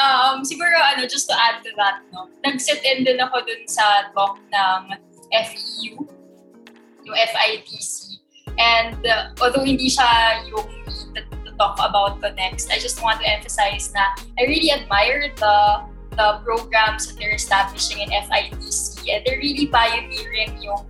Um, 0.00 0.40
siguro, 0.48 0.74
ano, 0.80 1.04
just 1.04 1.28
to 1.28 1.36
add 1.36 1.60
to 1.60 1.70
that, 1.76 2.00
no, 2.08 2.24
nag-sit 2.40 2.80
in 2.88 3.04
din 3.04 3.20
ako 3.20 3.44
dun 3.44 3.62
sa 3.68 4.08
talk 4.16 4.40
ng 4.48 4.96
FEU 5.28 6.19
yung 7.04 7.16
FITC. 7.16 8.20
And 8.58 9.00
uh, 9.06 9.32
although 9.40 9.64
hindi 9.64 9.88
siya 9.88 10.44
yung 10.48 10.68
to, 11.14 11.20
to 11.22 11.50
talk 11.56 11.80
about 11.80 12.20
ko 12.20 12.28
next, 12.36 12.68
I 12.70 12.78
just 12.78 13.00
want 13.02 13.20
to 13.20 13.26
emphasize 13.26 13.92
na 13.94 14.16
I 14.38 14.44
really 14.44 14.72
admire 14.72 15.32
the 15.36 15.56
the 16.18 16.42
programs 16.44 17.06
that 17.06 17.16
they're 17.16 17.38
establishing 17.38 18.02
in 18.02 18.10
FITC 18.10 19.06
and 19.08 19.24
they're 19.24 19.38
really 19.38 19.70
pioneering 19.70 20.58
yung 20.60 20.84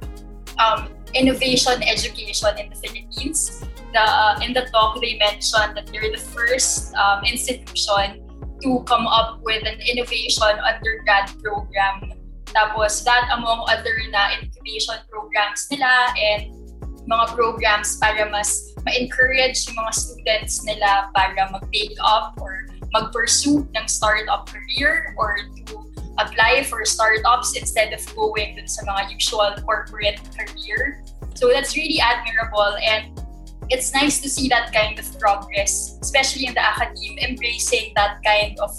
um, 0.58 0.88
innovation 1.14 1.82
education 1.84 2.50
in 2.58 2.70
the 2.70 2.76
Philippines. 2.76 3.62
The, 3.92 4.00
uh, 4.00 4.40
in 4.42 4.54
the 4.54 4.66
talk, 4.72 5.00
they 5.00 5.18
mentioned 5.18 5.76
that 5.76 5.86
they're 5.92 6.10
the 6.10 6.22
first 6.34 6.94
um, 6.94 7.22
institution 7.24 8.22
to 8.62 8.84
come 8.86 9.06
up 9.06 9.40
with 9.42 9.66
an 9.66 9.80
innovation 9.82 10.52
undergrad 10.62 11.32
program 11.42 12.19
tapos 12.52 13.04
that 13.04 13.28
among 13.34 13.64
other 13.70 13.94
na 14.10 14.38
incubation 14.38 14.98
programs 15.08 15.66
nila 15.70 15.90
and 16.18 16.50
mga 17.08 17.34
programs 17.34 17.96
para 17.98 18.28
mas 18.30 18.70
ma-encourage 18.86 19.66
yung 19.66 19.76
mga 19.82 19.92
students 19.94 20.62
nila 20.62 21.10
para 21.10 21.48
mag-take 21.50 21.96
up 22.02 22.38
or 22.38 22.70
mag-pursue 22.94 23.66
ng 23.74 23.86
startup 23.86 24.46
career 24.46 25.14
or 25.18 25.38
to 25.66 25.90
apply 26.18 26.62
for 26.66 26.84
startups 26.84 27.56
instead 27.56 27.94
of 27.94 28.02
going 28.14 28.54
dun 28.54 28.68
sa 28.68 28.84
mga 28.84 29.14
usual 29.14 29.50
corporate 29.64 30.20
career. 30.36 31.02
So 31.34 31.48
that's 31.48 31.74
really 31.74 31.98
admirable 31.98 32.76
and 32.84 33.16
it's 33.70 33.94
nice 33.94 34.20
to 34.20 34.28
see 34.28 34.50
that 34.50 34.74
kind 34.74 34.98
of 34.98 35.06
progress, 35.18 35.96
especially 36.02 36.46
in 36.46 36.54
the 36.54 36.62
academe, 36.62 37.16
embracing 37.18 37.94
that 37.94 38.18
kind 38.26 38.58
of 38.58 38.70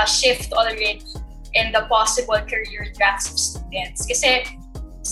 a 0.00 0.06
shift 0.06 0.52
already 0.52 1.04
in 1.54 1.72
the 1.72 1.86
possible 1.88 2.40
career 2.44 2.92
tracks 2.96 3.30
of 3.30 3.38
students. 3.38 4.06
Kasi 4.06 4.44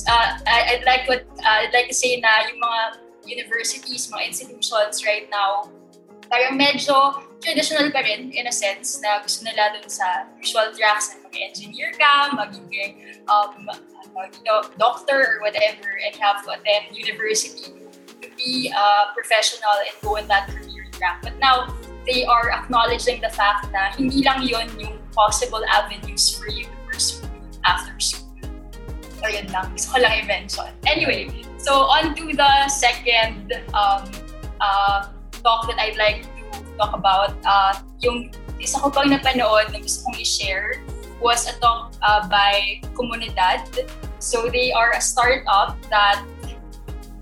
uh, 0.09 0.29
I'd 0.47 0.85
like 0.85 1.09
what 1.09 1.25
uh, 1.41 1.65
I'd 1.65 1.73
like 1.73 1.89
to 1.89 1.97
say 1.97 2.21
na 2.21 2.29
yung 2.49 2.61
mga 2.61 2.81
universities, 3.27 4.09
mga 4.13 4.27
institutions 4.27 5.03
right 5.05 5.27
now, 5.31 5.69
parang 6.31 6.59
medyo 6.59 7.23
traditional 7.43 7.91
pa 7.91 8.03
rin 8.03 8.31
in 8.35 8.47
a 8.47 8.55
sense 8.55 8.99
na 9.03 9.23
gusto 9.23 9.47
nila 9.47 9.75
dun 9.75 9.89
sa 9.91 10.27
usual 10.39 10.71
tracks 10.75 11.15
na 11.15 11.27
mag-engineer 11.27 11.95
ka, 11.95 12.35
magiging 12.35 13.23
um, 13.31 13.67
ano, 14.17 14.67
doctor 14.79 15.37
or 15.37 15.37
whatever 15.45 15.87
and 16.03 16.15
have 16.17 16.43
to 16.43 16.51
attend 16.55 16.91
university 16.97 17.75
to 18.23 18.29
be 18.35 18.73
a 18.73 19.13
professional 19.13 19.77
and 19.85 19.95
go 20.01 20.17
in 20.17 20.27
that 20.27 20.49
career 20.49 20.89
track. 20.97 21.21
But 21.23 21.39
now, 21.39 21.69
they 22.07 22.25
are 22.25 22.51
acknowledging 22.51 23.21
the 23.21 23.29
fact 23.29 23.69
na 23.75 23.91
hindi 23.99 24.23
lang 24.23 24.47
yon 24.47 24.71
yung 24.79 24.97
possible 25.11 25.63
avenues 25.75 26.31
for 26.39 26.47
you 26.49 26.65
to 26.65 26.77
pursue 26.87 27.27
after 27.67 27.99
school. 27.99 28.25
So 29.19 29.27
yun 29.27 29.51
lang. 29.51 29.75
Gusto 29.75 29.99
ko 29.99 29.99
lang 30.07 30.13
i-mention. 30.23 30.71
Anyway, 30.87 31.29
so 31.59 31.91
on 31.91 32.15
to 32.15 32.31
the 32.31 32.53
second 32.71 33.53
um, 33.75 34.07
uh, 34.63 35.11
talk 35.43 35.67
that 35.67 35.79
I'd 35.83 35.99
like 35.99 36.23
to 36.23 36.59
talk 36.79 36.95
about. 36.95 37.35
Uh, 37.43 37.75
yung 37.99 38.31
isa 38.63 38.79
ko 38.79 38.89
pang 38.89 39.11
napanood 39.11 39.75
na 39.75 39.83
gusto 39.83 40.07
kong 40.07 40.17
i-share 40.23 40.79
was 41.19 41.49
a 41.51 41.55
talk 41.59 41.97
uh, 42.07 42.23
by 42.29 42.81
Comunidad. 42.95 43.67
So 44.23 44.49
they 44.49 44.71
are 44.71 44.95
a 44.95 45.03
startup 45.03 45.75
that 45.91 46.23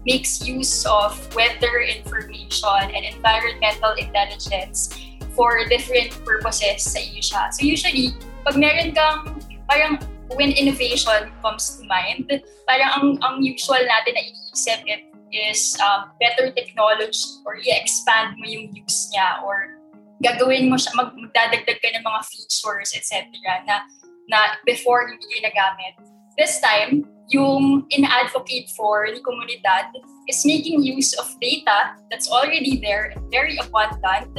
makes 0.04 0.44
use 0.44 0.84
of 0.86 1.16
weather 1.34 1.80
information 1.80 2.92
and 2.92 3.02
environmental 3.04 3.92
intelligence 3.96 4.92
for 5.32 5.64
different 5.66 6.14
purposes 6.22 6.84
sa 6.84 7.00
iyo 7.00 7.20
siya. 7.20 7.42
So 7.52 7.60
usually, 7.66 8.14
pag 8.46 8.54
meron 8.60 8.94
kang 8.94 9.40
parang 9.66 9.98
when 10.36 10.52
innovation 10.52 11.32
comes 11.42 11.76
to 11.76 11.82
mind, 11.84 12.30
parang 12.68 12.90
ang, 12.96 13.08
ang 13.20 13.34
usual 13.42 13.80
natin 13.80 14.12
na 14.16 14.22
iisip 14.22 14.80
it 14.86 15.02
is 15.34 15.74
um, 15.82 16.14
better 16.22 16.54
technology 16.54 17.42
or 17.42 17.58
i-expand 17.58 18.38
mo 18.38 18.46
yung 18.46 18.70
use 18.70 19.10
niya 19.10 19.42
or 19.42 19.74
gagawin 20.22 20.70
mo 20.70 20.78
siya, 20.78 20.94
mag, 20.94 21.10
magdadagdag 21.12 21.78
ka 21.82 21.88
ng 21.90 22.04
mga 22.06 22.20
features, 22.30 22.94
etc. 22.94 23.28
na 23.66 23.82
na 24.30 24.56
before 24.64 25.04
hindi 25.04 25.26
ginagamit. 25.36 25.98
This 26.34 26.58
time, 26.58 27.06
yung 27.30 27.86
in-advocate 27.94 28.68
for 28.76 29.06
ni 29.06 29.22
komunidad 29.22 29.94
is 30.26 30.42
making 30.44 30.82
use 30.82 31.14
of 31.14 31.30
data 31.40 31.94
that's 32.10 32.26
already 32.26 32.82
there 32.82 33.14
and 33.14 33.22
very 33.30 33.56
abundant 33.62 34.34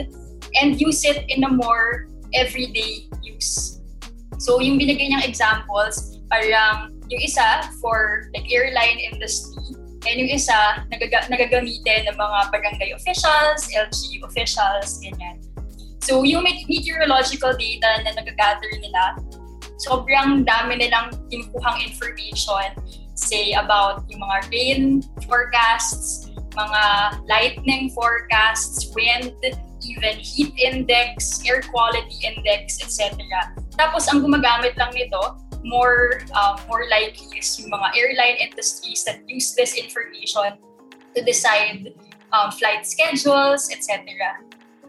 and 0.60 0.80
use 0.80 1.08
it 1.08 1.24
in 1.32 1.44
a 1.44 1.50
more 1.50 2.12
everyday 2.36 3.08
use. 3.24 3.80
So 4.44 4.60
yung 4.60 4.76
binigay 4.76 5.08
niyang 5.08 5.24
examples, 5.24 6.20
parang 6.28 6.92
yung 7.08 7.22
isa 7.24 7.64
for 7.80 8.28
like 8.36 8.46
airline 8.52 9.00
industry, 9.00 9.80
and 10.04 10.20
yung 10.20 10.36
isa 10.36 10.84
nagaga- 10.92 11.32
nagagamitin 11.32 12.12
ng 12.12 12.18
mga 12.20 12.40
barangay 12.52 12.92
officials, 12.92 13.72
LGU 13.72 14.20
officials, 14.28 15.00
ganyan. 15.00 15.40
So 16.04 16.28
yung 16.28 16.44
meteorological 16.44 17.56
data 17.56 18.04
na 18.04 18.20
nagagather 18.20 18.72
nila, 18.84 19.16
sobrang 19.78 20.48
dami 20.48 20.80
nilang 20.80 21.12
kinukuhang 21.28 21.78
information, 21.84 22.72
say 23.16 23.56
about 23.56 24.04
yung 24.12 24.22
mga 24.24 24.38
rain 24.52 24.82
forecasts, 25.28 26.32
mga 26.56 26.84
lightning 27.28 27.92
forecasts, 27.92 28.92
wind, 28.96 29.32
even 29.84 30.16
heat 30.20 30.54
index, 30.58 31.40
air 31.46 31.62
quality 31.72 32.16
index, 32.24 32.80
etc. 32.82 33.20
Tapos 33.76 34.08
ang 34.08 34.24
gumagamit 34.24 34.76
lang 34.80 34.92
nito, 34.96 35.40
more 35.66 36.22
uh, 36.32 36.56
more 36.70 36.86
likely 36.88 37.26
is 37.38 37.58
yung 37.60 37.74
mga 37.74 37.88
airline 37.98 38.38
industries 38.40 39.04
that 39.04 39.20
use 39.28 39.58
this 39.58 39.74
information 39.76 40.62
to 41.16 41.20
decide 41.26 41.92
um, 42.32 42.52
flight 42.52 42.86
schedules, 42.86 43.68
etc. 43.74 44.06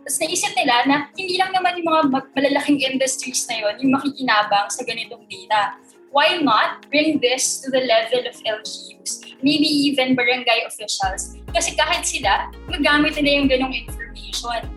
Tapos 0.07 0.23
naisip 0.23 0.55
nila 0.55 0.87
na 0.87 0.97
hindi 1.19 1.35
lang 1.35 1.51
naman 1.51 1.83
yung 1.83 1.91
mga 1.91 2.31
malalaking 2.31 2.79
industries 2.79 3.43
na 3.51 3.59
yon 3.59 3.75
yung 3.83 3.91
makikinabang 3.99 4.71
sa 4.71 4.87
ganitong 4.87 5.27
data. 5.27 5.83
Why 6.15 6.39
not 6.39 6.87
bring 6.95 7.19
this 7.19 7.59
to 7.67 7.75
the 7.75 7.83
level 7.83 8.23
of 8.23 8.39
LGUs? 8.39 9.27
Maybe 9.43 9.67
even 9.67 10.15
barangay 10.15 10.63
officials. 10.63 11.35
Kasi 11.51 11.75
kahit 11.75 12.07
sila, 12.07 12.55
magamit 12.71 13.19
nila 13.19 13.43
yung 13.43 13.51
ganong 13.51 13.75
information. 13.75 14.71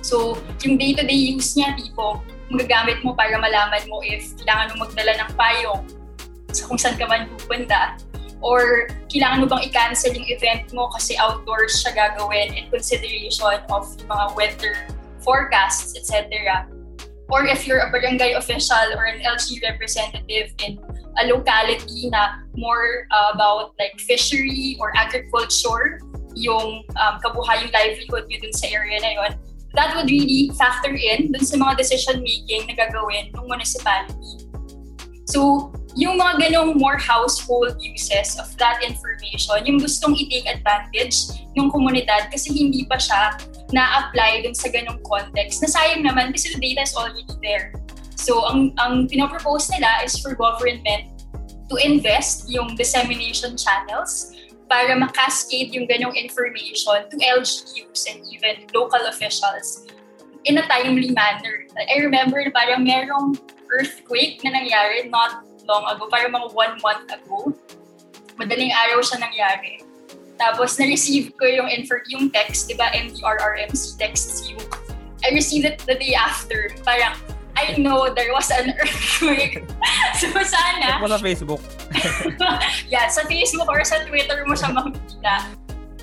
So, 0.00 0.40
yung 0.64 0.80
day-to-day 0.80 1.36
use 1.36 1.52
niya, 1.52 1.76
tipo, 1.76 2.24
magagamit 2.48 3.04
mo 3.04 3.12
para 3.12 3.36
malaman 3.36 3.84
mo 3.92 4.00
if 4.00 4.32
kailangan 4.40 4.72
mo 4.72 4.88
magdala 4.88 5.12
ng 5.20 5.30
payong 5.36 5.84
sa 6.48 6.64
kung 6.64 6.80
saan 6.80 6.96
ka 6.96 7.04
man 7.04 7.28
pupunta 7.36 8.00
or 8.42 8.90
kailangan 9.06 9.40
mo 9.42 9.46
bang 9.46 9.70
i-cancel 9.70 10.10
yung 10.12 10.26
event 10.26 10.66
mo 10.74 10.90
kasi 10.90 11.14
outdoors 11.16 11.78
siya 11.78 11.94
gagawin 11.94 12.50
in 12.58 12.66
consideration 12.68 13.46
of 13.70 13.86
mga 14.10 14.24
weather 14.34 14.74
forecasts, 15.22 15.94
etc. 15.94 16.66
Or 17.30 17.46
if 17.46 17.64
you're 17.66 17.80
a 17.80 17.88
barangay 17.88 18.34
official 18.34 18.92
or 18.98 19.06
an 19.06 19.22
LG 19.22 19.62
representative 19.62 20.52
in 20.60 20.76
a 21.22 21.26
locality 21.30 22.10
na 22.10 22.44
more 22.58 23.06
uh, 23.08 23.32
about 23.32 23.72
like 23.78 23.96
fishery 24.00 24.76
or 24.80 24.92
agriculture, 24.98 26.02
yung 26.34 26.84
um, 26.98 27.14
kabuhay, 27.24 27.70
livelihood 27.72 28.26
nyo 28.28 28.38
dun 28.42 28.52
sa 28.52 28.66
area 28.68 29.00
na 29.00 29.10
yon, 29.16 29.32
that 29.72 29.96
would 29.96 30.08
really 30.08 30.52
factor 30.58 30.92
in 30.92 31.32
dun 31.32 31.44
sa 31.44 31.56
mga 31.56 31.78
decision 31.80 32.20
making 32.20 32.68
na 32.68 32.74
gagawin 32.76 33.32
ng 33.32 33.44
municipality. 33.48 34.44
So, 35.28 35.72
yung 35.94 36.16
mga 36.16 36.48
ganong 36.48 36.80
more 36.80 36.96
household 36.96 37.76
uses 37.80 38.38
of 38.40 38.48
that 38.56 38.80
information, 38.80 39.60
yung 39.68 39.78
gustong 39.80 40.16
i-take 40.16 40.48
advantage 40.48 41.36
ng 41.52 41.68
komunidad 41.68 42.32
kasi 42.32 42.48
hindi 42.52 42.88
pa 42.88 42.96
siya 42.96 43.36
na-apply 43.72 44.44
dun 44.44 44.56
sa 44.56 44.72
ganong 44.72 45.00
context. 45.04 45.60
Nasayang 45.60 46.04
naman 46.04 46.32
kasi 46.32 46.52
the 46.56 46.60
data 46.60 46.84
is 46.84 46.96
already 46.96 47.24
there. 47.44 47.76
So, 48.16 48.44
ang, 48.48 48.72
ang 48.80 49.08
pinopropose 49.08 49.68
nila 49.72 49.88
is 50.04 50.16
for 50.20 50.32
government 50.36 51.12
to 51.68 51.74
invest 51.80 52.48
yung 52.48 52.76
dissemination 52.76 53.56
channels 53.56 54.32
para 54.68 54.96
makascade 54.96 55.72
yung 55.76 55.84
ganong 55.84 56.16
information 56.16 57.04
to 57.12 57.16
LGUs 57.20 58.02
and 58.08 58.24
even 58.32 58.64
local 58.72 59.00
officials 59.08 59.84
in 60.44 60.56
a 60.56 60.64
timely 60.68 61.12
manner. 61.12 61.68
I 61.76 62.00
remember 62.00 62.40
parang 62.52 62.88
merong 62.88 63.36
earthquake 63.68 64.40
na 64.44 64.56
nangyari 64.56 65.08
not 65.08 65.44
long 65.66 65.84
ago, 65.88 66.08
parang 66.10 66.32
mga 66.32 66.48
one 66.52 66.74
month 66.80 67.08
ago. 67.10 67.52
Madaling 68.38 68.72
araw 68.72 69.02
siya 69.04 69.22
nangyari. 69.22 69.82
Tapos, 70.40 70.74
na-receive 70.80 71.30
ko 71.38 71.44
yung, 71.46 71.68
infer- 71.70 72.02
yung 72.10 72.32
text, 72.32 72.66
di 72.66 72.74
ba, 72.74 72.90
MDRRMC 72.90 74.00
texts 74.00 74.48
you. 74.48 74.58
I 75.22 75.30
received 75.30 75.68
it 75.68 75.78
the 75.86 75.94
day 75.94 76.18
after. 76.18 76.74
Parang, 76.82 77.14
I 77.54 77.76
know 77.78 78.10
there 78.10 78.32
was 78.32 78.50
an 78.50 78.74
earthquake. 78.74 79.62
so, 80.18 80.26
sana... 80.32 80.98
Mo 80.98 81.06
sa 81.06 81.20
Facebook. 81.20 81.62
yeah, 82.92 83.06
sa 83.06 83.22
Facebook 83.28 83.68
or 83.68 83.84
sa 83.84 84.02
Twitter 84.08 84.42
mo 84.48 84.56
siya 84.56 84.72
makikita. 84.72 85.52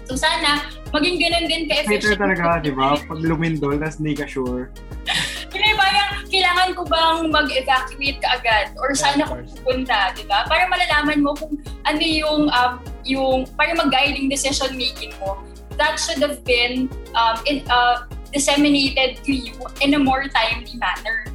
So, 0.07 0.15
sana, 0.15 0.69
maging 0.93 1.19
ganun 1.19 1.45
din 1.49 1.63
ka-efficient. 1.67 2.01
Twitter 2.01 2.15
talaga, 2.15 2.63
di 2.63 2.71
ba? 2.71 2.95
Pag 2.95 3.19
lumindol, 3.19 3.75
tas 3.81 3.97
hindi 3.99 4.15
ka 4.15 4.29
sure. 4.29 4.71
Hindi, 5.49 5.69
parang 5.73 6.09
kailangan 6.29 6.69
ko 6.77 6.81
bang 6.85 7.17
mag-evacuate 7.33 8.19
ka 8.21 8.37
agad? 8.37 8.77
Or 8.77 8.93
saan 8.93 9.17
ako 9.21 9.41
pupunta, 9.57 10.13
di 10.13 10.23
ba? 10.29 10.45
Para 10.45 10.69
malalaman 10.69 11.25
mo 11.25 11.33
kung 11.33 11.57
ano 11.89 12.01
yung, 12.01 12.53
um, 12.53 12.73
yung, 13.01 13.37
para 13.57 13.73
mag-guiding 13.73 14.29
decision 14.29 14.77
making 14.77 15.13
mo. 15.17 15.41
That 15.81 15.97
should 15.97 16.21
have 16.21 16.45
been 16.45 16.91
um, 17.17 17.37
in, 17.49 17.65
uh, 17.71 18.05
disseminated 18.29 19.25
to 19.25 19.33
you 19.33 19.57
in 19.81 19.97
a 19.97 20.01
more 20.01 20.29
timely 20.29 20.75
manner. 20.77 21.25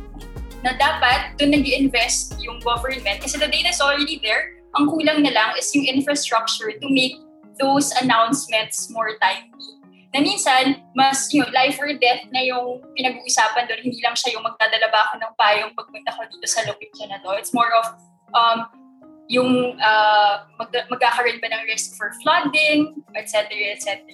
Na 0.63 0.79
dapat, 0.79 1.35
doon 1.37 1.59
nag 1.59 1.67
invest 1.67 2.39
yung 2.39 2.63
government 2.63 3.19
kasi 3.21 3.37
the 3.37 3.51
data 3.51 3.75
is 3.75 3.83
already 3.83 4.23
there. 4.23 4.55
Ang 4.79 4.91
kulang 4.91 5.27
na 5.27 5.33
lang 5.35 5.51
is 5.59 5.75
yung 5.75 5.87
infrastructure 5.91 6.71
to 6.71 6.87
make 6.91 7.19
those 7.59 7.91
announcements 7.99 8.91
more 8.91 9.15
timely 9.19 9.74
na 10.15 10.23
minsan, 10.23 10.79
mas 10.95 11.27
know, 11.35 11.51
life 11.51 11.75
or 11.83 11.91
death 11.99 12.23
na 12.31 12.47
yung 12.47 12.79
pinag-uusapan 12.95 13.67
doon. 13.67 13.83
Hindi 13.83 13.99
lang 13.99 14.15
siya 14.15 14.39
yung 14.39 14.47
magdadala 14.47 14.87
ba 14.95 15.11
ako 15.11 15.15
ng 15.19 15.33
payong 15.35 15.73
pagpunta 15.75 16.15
ko 16.15 16.23
dito 16.31 16.47
sa 16.47 16.63
location 16.71 17.11
na 17.11 17.19
to. 17.19 17.35
It's 17.35 17.51
more 17.51 17.75
of 17.75 17.87
um, 18.31 18.71
yung 19.27 19.75
uh, 19.83 20.47
mag- 20.55 20.87
magkakaroon 20.87 21.43
ba 21.43 21.51
ng 21.51 21.63
risk 21.67 21.99
for 21.99 22.15
flooding, 22.23 23.03
etc., 23.19 23.51
etc. 23.75 24.07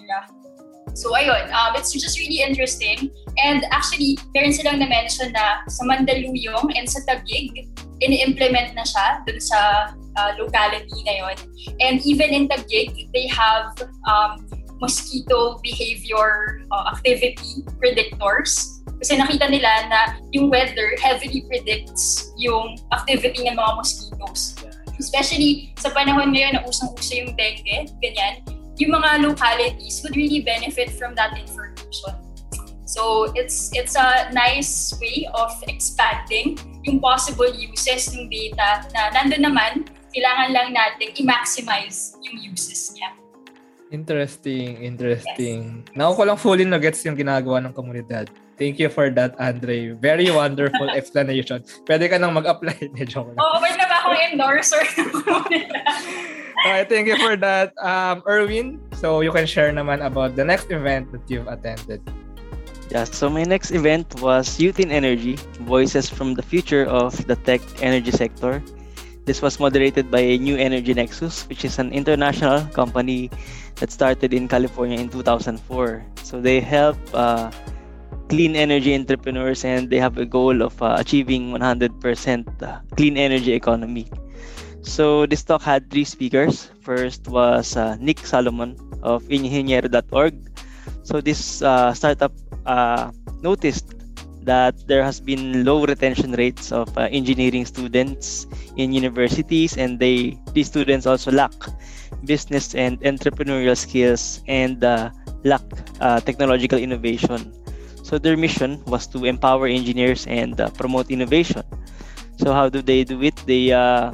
So, 0.97 1.13
ayun. 1.13 1.53
Um, 1.53 1.77
it's 1.77 1.93
just 1.93 2.17
really 2.19 2.41
interesting. 2.41 3.13
And 3.37 3.63
actually, 3.71 4.17
meron 4.33 4.57
silang 4.57 4.81
na-mention 4.81 5.37
na 5.37 5.63
sa 5.69 5.85
Mandaluyong 5.85 6.73
and 6.75 6.89
sa 6.89 7.05
Taguig, 7.05 7.69
ini-implement 8.01 8.73
na 8.73 8.83
siya 8.89 9.21
dun 9.29 9.39
sa 9.39 9.93
uh, 9.93 10.31
locality 10.41 10.99
na 11.05 11.15
yon. 11.29 11.37
And 11.79 12.01
even 12.09 12.33
in 12.33 12.49
Taguig, 12.49 13.13
they 13.13 13.29
have 13.29 13.77
um, 14.09 14.49
mosquito 14.81 15.61
behavior 15.63 16.65
uh, 16.73 16.93
activity 16.97 17.63
predictors. 17.77 18.81
Kasi 19.01 19.17
nakita 19.17 19.49
nila 19.49 19.89
na 19.89 20.01
yung 20.33 20.53
weather 20.53 20.97
heavily 21.01 21.45
predicts 21.49 22.33
yung 22.37 22.77
activity 22.93 23.49
ng 23.49 23.57
mga 23.57 23.73
mosquitoes. 23.77 24.57
Especially 25.01 25.73
sa 25.81 25.89
panahon 25.93 26.33
ngayon 26.37 26.61
na 26.61 26.63
usang-uso 26.69 27.17
yung 27.17 27.33
dengue, 27.33 27.89
ganyan, 28.05 28.45
yung 28.77 28.93
mga 28.93 29.25
localities 29.25 30.01
would 30.05 30.17
really 30.17 30.41
benefit 30.41 30.93
from 30.97 31.17
that 31.17 31.33
information. 31.37 32.17
So 32.91 33.31
it's 33.39 33.71
it's 33.71 33.95
a 33.95 34.35
nice 34.35 34.91
way 34.99 35.23
of 35.39 35.55
expanding 35.71 36.59
yung 36.83 36.99
possible 36.99 37.47
uses 37.47 38.11
ng 38.11 38.27
data 38.27 38.83
na 38.91 39.15
nandun 39.15 39.47
naman, 39.47 39.87
kailangan 40.11 40.49
lang 40.51 40.69
natin 40.75 41.15
i-maximize 41.15 42.19
yung 42.25 42.41
uses 42.43 42.91
niya. 42.99 43.20
Interesting, 43.91 44.79
interesting. 44.87 45.83
Yes. 45.83 45.97
Now 45.99 46.15
ko 46.15 46.23
lang 46.23 46.39
fully 46.39 46.63
na-gets 46.63 47.03
yung 47.03 47.19
ginagawa 47.19 47.59
ng 47.67 47.75
komunidad. 47.75 48.31
Thank 48.55 48.79
you 48.79 48.87
for 48.87 49.11
that, 49.19 49.35
Andre. 49.43 49.99
Very 49.99 50.31
wonderful 50.31 50.87
explanation. 50.99 51.67
Pwede 51.91 52.07
ka 52.07 52.23
nang 52.23 52.39
mag-apply. 52.39 52.95
Joke 53.11 53.35
lang. 53.35 53.43
Oo, 53.43 53.51
oh, 53.51 53.59
pwede 53.59 53.77
na 53.83 53.87
ba 53.91 53.97
akong 53.99 54.21
endorser 54.31 54.83
ng 54.95 55.11
komunidad? 55.27 55.85
okay, 56.63 56.85
thank 56.87 57.11
you 57.11 57.19
for 57.19 57.35
that, 57.35 57.75
um, 57.83 58.23
Erwin. 58.31 58.79
So 58.95 59.27
you 59.27 59.35
can 59.35 59.49
share 59.49 59.75
naman 59.75 60.07
about 60.07 60.39
the 60.39 60.47
next 60.47 60.71
event 60.71 61.11
that 61.11 61.27
you've 61.27 61.51
attended. 61.51 61.99
Yeah, 62.95 63.07
so 63.07 63.31
my 63.31 63.43
next 63.43 63.71
event 63.71 64.07
was 64.23 64.59
Youth 64.59 64.79
in 64.79 64.91
Energy, 64.91 65.39
Voices 65.67 66.11
from 66.11 66.35
the 66.35 66.43
Future 66.43 66.87
of 66.87 67.15
the 67.27 67.39
Tech 67.43 67.63
Energy 67.83 68.11
Sector. 68.11 68.63
This 69.31 69.43
was 69.43 69.63
moderated 69.63 70.11
by 70.11 70.37
New 70.43 70.59
Energy 70.59 70.93
Nexus, 70.95 71.47
which 71.47 71.65
is 71.65 71.79
an 71.79 71.95
international 71.95 72.67
company 72.75 73.31
that 73.81 73.91
started 73.91 74.33
in 74.33 74.47
California 74.47 75.01
in 75.01 75.09
2004. 75.09 76.05
So 76.23 76.41
they 76.41 76.61
help 76.61 76.97
uh, 77.13 77.51
clean 78.29 78.55
energy 78.55 78.95
entrepreneurs 78.95 79.65
and 79.65 79.91
they 79.91 79.99
have 79.99 80.17
a 80.19 80.25
goal 80.25 80.63
of 80.63 80.81
uh, 80.81 80.97
achieving 80.99 81.51
100% 81.51 81.99
uh, 82.63 82.81
clean 82.97 83.17
energy 83.17 83.53
economy. 83.53 84.07
So 84.83 85.27
this 85.27 85.43
talk 85.43 85.63
had 85.63 85.91
three 85.91 86.05
speakers. 86.05 86.71
First 86.81 87.29
was 87.29 87.77
uh, 87.77 87.97
Nick 88.01 88.25
Salomon 88.25 88.77
of 89.03 89.25
Ingeniero.org. 89.25 90.35
So 91.03 91.21
this 91.21 91.61
uh, 91.61 91.93
startup 91.93 92.33
uh, 92.65 93.11
noticed 93.43 93.95
that 94.43 94.75
there 94.87 95.05
has 95.05 95.21
been 95.21 95.65
low 95.65 95.85
retention 95.85 96.33
rates 96.33 96.73
of 96.73 96.89
uh, 96.97 97.09
engineering 97.13 97.67
students 97.67 98.47
in 98.77 98.93
universities 98.93 99.77
and 99.77 99.99
they 99.99 100.39
these 100.55 100.67
students 100.67 101.05
also 101.05 101.31
lack 101.31 101.53
business 102.25 102.75
and 102.75 103.01
entrepreneurial 103.03 103.77
skills 103.77 104.43
and 104.49 104.85
uh, 104.85 105.11
lack 105.45 105.63
uh, 106.01 106.21
technological 106.21 106.79
innovation. 106.79 107.53
So 108.03 108.19
their 108.19 108.37
mission 108.37 108.83
was 108.87 109.07
to 109.09 109.25
empower 109.25 109.67
engineers 109.67 110.27
and 110.27 110.61
uh, 110.61 110.71
promote 110.71 111.11
innovation. 111.11 111.63
So 112.39 112.53
how 112.53 112.69
do 112.69 112.83
they 112.83 113.05
do 113.05 113.23
it? 113.23 113.37
They 113.47 113.73
uh, 113.73 114.13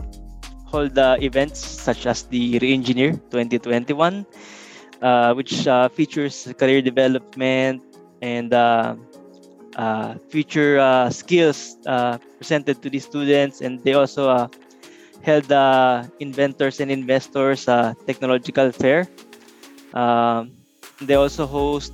hold 0.65 0.93
events 0.97 1.61
such 1.61 2.07
as 2.07 2.25
the 2.25 2.59
re-engineer 2.59 3.13
2021 3.31 4.27
uh, 5.01 5.35
which 5.35 5.69
features 5.95 6.53
career 6.59 6.83
development 6.83 7.83
and 8.23 8.53
uh, 9.77 10.17
future 10.29 10.81
uh, 10.81 11.11
skills 11.11 11.77
uh, 11.87 12.17
presented 12.39 12.81
to 12.83 12.89
the 12.89 12.99
students. 12.99 13.61
And 13.61 13.83
they 13.85 13.93
also 13.93 14.49
held 15.27 15.51
uh, 15.51 16.07
inventors 16.23 16.79
and 16.79 16.91
investors 16.91 17.67
technological 18.07 18.71
fair 18.71 19.11
um, 19.95 20.55
they 21.03 21.19
also 21.19 21.47
host 21.47 21.93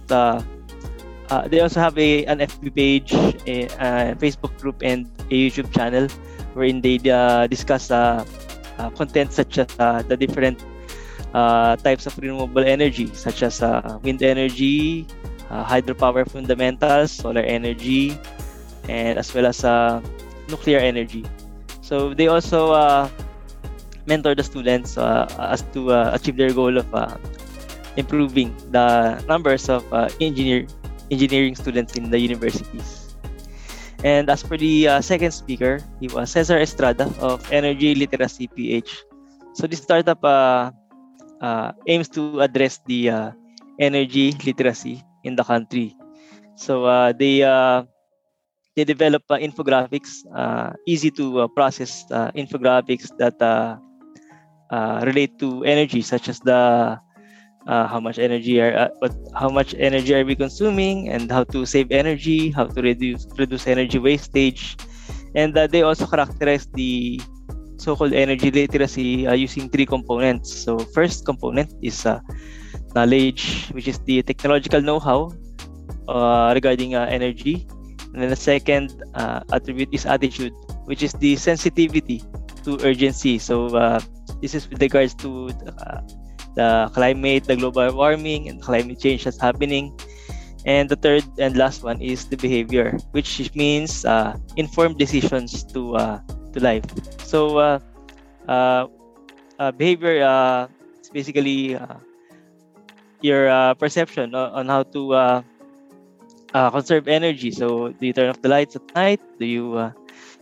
they 1.48 1.64
also 1.64 1.80
have 1.80 1.96
a 1.96 2.28
an 2.28 2.44
FB 2.44 2.76
page, 2.76 3.10
a, 3.48 3.64
a, 3.80 4.12
Facebook 4.20 4.52
group, 4.60 4.84
and 4.84 5.08
a 5.32 5.48
YouTube 5.48 5.72
channel 5.72 6.04
wherein 6.52 6.84
they 6.84 7.00
discuss 7.48 7.88
content 9.00 9.32
such 9.32 9.56
as 9.56 9.72
the 10.04 10.16
different 10.16 10.60
types 11.80 12.04
of 12.04 12.12
renewable 12.20 12.62
energy, 12.62 13.08
such 13.16 13.42
as 13.42 13.64
wind 14.04 14.22
energy, 14.22 15.08
uh, 15.52 15.64
hydropower 15.64 16.24
fundamentals, 16.24 17.12
solar 17.12 17.44
energy, 17.44 18.16
and 18.88 19.18
as 19.18 19.34
well 19.34 19.46
as 19.46 19.64
uh, 19.64 20.00
nuclear 20.48 20.78
energy. 20.78 21.24
So 21.82 22.14
they 22.14 22.30
also 22.30 22.72
uh, 22.72 23.10
mentor 24.06 24.34
the 24.34 24.46
students 24.46 24.96
uh, 24.96 25.26
as 25.38 25.62
to 25.74 25.90
uh, 25.90 26.14
achieve 26.14 26.38
their 26.38 26.54
goal 26.54 26.78
of 26.78 26.86
uh, 26.94 27.18
improving 27.96 28.54
the 28.70 29.18
numbers 29.28 29.68
of 29.68 29.82
uh, 29.92 30.08
engineer 30.20 30.66
engineering 31.10 31.54
students 31.54 31.98
in 31.98 32.08
the 32.08 32.18
universities. 32.18 33.14
And 34.02 34.30
as 34.30 34.42
for 34.42 34.56
the 34.56 34.88
uh, 34.88 35.00
second 35.02 35.30
speaker, 35.30 35.78
he 36.00 36.08
was 36.08 36.30
Cesar 36.30 36.58
Estrada 36.58 37.10
of 37.20 37.42
Energy 37.52 37.94
Literacy 37.94 38.46
PH. 38.48 38.88
So 39.54 39.66
this 39.66 39.82
startup 39.82 40.22
aims 41.86 42.08
to 42.16 42.40
address 42.40 42.80
the 42.86 43.34
energy 43.78 44.32
literacy 44.46 45.04
in 45.22 45.36
the 45.36 45.44
country. 45.44 45.94
So 46.56 47.12
they 47.12 47.44
they 48.76 48.84
develop 48.84 49.22
uh, 49.30 49.36
infographics, 49.36 50.24
uh, 50.34 50.72
easy 50.86 51.10
to 51.10 51.40
uh, 51.40 51.48
process 51.48 52.04
uh, 52.10 52.30
infographics 52.32 53.10
that 53.18 53.36
relate 55.04 55.38
to 55.38 55.64
energy, 55.64 56.00
such 56.00 56.28
as 56.28 56.40
the 56.40 56.98
how 57.66 58.00
much 58.00 58.18
energy 58.18 58.60
are 58.60 58.90
what, 58.98 59.12
how 59.34 59.48
much 59.48 59.74
energy 59.78 60.14
are 60.14 60.24
we 60.24 60.34
consuming, 60.34 61.08
and 61.08 61.30
how 61.30 61.44
to 61.44 61.66
save 61.66 61.92
energy, 61.92 62.50
how 62.50 62.66
to 62.66 62.80
reduce 62.80 63.26
reduce 63.38 63.66
energy 63.66 63.98
wastage, 63.98 64.76
and 65.34 65.54
they 65.54 65.82
also 65.82 66.06
characterize 66.06 66.66
the 66.74 67.20
so-called 67.76 68.14
energy 68.14 68.50
literacy 68.50 69.26
using 69.36 69.68
three 69.68 69.86
components. 69.86 70.48
So 70.54 70.78
first 70.96 71.26
component 71.26 71.68
is 71.82 72.06
knowledge, 72.94 73.68
which 73.72 73.88
is 73.88 73.98
the 74.04 74.22
technological 74.22 74.80
know-how 74.80 75.32
uh, 76.08 76.52
regarding 76.54 76.94
uh, 76.94 77.06
energy. 77.10 77.66
And 78.12 78.22
then 78.22 78.30
the 78.30 78.36
second 78.36 78.92
uh, 79.14 79.40
attribute 79.52 79.88
is 79.92 80.04
attitude, 80.04 80.52
which 80.84 81.02
is 81.02 81.12
the 81.14 81.36
sensitivity 81.36 82.22
to 82.64 82.78
urgency. 82.84 83.38
So 83.38 83.72
uh, 83.74 84.00
this 84.40 84.54
is 84.54 84.68
with 84.68 84.80
regards 84.80 85.14
to 85.24 85.48
uh, 85.48 86.00
the 86.54 86.90
climate, 86.92 87.44
the 87.44 87.56
global 87.56 87.94
warming, 87.96 88.48
and 88.48 88.60
climate 88.60 89.00
change 89.00 89.24
that's 89.24 89.40
happening. 89.40 89.96
And 90.64 90.88
the 90.88 90.96
third 90.96 91.24
and 91.38 91.56
last 91.56 91.82
one 91.82 92.00
is 92.00 92.28
the 92.28 92.36
behavior, 92.36 92.98
which 93.10 93.40
means 93.56 94.04
uh, 94.04 94.36
informed 94.56 94.98
decisions 94.98 95.64
to 95.72 95.98
to 96.52 96.58
life. 96.60 96.84
So 97.24 97.80
behavior 99.74 100.68
is 101.02 101.10
basically 101.10 101.80
your 103.22 103.48
uh, 103.48 103.74
perception 103.74 104.34
on, 104.34 104.68
how 104.68 104.82
to 104.82 105.42
uh, 106.54 106.58
uh, 106.58 106.70
conserve 106.70 107.08
energy. 107.08 107.50
So, 107.50 107.88
do 107.92 108.06
you 108.06 108.12
turn 108.12 108.28
off 108.28 108.40
the 108.42 108.48
lights 108.48 108.76
at 108.76 108.82
night? 108.94 109.20
Do 109.38 109.46
you 109.46 109.74
uh, 109.74 109.92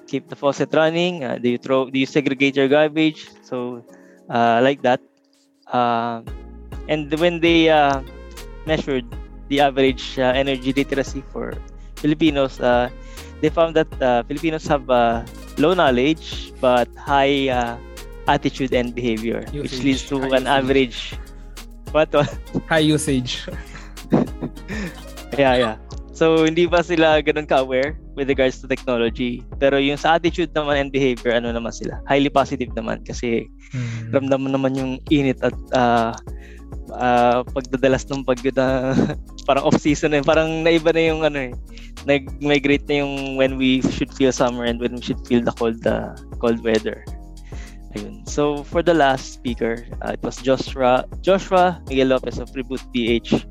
keep 0.07 0.29
the 0.29 0.37
faucet 0.37 0.73
running? 0.75 1.25
Uh, 1.25 1.39
do 1.39 1.49
you 1.51 1.59
throw? 1.59 1.91
Do 1.91 1.99
you 1.99 2.07
segregate 2.07 2.57
your 2.57 2.69
garbage? 2.69 3.29
So, 3.43 3.85
uh, 4.29 4.61
like 4.63 4.83
that. 4.83 5.01
Um, 5.73 6.27
and 6.89 7.07
when 7.21 7.41
they 7.41 7.71
measured 8.67 9.07
the 9.49 9.61
average 9.61 10.19
energy 10.19 10.73
literacy 10.73 11.23
for 11.33 11.55
Filipinos, 11.97 12.59
they 13.41 13.51
found 13.51 13.77
that 13.77 13.91
Filipinos 14.27 14.67
have 14.67 14.89
low 15.59 15.75
knowledge 15.75 16.53
but 16.61 16.89
high 16.99 17.79
attitude 18.27 18.75
and 18.75 18.95
behavior, 18.95 19.47
Usage. 19.53 19.63
which 19.63 19.83
leads 19.83 20.03
to 20.11 20.19
high 20.19 20.27
an 20.27 20.33
usage. 20.33 20.47
average 20.47 20.99
what? 21.93 22.13
what? 22.13 22.31
High 22.69 22.87
usage. 22.87 23.47
yeah, 25.39 25.55
yeah. 25.57 25.77
So, 26.21 26.45
hindi 26.45 26.69
pa 26.69 26.85
sila 26.85 27.25
ganun 27.25 27.49
ka-aware 27.49 27.97
with 28.13 28.29
regards 28.29 28.61
to 28.61 28.69
technology. 28.69 29.41
Pero 29.57 29.81
yung 29.81 29.97
sa 29.97 30.21
attitude 30.21 30.53
naman 30.53 30.77
and 30.77 30.91
behavior, 30.93 31.33
ano 31.33 31.49
naman 31.49 31.73
sila? 31.73 31.97
Highly 32.05 32.29
positive 32.29 32.69
naman 32.77 33.01
kasi 33.09 33.49
hmm. 33.73 34.13
ramdam 34.13 34.45
naman 34.53 34.77
yung 34.77 34.93
init 35.09 35.41
at 35.41 35.57
uh, 35.73 36.13
uh, 36.93 37.41
pagdadalas 37.57 38.05
ng 38.13 38.29
pag 38.29 38.37
na 38.53 38.93
parang 39.49 39.65
off-season 39.65 40.13
eh. 40.13 40.21
Parang 40.21 40.61
naiba 40.61 40.93
na 40.93 41.09
yung 41.09 41.25
ano 41.25 41.41
eh. 41.41 41.53
Nag-migrate 42.05 42.85
na 42.85 43.01
yung 43.01 43.41
when 43.41 43.57
we 43.57 43.81
should 43.97 44.13
feel 44.13 44.29
summer 44.29 44.69
and 44.69 44.77
when 44.77 44.93
we 44.93 45.01
should 45.01 45.25
feel 45.25 45.41
the 45.41 45.57
cold 45.57 45.81
uh, 45.89 46.13
cold 46.37 46.61
weather. 46.61 47.01
Ayun. 47.97 48.29
So 48.29 48.61
for 48.69 48.85
the 48.85 48.93
last 48.93 49.41
speaker, 49.41 49.89
uh, 50.05 50.13
it 50.13 50.21
was 50.21 50.37
Joshua 50.45 51.09
Joshua 51.25 51.81
Miguel 51.89 52.13
Lopez 52.13 52.37
of 52.37 52.53
Reboot 52.53 52.85
PH, 52.93 53.49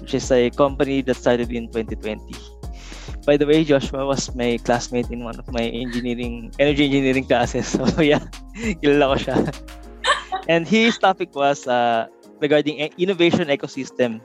which 0.00 0.14
is 0.14 0.30
a 0.30 0.50
company 0.50 1.02
that 1.02 1.16
started 1.16 1.50
in 1.52 1.68
2020. 1.68 2.34
By 3.26 3.36
the 3.36 3.46
way, 3.46 3.64
Joshua 3.64 4.06
was 4.06 4.34
my 4.34 4.58
classmate 4.62 5.10
in 5.10 5.24
one 5.24 5.38
of 5.38 5.50
my 5.50 5.62
engineering 5.62 6.54
energy 6.58 6.86
engineering 6.86 7.26
classes. 7.26 7.74
So 7.74 8.02
yeah, 8.02 8.22
kilala 8.82 9.14
ko 9.14 9.16
siya. 9.18 9.36
and 10.52 10.66
his 10.66 10.98
topic 10.98 11.34
was 11.34 11.66
uh, 11.66 12.06
regarding 12.38 12.78
innovation 12.98 13.50
ecosystem. 13.50 14.22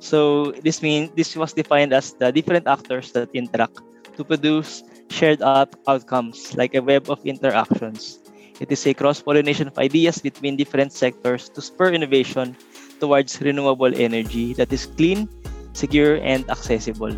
So 0.00 0.52
this 0.64 0.80
means 0.80 1.12
this 1.12 1.36
was 1.36 1.52
defined 1.52 1.92
as 1.92 2.14
the 2.16 2.32
different 2.32 2.66
actors 2.66 3.12
that 3.12 3.28
interact 3.34 3.82
to 4.16 4.24
produce 4.24 4.82
shared 5.10 5.42
out 5.42 5.74
outcomes 5.88 6.56
like 6.56 6.74
a 6.74 6.80
web 6.80 7.10
of 7.10 7.20
interactions 7.24 8.20
It 8.60 8.72
is 8.72 8.86
a 8.86 8.94
cross-pollination 8.94 9.68
of 9.68 9.78
ideas 9.78 10.18
between 10.18 10.56
different 10.56 10.92
sectors 10.92 11.48
to 11.54 11.62
spur 11.62 11.94
innovation 11.94 12.56
towards 13.00 13.40
renewable 13.40 13.94
energy 13.94 14.54
that 14.54 14.72
is 14.72 14.86
clean, 14.86 15.28
secure, 15.72 16.20
and 16.22 16.48
accessible. 16.50 17.14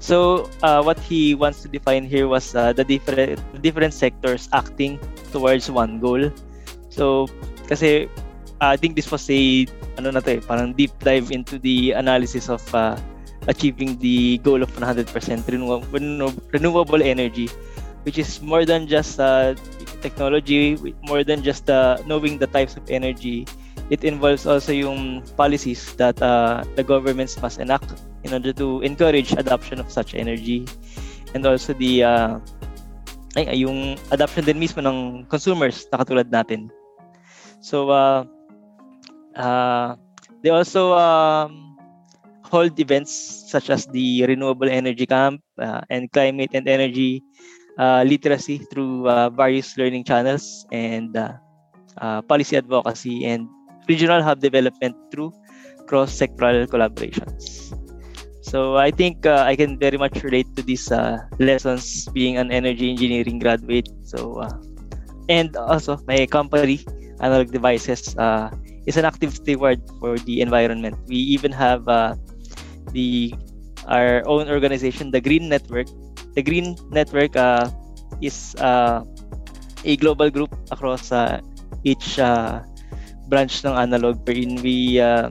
So, 0.00 0.48
uh, 0.62 0.82
what 0.82 0.98
he 0.98 1.34
wants 1.34 1.62
to 1.62 1.68
define 1.68 2.04
here 2.04 2.26
was 2.26 2.54
uh, 2.54 2.72
the 2.72 2.84
different 2.84 3.36
different 3.60 3.92
sectors 3.92 4.48
acting 4.52 4.98
towards 5.30 5.70
one 5.70 6.00
goal. 6.00 6.32
So, 6.88 7.28
kasi 7.68 8.08
uh, 8.60 8.72
I 8.72 8.76
think 8.76 8.96
this 8.96 9.12
was 9.12 9.28
a 9.28 9.68
ano 10.00 10.16
na 10.16 10.20
to 10.24 10.38
eh, 10.38 10.40
parang 10.40 10.72
deep 10.72 10.92
dive 11.04 11.28
into 11.28 11.60
the 11.60 11.92
analysis 11.92 12.48
of 12.48 12.64
uh, 12.72 12.96
achieving 13.48 13.96
the 13.98 14.38
goal 14.44 14.62
of 14.62 14.70
100% 14.72 15.08
renewable, 15.48 16.32
renewable 16.52 17.02
energy, 17.02 17.48
which 18.04 18.18
is 18.18 18.40
more 18.40 18.64
than 18.64 18.86
just 18.86 19.20
uh, 19.20 19.54
technology, 20.00 20.76
more 21.04 21.24
than 21.24 21.42
just 21.42 21.68
uh, 21.70 21.96
knowing 22.06 22.38
the 22.38 22.46
types 22.48 22.76
of 22.76 22.84
energy. 22.90 23.46
It 23.90 24.06
involves 24.06 24.46
also 24.46 24.70
yung 24.70 25.26
policies 25.34 25.98
that 25.98 26.22
uh, 26.22 26.62
the 26.78 26.86
governments 26.86 27.34
must 27.42 27.58
enact 27.58 27.90
in 28.22 28.32
order 28.32 28.54
to 28.54 28.80
encourage 28.86 29.34
adoption 29.34 29.82
of 29.82 29.90
such 29.90 30.14
energy 30.14 30.62
and 31.34 31.42
also 31.42 31.74
the 31.74 32.06
uh, 32.06 32.38
ay, 33.34 33.66
yung 33.66 33.98
adoption 34.14 34.46
din 34.46 34.58
mismo 34.58 34.78
ng 34.82 35.26
consumers 35.26 35.86
na 35.90 36.02
katulad 36.02 36.30
natin. 36.30 36.70
So 37.60 37.90
uh, 37.90 38.24
uh, 39.34 39.98
they 40.42 40.50
also 40.50 40.94
um, 40.94 41.76
hold 42.46 42.74
events 42.78 43.12
such 43.50 43.70
as 43.70 43.86
the 43.90 44.26
renewable 44.26 44.70
energy 44.70 45.06
camp 45.06 45.42
uh, 45.58 45.82
and 45.90 46.10
climate 46.10 46.50
and 46.54 46.66
energy 46.66 47.22
uh, 47.78 48.02
literacy 48.02 48.58
through 48.70 49.06
uh, 49.06 49.30
various 49.30 49.76
learning 49.78 50.02
channels 50.02 50.66
and 50.72 51.14
uh, 51.16 51.34
uh, 51.98 52.22
policy 52.22 52.56
advocacy 52.56 53.26
and 53.26 53.46
regional 53.90 54.22
hub 54.22 54.38
development 54.38 54.94
through 55.10 55.34
cross-sectoral 55.90 56.70
collaborations. 56.70 57.74
So 58.50 58.78
I 58.78 58.90
think 58.90 59.26
uh, 59.26 59.46
I 59.46 59.54
can 59.54 59.78
very 59.78 59.98
much 59.98 60.22
relate 60.26 60.46
to 60.56 60.62
these 60.62 60.90
uh, 60.90 61.18
lessons 61.38 62.10
being 62.10 62.38
an 62.38 62.50
energy 62.50 62.90
engineering 62.90 63.38
graduate. 63.38 63.86
So 64.02 64.42
uh, 64.42 64.54
and 65.28 65.54
also 65.54 65.98
my 66.10 66.26
company 66.26 66.82
Analog 67.20 67.52
Devices 67.52 68.16
uh, 68.16 68.50
is 68.86 68.96
an 68.96 69.04
active 69.04 69.36
steward 69.36 69.78
for 70.00 70.18
the 70.26 70.40
environment. 70.40 70.96
We 71.06 71.20
even 71.36 71.52
have 71.52 71.86
uh, 71.86 72.16
the 72.90 73.34
our 73.86 74.26
own 74.26 74.48
organization, 74.48 75.10
the 75.10 75.20
Green 75.20 75.46
Network. 75.46 75.86
The 76.34 76.42
Green 76.42 76.74
Network 76.90 77.36
uh, 77.36 77.68
is 78.24 78.56
a 78.58 79.04
global 80.00 80.30
group 80.30 80.50
across 80.72 81.12
each 81.84 82.18
branch 83.30 83.62
ng 83.62 83.72
Analog 83.72 84.18
wherein 84.26 84.58
we 84.60 84.98
uh, 84.98 85.30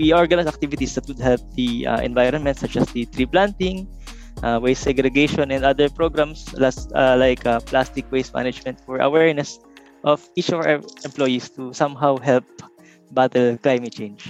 we 0.00 0.16
organize 0.16 0.48
activities 0.48 0.96
that 0.96 1.04
would 1.04 1.20
help 1.20 1.44
the 1.52 1.84
uh, 1.84 2.00
environment, 2.00 2.56
such 2.56 2.80
as 2.80 2.88
the 2.96 3.04
tree 3.12 3.28
planting, 3.28 3.84
uh, 4.42 4.56
waste 4.56 4.82
segregation, 4.82 5.52
and 5.52 5.60
other 5.60 5.92
programs 5.92 6.48
uh, 6.56 7.14
like 7.20 7.44
uh, 7.44 7.60
plastic 7.68 8.08
waste 8.08 8.32
management 8.32 8.80
for 8.80 9.04
awareness 9.04 9.60
of 10.02 10.24
each 10.40 10.48
of 10.48 10.64
our 10.64 10.80
employees 11.04 11.52
to 11.52 11.76
somehow 11.76 12.16
help 12.16 12.48
battle 13.12 13.60
climate 13.60 13.92
change. 13.92 14.24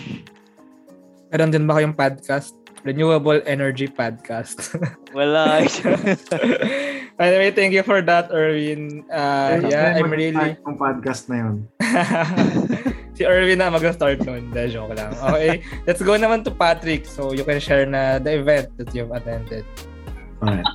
Meron 1.31 1.55
din 1.55 1.63
ba 1.71 1.79
kayong 1.79 1.95
podcast? 1.95 2.59
Renewable 2.83 3.39
Energy 3.45 3.87
Podcast. 3.87 4.73
Wala. 5.17 5.63
anyway, 7.21 7.53
thank 7.53 7.77
you 7.77 7.85
for 7.85 8.01
that, 8.01 8.33
Erwin. 8.33 9.05
Uh, 9.13 9.61
yeah, 9.69 10.01
I'm 10.01 10.09
really... 10.09 10.57
Yung 10.65 10.81
podcast 10.81 11.29
na 11.29 11.45
yun. 11.45 11.69
si 13.16 13.22
Erwin 13.26 13.59
na 13.59 13.70
mag-start 13.70 14.22
nun. 14.24 14.51
De, 14.51 14.68
joke 14.70 14.97
lang. 14.97 15.12
Okay, 15.32 15.62
let's 15.86 16.01
go 16.01 16.16
naman 16.16 16.45
to 16.45 16.51
Patrick. 16.51 17.05
So, 17.07 17.32
you 17.32 17.45
can 17.45 17.61
share 17.61 17.84
na 17.84 18.18
the 18.18 18.41
event 18.41 18.72
that 18.78 18.95
you've 18.95 19.12
attended. 19.12 19.64
Alright. 20.43 20.66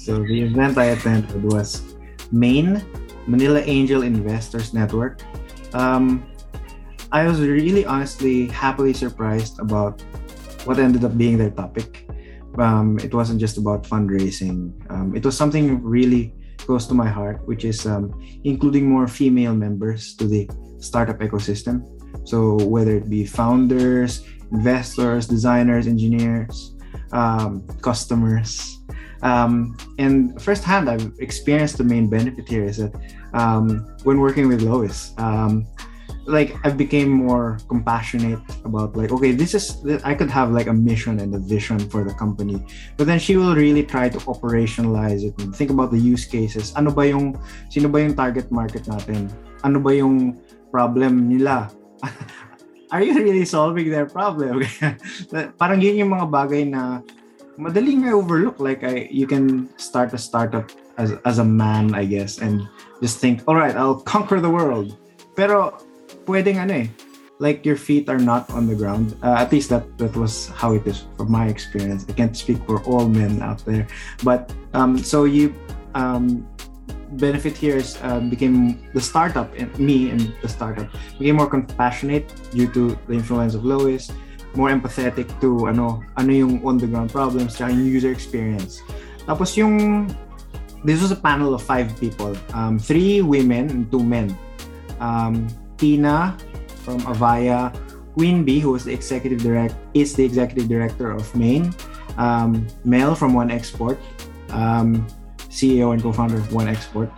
So, 0.00 0.18
the 0.22 0.50
event 0.50 0.78
I 0.78 0.98
attended 0.98 1.44
was 1.46 1.94
Maine 2.32 2.82
Manila 3.26 3.60
Angel 3.64 4.02
Investors 4.02 4.74
Network. 4.74 5.22
Um, 5.74 6.26
I 7.12 7.26
was 7.26 7.40
really 7.40 7.84
honestly 7.84 8.48
happily 8.48 8.92
surprised 8.92 9.60
about 9.60 10.00
what 10.64 10.78
ended 10.78 11.04
up 11.04 11.16
being 11.16 11.38
their 11.38 11.50
topic. 11.50 12.08
Um, 12.58 12.98
it 12.98 13.14
wasn't 13.14 13.40
just 13.40 13.58
about 13.58 13.84
fundraising. 13.84 14.72
Um, 14.90 15.14
it 15.16 15.24
was 15.24 15.36
something 15.36 15.82
really 15.82 16.34
close 16.62 16.86
to 16.86 16.94
my 16.94 17.08
heart, 17.08 17.46
which 17.46 17.64
is 17.64 17.86
um, 17.86 18.12
including 18.44 18.88
more 18.88 19.06
female 19.06 19.54
members 19.54 20.14
to 20.16 20.26
the 20.26 20.48
startup 20.78 21.18
ecosystem. 21.20 21.86
So 22.24 22.56
whether 22.64 22.96
it 22.96 23.08
be 23.08 23.24
founders, 23.26 24.24
investors, 24.52 25.26
designers, 25.26 25.86
engineers, 25.86 26.74
um, 27.12 27.66
customers, 27.80 28.78
um, 29.22 29.76
and 29.98 30.40
firsthand, 30.42 30.90
I've 30.90 31.12
experienced 31.20 31.78
the 31.78 31.84
main 31.84 32.08
benefit 32.10 32.48
here 32.48 32.64
is 32.64 32.78
that 32.78 32.92
um, 33.34 33.86
when 34.02 34.18
working 34.18 34.48
with 34.48 34.62
Lois, 34.62 35.14
um, 35.16 35.66
like 36.26 36.54
I've 36.64 36.76
became 36.76 37.10
more 37.10 37.58
compassionate 37.68 38.38
about 38.64 38.96
like 38.96 39.10
okay 39.10 39.32
this 39.32 39.54
is 39.54 39.82
I 40.04 40.14
could 40.14 40.30
have 40.30 40.52
like 40.52 40.66
a 40.66 40.72
mission 40.72 41.18
and 41.18 41.34
a 41.34 41.38
vision 41.38 41.78
for 41.90 42.04
the 42.04 42.14
company. 42.14 42.62
But 42.96 43.06
then 43.06 43.18
she 43.18 43.36
will 43.36 43.54
really 43.54 43.82
try 43.82 44.08
to 44.08 44.18
operationalize 44.30 45.24
it. 45.26 45.34
And 45.42 45.54
think 45.54 45.70
about 45.70 45.90
the 45.90 45.98
use 45.98 46.24
cases. 46.24 46.72
Ano 46.76 46.90
ba 46.90 47.06
yung 47.06 47.38
sino 47.70 47.88
ba 47.88 48.02
yung 48.02 48.14
target 48.14 48.50
market 48.50 48.86
natin? 48.86 49.30
Ano 49.66 49.80
ba 49.82 49.94
yung 49.94 50.38
problem 50.70 51.28
nila? 51.28 51.70
Are 52.92 53.02
you 53.02 53.16
really 53.16 53.48
solving 53.48 53.90
their 53.90 54.06
problem? 54.06 54.62
Parang 55.60 55.80
yun 55.80 55.96
yung 56.06 56.12
mga 56.12 56.28
bagay 56.28 56.68
na 56.68 57.00
madaling 57.58 57.98
may 57.98 58.12
overlook. 58.12 58.60
Like 58.62 58.84
I 58.84 59.10
you 59.10 59.26
can 59.26 59.66
start 59.74 60.14
a 60.14 60.20
startup 60.20 60.70
as 61.00 61.18
as 61.26 61.42
a 61.42 61.46
man 61.46 61.96
I 61.96 62.04
guess 62.04 62.38
and 62.38 62.68
just 63.02 63.18
think 63.18 63.42
all 63.48 63.56
right 63.56 63.74
I'll 63.74 63.98
conquer 63.98 64.38
the 64.38 64.52
world. 64.52 64.94
Pero 65.32 65.72
pwedeng 66.26 66.58
ano 66.62 66.86
eh, 66.86 66.88
like 67.38 67.66
your 67.66 67.76
feet 67.76 68.08
are 68.08 68.18
not 68.18 68.48
on 68.50 68.66
the 68.66 68.74
ground. 68.74 69.16
Uh, 69.22 69.34
at 69.34 69.50
least 69.50 69.68
that 69.70 69.84
that 69.98 70.14
was 70.14 70.48
how 70.54 70.74
it 70.74 70.86
is 70.86 71.04
from 71.16 71.30
my 71.30 71.48
experience. 71.50 72.06
I 72.08 72.12
can't 72.14 72.36
speak 72.36 72.62
for 72.66 72.82
all 72.84 73.08
men 73.08 73.42
out 73.42 73.64
there, 73.64 73.86
but 74.22 74.52
um, 74.74 74.98
so 74.98 75.24
you 75.24 75.54
um, 75.94 76.46
benefit 77.18 77.56
here 77.56 77.76
is 77.76 77.98
uh, 78.02 78.20
became 78.20 78.78
the 78.94 79.00
startup 79.00 79.52
and 79.58 79.68
me 79.78 80.10
and 80.10 80.32
the 80.40 80.48
startup 80.48 80.88
became 81.18 81.36
more 81.36 81.50
compassionate 81.50 82.30
due 82.52 82.68
to 82.72 82.96
the 83.06 83.14
influence 83.14 83.54
of 83.54 83.64
Lois, 83.64 84.10
more 84.54 84.70
empathetic 84.70 85.28
to 85.40 85.68
ano 85.68 86.00
ano 86.16 86.30
yung 86.32 86.62
on 86.64 86.78
the 86.78 86.86
ground 86.86 87.10
problems, 87.10 87.56
tsaka 87.56 87.72
yung 87.72 87.84
user 87.84 88.12
experience. 88.12 88.80
Tapos 89.26 89.56
yung 89.56 90.08
this 90.84 91.00
was 91.02 91.10
a 91.10 91.18
panel 91.18 91.54
of 91.54 91.62
five 91.62 91.90
people, 91.98 92.34
um, 92.54 92.78
three 92.78 93.22
women 93.22 93.70
and 93.70 93.90
two 93.90 94.02
men. 94.02 94.34
Um, 94.98 95.50
Tina 95.82 96.38
from 96.86 97.00
Avaya, 97.10 97.74
B, 98.14 98.60
who 98.60 98.76
is 98.76 98.84
the 98.84 98.94
executive 98.94 99.42
direct, 99.42 99.74
is 99.94 100.14
the 100.14 100.24
executive 100.24 100.68
director 100.68 101.10
of 101.10 101.26
Maine, 101.34 101.74
um, 102.18 102.68
Mel 102.84 103.16
from 103.16 103.34
One 103.34 103.50
Export, 103.50 103.98
um, 104.50 105.04
CEO 105.50 105.92
and 105.92 106.00
co-founder 106.00 106.36
of 106.36 106.54
One 106.54 106.68
Export, 106.68 107.10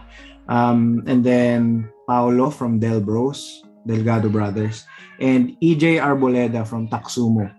um, 0.48 1.04
and 1.06 1.22
then 1.22 1.92
Paolo 2.08 2.48
from 2.48 2.80
Del 2.80 3.00
Bros, 3.04 3.62
Delgado 3.86 4.30
Brothers, 4.30 4.86
and 5.20 5.60
EJ 5.60 6.00
Arboleda 6.00 6.66
from 6.66 6.88
Taxumo. 6.88 7.52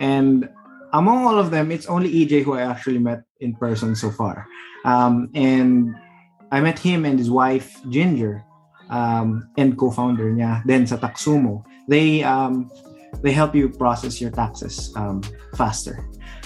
And 0.00 0.48
among 0.94 1.26
all 1.26 1.38
of 1.38 1.50
them, 1.50 1.70
it's 1.70 1.84
only 1.84 2.08
EJ 2.08 2.44
who 2.44 2.54
I 2.54 2.62
actually 2.62 2.98
met 2.98 3.24
in 3.40 3.54
person 3.56 3.94
so 3.94 4.10
far. 4.10 4.46
Um, 4.86 5.28
and 5.34 5.94
I 6.50 6.60
met 6.60 6.78
him 6.78 7.04
and 7.04 7.18
his 7.18 7.28
wife 7.30 7.76
Ginger 7.90 8.42
um, 8.90 9.48
and 9.56 9.76
co-founder 9.78 10.32
niya. 10.32 10.62
Then 10.64 10.86
sa 10.86 10.96
Taxumo, 10.96 11.64
they 11.88 12.22
um, 12.22 12.70
they 13.22 13.32
help 13.32 13.54
you 13.54 13.68
process 13.68 14.20
your 14.20 14.30
taxes 14.30 14.92
um, 14.96 15.22
faster, 15.56 16.04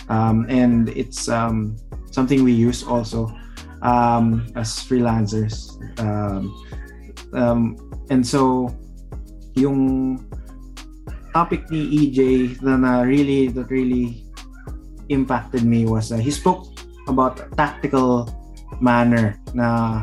um, 0.08 0.46
and 0.48 0.88
it's 0.90 1.28
um, 1.28 1.76
something 2.10 2.44
we 2.44 2.52
use 2.52 2.82
also 2.84 3.30
um, 3.82 4.46
as 4.56 4.80
freelancers. 4.84 5.76
Um, 6.00 6.52
um, 7.32 7.62
and 8.10 8.26
so, 8.26 8.74
yung 9.54 10.18
topic 11.32 11.70
ni 11.70 11.86
EJ 11.86 12.58
na, 12.62 12.76
na 12.76 12.92
really 13.06 13.46
that 13.54 13.70
really 13.70 14.26
impacted 15.10 15.62
me 15.62 15.86
was 15.86 16.10
uh, 16.10 16.18
he 16.18 16.30
spoke 16.30 16.66
about 17.06 17.38
tactical 17.54 18.26
manner 18.78 19.38
na 19.54 20.02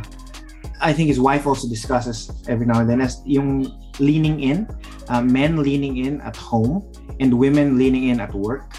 I 0.81 0.93
think 0.93 1.07
his 1.07 1.19
wife 1.19 1.47
also 1.47 1.67
discusses 1.67 2.31
every 2.47 2.65
now 2.65 2.79
and 2.79 2.89
then 2.89 3.01
as 3.01 3.21
yung 3.25 3.71
leaning 3.99 4.41
in, 4.41 4.67
uh, 5.09 5.21
men 5.21 5.61
leaning 5.61 5.97
in 5.97 6.21
at 6.21 6.35
home 6.35 6.85
and 7.19 7.33
women 7.33 7.77
leaning 7.77 8.09
in 8.09 8.19
at 8.19 8.33
work. 8.33 8.71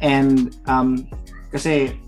And 0.00 0.56
um, 0.66 1.08
kasi 1.52 1.98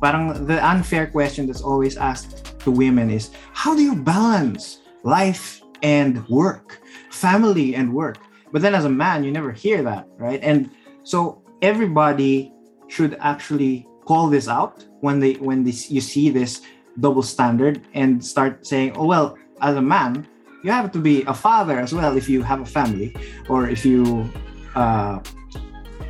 parang 0.00 0.46
the 0.46 0.64
unfair 0.64 1.06
question 1.08 1.46
that's 1.46 1.60
always 1.60 1.96
asked 1.96 2.58
to 2.60 2.70
women 2.70 3.10
is 3.10 3.30
how 3.52 3.74
do 3.74 3.82
you 3.82 3.94
balance 3.94 4.80
life 5.02 5.60
and 5.82 6.26
work, 6.28 6.80
family 7.10 7.74
and 7.74 7.92
work? 7.92 8.18
But 8.52 8.62
then 8.62 8.74
as 8.74 8.84
a 8.84 8.90
man, 8.90 9.24
you 9.24 9.30
never 9.30 9.52
hear 9.52 9.82
that, 9.82 10.08
right? 10.16 10.40
And 10.42 10.70
so 11.02 11.42
everybody 11.60 12.52
should 12.88 13.16
actually 13.20 13.86
call 14.06 14.28
this 14.28 14.48
out 14.48 14.86
when 15.00 15.20
they 15.20 15.34
when 15.34 15.64
this 15.64 15.90
you 15.90 16.00
see 16.00 16.30
this 16.30 16.62
double 17.00 17.22
standard 17.22 17.80
and 17.94 18.24
start 18.24 18.66
saying, 18.66 18.96
oh 18.96 19.06
well, 19.06 19.36
as 19.60 19.76
a 19.76 19.82
man, 19.82 20.26
you 20.62 20.70
have 20.70 20.90
to 20.92 20.98
be 20.98 21.22
a 21.24 21.34
father 21.34 21.78
as 21.78 21.94
well 21.94 22.16
if 22.16 22.28
you 22.28 22.42
have 22.42 22.60
a 22.60 22.66
family 22.66 23.14
or 23.48 23.68
if 23.68 23.84
you 23.84 24.28
uh, 24.74 25.18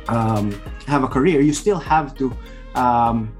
um, 0.07 0.51
have 0.87 1.03
a 1.03 1.07
career. 1.07 1.41
You 1.41 1.53
still 1.53 1.79
have 1.79 2.17
to 2.17 2.33
um, 2.75 3.35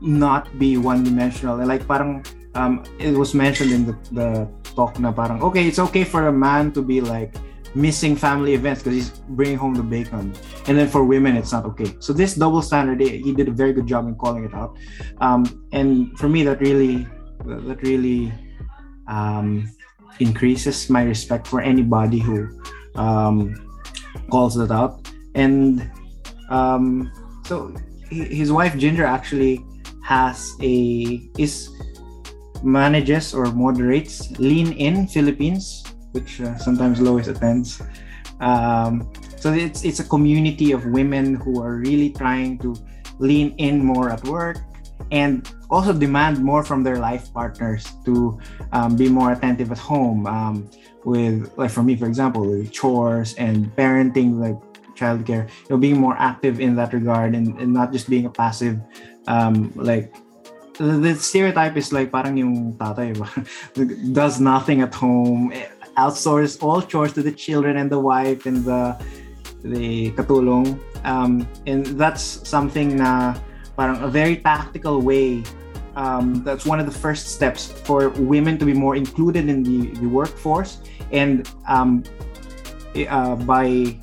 not 0.00 0.46
be 0.58 0.76
one-dimensional. 0.76 1.58
Like 1.66 1.86
parang 1.86 2.24
um, 2.54 2.84
it 2.98 3.12
was 3.12 3.34
mentioned 3.34 3.72
in 3.72 3.86
the, 3.86 3.96
the 4.12 4.48
talk 4.74 4.98
na 4.98 5.10
parang 5.12 5.42
okay, 5.42 5.66
it's 5.66 5.78
okay 5.78 6.04
for 6.04 6.28
a 6.28 6.32
man 6.32 6.72
to 6.72 6.82
be 6.82 7.00
like 7.00 7.34
missing 7.74 8.16
family 8.16 8.54
events 8.54 8.82
because 8.82 8.94
he's 8.94 9.10
bringing 9.10 9.56
home 9.56 9.74
the 9.74 9.82
bacon. 9.82 10.32
And 10.66 10.78
then 10.78 10.88
for 10.88 11.04
women 11.04 11.36
it's 11.36 11.52
not 11.52 11.64
okay. 11.66 11.94
So 12.00 12.12
this 12.12 12.34
double 12.34 12.62
standard 12.62 13.00
he 13.00 13.32
did 13.32 13.48
a 13.48 13.52
very 13.52 13.72
good 13.72 13.86
job 13.86 14.06
in 14.06 14.14
calling 14.14 14.44
it 14.44 14.54
out. 14.54 14.76
Um, 15.20 15.66
and 15.72 16.18
for 16.18 16.28
me 16.28 16.42
that 16.44 16.60
really 16.60 17.06
that 17.44 17.82
really 17.82 18.32
um, 19.06 19.70
increases 20.20 20.90
my 20.90 21.02
respect 21.04 21.46
for 21.46 21.60
anybody 21.60 22.18
who 22.18 22.48
um, 22.96 23.54
calls 24.30 24.56
it 24.56 24.70
out. 24.70 25.08
And 25.34 25.90
um, 26.50 27.12
so 27.44 27.74
his 28.10 28.50
wife 28.50 28.76
ginger 28.76 29.04
actually 29.04 29.64
has 30.02 30.56
a 30.62 31.20
is 31.36 31.70
manages 32.62 33.34
or 33.34 33.46
moderates 33.52 34.30
lean 34.40 34.72
in 34.72 35.06
philippines 35.06 35.84
which 36.18 36.40
uh, 36.40 36.58
sometimes 36.58 37.00
Lois 37.00 37.28
attends. 37.28 37.80
Um, 38.40 39.06
so 39.38 39.52
it's 39.54 39.84
it's 39.84 40.00
a 40.00 40.08
community 40.14 40.72
of 40.72 40.86
women 40.86 41.34
who 41.34 41.62
are 41.62 41.78
really 41.78 42.10
trying 42.10 42.58
to 42.58 42.74
lean 43.18 43.54
in 43.58 43.84
more 43.84 44.10
at 44.10 44.22
work 44.26 44.58
and 45.10 45.46
also 45.70 45.92
demand 45.92 46.42
more 46.42 46.62
from 46.62 46.82
their 46.82 46.98
life 46.98 47.32
partners 47.32 47.86
to 48.04 48.38
um, 48.72 48.96
be 48.96 49.08
more 49.08 49.32
attentive 49.32 49.70
at 49.70 49.78
home. 49.78 50.26
Um, 50.26 50.70
with 51.04 51.50
like 51.56 51.70
for 51.70 51.82
me 51.82 51.96
for 51.96 52.06
example 52.06 52.42
with 52.44 52.72
chores 52.72 53.32
and 53.38 53.74
parenting 53.76 54.36
like 54.36 54.58
childcare 54.98 55.46
you 55.48 55.70
know 55.70 55.78
being 55.78 55.96
more 55.96 56.16
active 56.18 56.60
in 56.60 56.74
that 56.74 56.92
regard 56.92 57.34
and, 57.34 57.56
and 57.62 57.72
not 57.72 57.92
just 57.92 58.10
being 58.10 58.26
a 58.26 58.30
passive 58.30 58.76
um, 59.26 59.72
like 59.76 60.12
the, 60.78 61.14
stereotype 61.14 61.76
is 61.76 61.92
like 61.92 62.10
parang 62.10 62.36
yung 62.36 62.74
tatay 62.74 63.14
does 64.12 64.40
nothing 64.40 64.82
at 64.82 64.94
home 64.94 65.52
outsource 65.98 66.62
all 66.62 66.80
chores 66.80 67.12
to 67.12 67.22
the 67.22 67.32
children 67.32 67.76
and 67.76 67.90
the 67.90 67.98
wife 67.98 68.46
and 68.46 68.64
the 68.64 68.96
the 69.62 70.12
katulong. 70.12 70.78
Um, 71.04 71.46
and 71.66 71.84
that's 71.98 72.22
something 72.46 72.96
na 72.96 73.34
parang 73.76 73.98
a 74.02 74.08
very 74.08 74.38
tactical 74.38 75.02
way. 75.02 75.42
Um, 75.98 76.46
that's 76.46 76.62
one 76.64 76.78
of 76.78 76.86
the 76.86 76.94
first 76.94 77.34
steps 77.34 77.74
for 77.82 78.14
women 78.14 78.56
to 78.58 78.64
be 78.64 78.72
more 78.72 78.94
included 78.94 79.50
in 79.50 79.66
the, 79.66 79.90
the 79.98 80.06
workforce 80.06 80.78
and 81.10 81.42
um, 81.66 82.06
uh, 82.94 83.34
by 83.34 83.98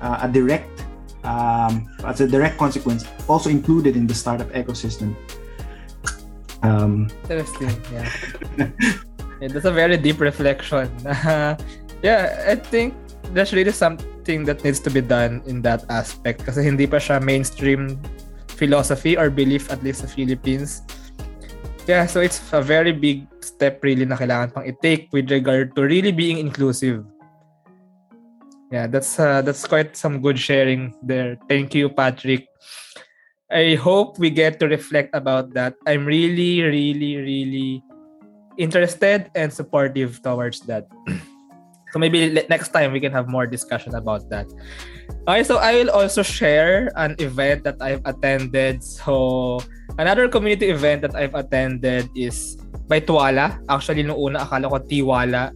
uh, 0.00 0.22
a 0.22 0.28
direct 0.30 0.86
um, 1.24 1.90
as 2.06 2.20
a 2.20 2.28
direct 2.28 2.58
consequence 2.58 3.04
also 3.26 3.50
included 3.50 3.96
in 3.96 4.06
the 4.06 4.14
startup 4.14 4.50
ecosystem. 4.54 5.14
Um, 6.62 7.10
Interesting, 7.28 7.74
yeah. 7.90 8.06
Yeah, 9.42 9.50
that's 9.50 9.66
a 9.66 9.74
very 9.74 9.98
deep 9.98 10.22
reflection. 10.22 10.86
yeah, 11.98 12.46
I 12.46 12.54
think 12.54 12.94
there's 13.34 13.50
really 13.50 13.74
something 13.74 14.46
that 14.46 14.62
needs 14.62 14.78
to 14.86 14.90
be 14.90 15.02
done 15.02 15.42
in 15.50 15.66
that 15.66 15.82
aspect 15.90 16.46
kasi 16.46 16.62
hindi 16.62 16.86
pa 16.86 17.02
siya 17.02 17.18
mainstream 17.18 17.98
philosophy 18.46 19.18
or 19.18 19.34
belief 19.34 19.66
at 19.74 19.82
least 19.82 20.06
sa 20.06 20.08
Philippines. 20.14 20.86
Yeah, 21.90 22.06
so 22.06 22.22
it's 22.22 22.38
a 22.54 22.62
very 22.62 22.94
big 22.94 23.26
step 23.42 23.82
really 23.82 24.06
na 24.06 24.14
kailangan 24.14 24.54
pang 24.54 24.62
i-take 24.62 25.10
with 25.10 25.26
regard 25.26 25.74
to 25.74 25.90
really 25.90 26.14
being 26.14 26.38
inclusive. 26.38 27.02
Yeah, 28.70 28.86
that's 28.86 29.18
uh, 29.18 29.42
that's 29.42 29.66
quite 29.66 29.98
some 29.98 30.22
good 30.22 30.38
sharing 30.38 30.94
there. 31.02 31.34
Thank 31.50 31.74
you, 31.74 31.90
Patrick. 31.90 32.46
I 33.50 33.74
hope 33.74 34.22
we 34.22 34.30
get 34.30 34.62
to 34.62 34.70
reflect 34.70 35.10
about 35.18 35.50
that. 35.58 35.74
I'm 35.82 36.06
really, 36.06 36.62
really, 36.62 37.18
really 37.18 37.82
interested 38.58 39.30
and 39.34 39.52
supportive 39.52 40.22
towards 40.22 40.60
that. 40.66 40.86
so 41.92 41.98
maybe 41.98 42.30
next 42.48 42.70
time 42.70 42.92
we 42.92 43.00
can 43.00 43.12
have 43.12 43.28
more 43.28 43.46
discussion 43.46 43.94
about 43.94 44.28
that. 44.30 44.46
Okay, 45.28 45.44
so 45.44 45.58
I 45.58 45.74
will 45.74 45.90
also 45.90 46.22
share 46.22 46.90
an 46.96 47.16
event 47.18 47.64
that 47.64 47.80
I've 47.80 48.02
attended. 48.04 48.82
So 48.82 49.60
another 49.98 50.28
community 50.28 50.70
event 50.70 51.02
that 51.02 51.14
I've 51.14 51.34
attended 51.34 52.08
is 52.16 52.58
by 52.88 53.00
Tuala. 53.00 53.60
Actually, 53.68 54.02
nung 54.02 54.18
una 54.18 54.44
akala 54.44 54.70
ko 54.70 54.78
Tiwala 54.82 55.52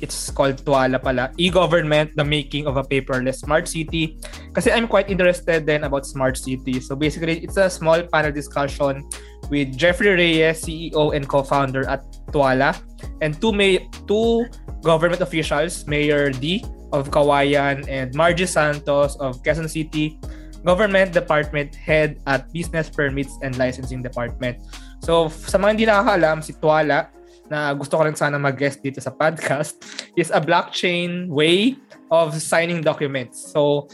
it's 0.00 0.30
called 0.30 0.60
Tuala 0.64 1.00
pala. 1.02 1.32
E-government, 1.36 2.16
the 2.16 2.24
making 2.24 2.66
of 2.66 2.76
a 2.76 2.82
paperless 2.82 3.40
smart 3.40 3.68
city. 3.68 4.18
Kasi 4.52 4.70
I'm 4.72 4.88
quite 4.88 5.10
interested 5.10 5.66
then 5.66 5.84
about 5.84 6.06
smart 6.06 6.36
city. 6.36 6.80
So 6.80 6.96
basically, 6.96 7.40
it's 7.44 7.56
a 7.56 7.70
small 7.70 8.02
panel 8.02 8.32
discussion 8.32 9.08
with 9.50 9.76
Jeffrey 9.76 10.12
Reyes, 10.12 10.64
CEO 10.64 11.14
and 11.14 11.28
co-founder 11.28 11.88
at 11.88 12.04
Tuala, 12.30 12.74
and 13.22 13.38
two 13.40 13.52
may 13.52 13.86
two 14.06 14.46
government 14.82 15.22
officials, 15.22 15.86
Mayor 15.86 16.30
D 16.30 16.64
of 16.94 17.10
Kawayan 17.10 17.86
and 17.90 18.14
Margie 18.14 18.46
Santos 18.46 19.16
of 19.18 19.42
Quezon 19.42 19.68
City, 19.68 20.18
Government 20.62 21.12
Department 21.12 21.74
Head 21.74 22.18
at 22.26 22.50
Business 22.52 22.90
Permits 22.90 23.34
and 23.42 23.58
Licensing 23.58 24.02
Department. 24.02 24.58
So 25.02 25.28
sa 25.30 25.58
mga 25.58 25.70
hindi 25.74 25.86
nakakaalam, 25.86 26.42
si 26.42 26.54
Tuala 26.58 27.10
na 27.50 27.70
gusto 27.74 27.94
ko 27.98 28.02
rin 28.06 28.18
sana 28.18 28.38
mag-guest 28.38 28.82
dito 28.82 28.98
sa 28.98 29.14
podcast 29.14 29.78
is 30.18 30.34
a 30.34 30.42
blockchain 30.42 31.30
way 31.30 31.78
of 32.10 32.34
signing 32.38 32.82
documents. 32.82 33.38
So, 33.54 33.86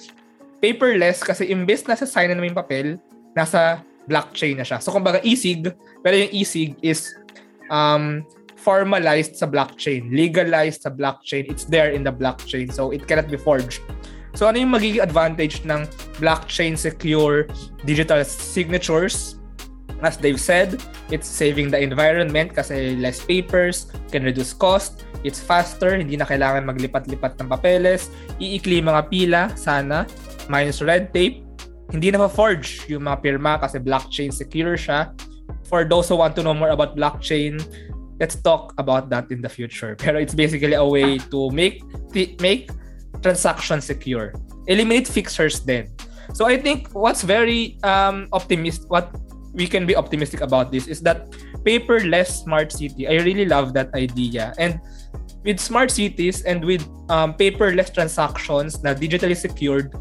paperless 0.60 1.20
kasi 1.20 1.48
imbes 1.52 1.84
na 1.88 1.96
sa 1.96 2.08
sign 2.08 2.32
na 2.32 2.40
yung 2.40 2.56
papel, 2.56 2.96
nasa 3.36 3.84
blockchain 4.08 4.56
na 4.56 4.64
siya. 4.66 4.80
So, 4.80 4.92
kumbaga 4.92 5.20
e-sig, 5.20 5.68
pero 6.00 6.14
yung 6.16 6.32
e-sig 6.32 6.76
is 6.80 7.12
um, 7.72 8.22
formalized 8.54 9.34
sa 9.34 9.48
blockchain, 9.48 10.12
legalized 10.12 10.86
sa 10.86 10.90
blockchain. 10.92 11.50
It's 11.50 11.64
there 11.64 11.90
in 11.90 12.04
the 12.04 12.12
blockchain. 12.12 12.70
So, 12.70 12.92
it 12.92 13.08
cannot 13.08 13.26
be 13.32 13.40
forged. 13.40 13.82
So, 14.36 14.46
ano 14.46 14.60
yung 14.60 14.72
magiging 14.72 15.02
advantage 15.02 15.64
ng 15.64 15.88
blockchain 16.20 16.78
secure 16.78 17.48
digital 17.84 18.22
signatures? 18.22 19.40
As 20.02 20.18
they've 20.18 20.40
said, 20.40 20.82
it's 21.14 21.30
saving 21.30 21.70
the 21.70 21.78
environment 21.78 22.54
kasi 22.54 22.98
less 22.98 23.22
papers, 23.22 23.86
can 24.10 24.26
reduce 24.26 24.50
cost, 24.50 25.06
it's 25.22 25.38
faster, 25.38 25.94
hindi 25.94 26.18
na 26.18 26.26
kailangan 26.26 26.66
maglipat-lipat 26.66 27.38
ng 27.38 27.46
papeles, 27.46 28.10
iikli 28.42 28.82
mga 28.82 29.02
pila, 29.06 29.42
sana, 29.54 30.02
minus 30.50 30.82
red 30.82 31.14
tape, 31.14 31.46
hindi 31.94 32.10
na 32.10 32.26
pa-forge 32.26 32.82
yung 32.90 33.06
mga 33.06 33.20
pirma 33.22 33.62
kasi 33.62 33.78
blockchain 33.78 34.34
secure 34.34 34.74
siya. 34.74 35.14
For 35.72 35.88
those 35.88 36.04
who 36.12 36.20
want 36.20 36.36
to 36.36 36.44
know 36.44 36.52
more 36.52 36.68
about 36.68 37.00
blockchain, 37.00 37.56
let's 38.20 38.36
talk 38.36 38.76
about 38.76 39.08
that 39.08 39.32
in 39.32 39.40
the 39.40 39.48
future. 39.48 39.96
Pero 39.96 40.20
it's 40.20 40.36
basically 40.36 40.76
a 40.76 40.84
way 40.84 41.16
to 41.32 41.48
make 41.48 41.80
make 42.44 42.68
transactions 43.24 43.88
secure. 43.88 44.36
Eliminate 44.68 45.08
fixers 45.08 45.64
then. 45.64 45.88
So 46.36 46.44
I 46.44 46.60
think 46.60 46.92
what's 46.92 47.24
very 47.24 47.80
um 47.88 48.28
optimist 48.36 48.84
what 48.92 49.16
we 49.56 49.64
can 49.64 49.88
be 49.88 49.96
optimistic 49.96 50.44
about 50.44 50.72
this 50.72 50.88
is 50.88 51.00
that 51.08 51.32
paperless 51.64 52.44
smart 52.44 52.72
city. 52.72 53.08
I 53.08 53.24
really 53.24 53.48
love 53.48 53.72
that 53.72 53.94
idea. 53.96 54.52
And 54.60 54.80
with 55.44 55.60
smart 55.60 55.90
cities 55.90 56.42
and 56.42 56.64
with 56.64 56.84
um, 57.08 57.34
paperless 57.34 57.92
transactions 57.92 58.82
na 58.84 58.94
digitally 58.94 59.36
secured, 59.36 59.92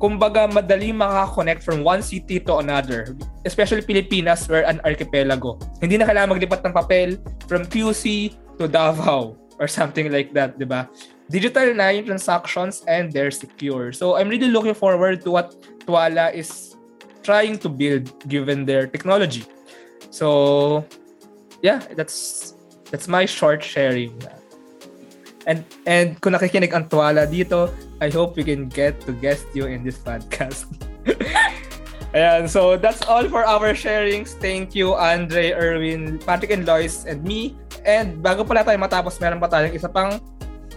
kumbaga 0.00 0.48
madali 0.50 0.92
makaka-connect 0.92 1.62
from 1.62 1.84
one 1.84 2.02
city 2.02 2.40
to 2.40 2.58
another. 2.58 3.16
Especially 3.44 3.84
Pilipinas, 3.84 4.48
we're 4.48 4.64
an 4.64 4.80
archipelago. 4.84 5.60
Hindi 5.80 6.00
na 6.00 6.08
kailangan 6.08 6.32
maglipat 6.32 6.64
ng 6.64 6.72
papel 6.72 7.20
from 7.44 7.68
QC 7.68 8.32
to 8.56 8.64
Davao 8.64 9.36
or 9.60 9.68
something 9.68 10.08
like 10.08 10.32
that, 10.32 10.56
di 10.56 10.64
ba? 10.64 10.88
Digital 11.28 11.76
na 11.76 11.92
yung 11.92 12.08
transactions 12.08 12.84
and 12.88 13.12
they're 13.12 13.32
secure. 13.32 13.92
So 13.92 14.16
I'm 14.16 14.28
really 14.28 14.48
looking 14.48 14.74
forward 14.74 15.24
to 15.24 15.30
what 15.30 15.52
Tuala 15.84 16.32
is 16.32 16.76
trying 17.24 17.60
to 17.64 17.68
build 17.68 18.12
given 18.28 18.64
their 18.64 18.88
technology. 18.88 19.44
So 20.08 20.84
yeah, 21.64 21.80
that's 21.96 22.54
that's 22.92 23.08
my 23.08 23.24
short 23.24 23.64
sharing. 23.64 24.16
And 25.44 25.64
and 25.84 26.20
kung 26.20 26.32
nakikinig 26.32 26.72
ang 26.72 26.88
dito, 26.88 27.72
I 28.00 28.08
hope 28.08 28.36
we 28.36 28.44
can 28.44 28.68
get 28.68 29.00
to 29.04 29.12
guest 29.12 29.44
you 29.52 29.68
in 29.68 29.84
this 29.84 30.00
podcast. 30.00 30.68
Ayan, 32.14 32.46
so 32.46 32.78
that's 32.78 33.02
all 33.10 33.26
for 33.26 33.42
our 33.42 33.74
sharings. 33.74 34.38
Thank 34.38 34.78
you, 34.78 34.94
Andre, 34.94 35.50
Erwin, 35.50 36.22
Patrick 36.22 36.54
and 36.54 36.62
Lois, 36.62 37.02
and 37.10 37.26
me. 37.26 37.58
And 37.82 38.22
bago 38.22 38.46
pala 38.46 38.62
tayo 38.62 38.78
matapos, 38.78 39.18
meron 39.18 39.42
pa 39.42 39.50
tayong 39.50 39.74
isa 39.74 39.90
pang 39.90 40.22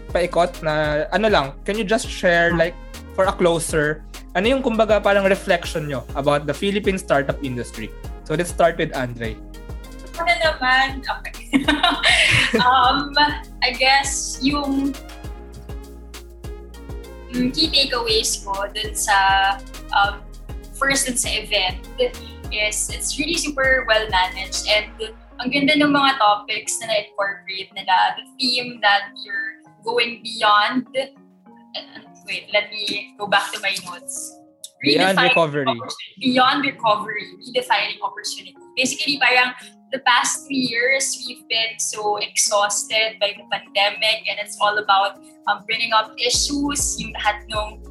paikot 0.10 0.66
na 0.66 1.06
ano 1.14 1.30
lang, 1.30 1.46
can 1.62 1.78
you 1.78 1.86
just 1.86 2.10
share 2.10 2.58
like 2.58 2.74
for 3.14 3.30
a 3.30 3.34
closer, 3.38 4.02
ano 4.34 4.50
yung 4.50 4.66
kumbaga 4.66 4.98
parang 4.98 5.30
reflection 5.30 5.86
nyo 5.86 6.02
about 6.18 6.50
the 6.50 6.56
Philippine 6.58 6.98
startup 6.98 7.38
industry? 7.46 7.94
So 8.26 8.34
let's 8.34 8.50
start 8.50 8.82
with 8.82 8.90
Andre. 8.98 9.38
Ano 10.18 10.34
naman? 10.42 11.06
Okay. 11.06 11.62
um, 12.66 13.14
I 13.62 13.78
guess 13.78 14.42
yung 14.42 14.90
mm, 17.30 17.54
key 17.54 17.70
takeaways 17.70 18.42
ko 18.42 18.66
dun 18.74 18.98
sa 18.98 19.16
um, 19.94 20.27
first 20.78 21.10
dun 21.10 21.18
sa 21.18 21.30
event 21.34 21.82
is 22.54 22.90
it's 22.94 23.20
really 23.20 23.36
super 23.36 23.84
well 23.90 24.06
managed 24.10 24.70
and 24.70 24.94
ang 25.38 25.54
ganda 25.54 25.78
ng 25.78 25.94
mga 25.94 26.18
topics 26.18 26.82
na 26.82 26.90
na-incorporate 26.90 27.70
nila. 27.78 28.18
The 28.18 28.26
theme 28.42 28.82
that 28.82 29.14
you're 29.22 29.62
going 29.86 30.26
beyond 30.26 30.90
wait, 32.28 32.50
let 32.54 32.70
me 32.72 33.16
go 33.18 33.28
back 33.28 33.52
to 33.54 33.60
my 33.62 33.74
notes. 33.88 34.36
Beyond 34.82 35.18
recovery. 35.18 35.66
Beyond 36.20 36.66
recovery, 36.66 37.26
redefining 37.42 37.98
opportunity. 38.04 38.56
Basically, 38.76 39.18
parang 39.18 39.54
the 39.92 40.00
past 40.00 40.46
three 40.46 40.68
years, 40.70 41.18
we've 41.26 41.48
been 41.48 41.80
so 41.80 42.18
exhausted 42.18 43.18
by 43.20 43.34
the 43.34 43.44
pandemic 43.50 44.28
and 44.30 44.38
it's 44.40 44.58
all 44.62 44.78
about 44.78 45.18
um, 45.48 45.64
bringing 45.66 45.94
up 45.94 46.14
issues, 46.20 47.00
yung 47.00 47.14
lahat 47.16 47.48
ng 47.50 47.82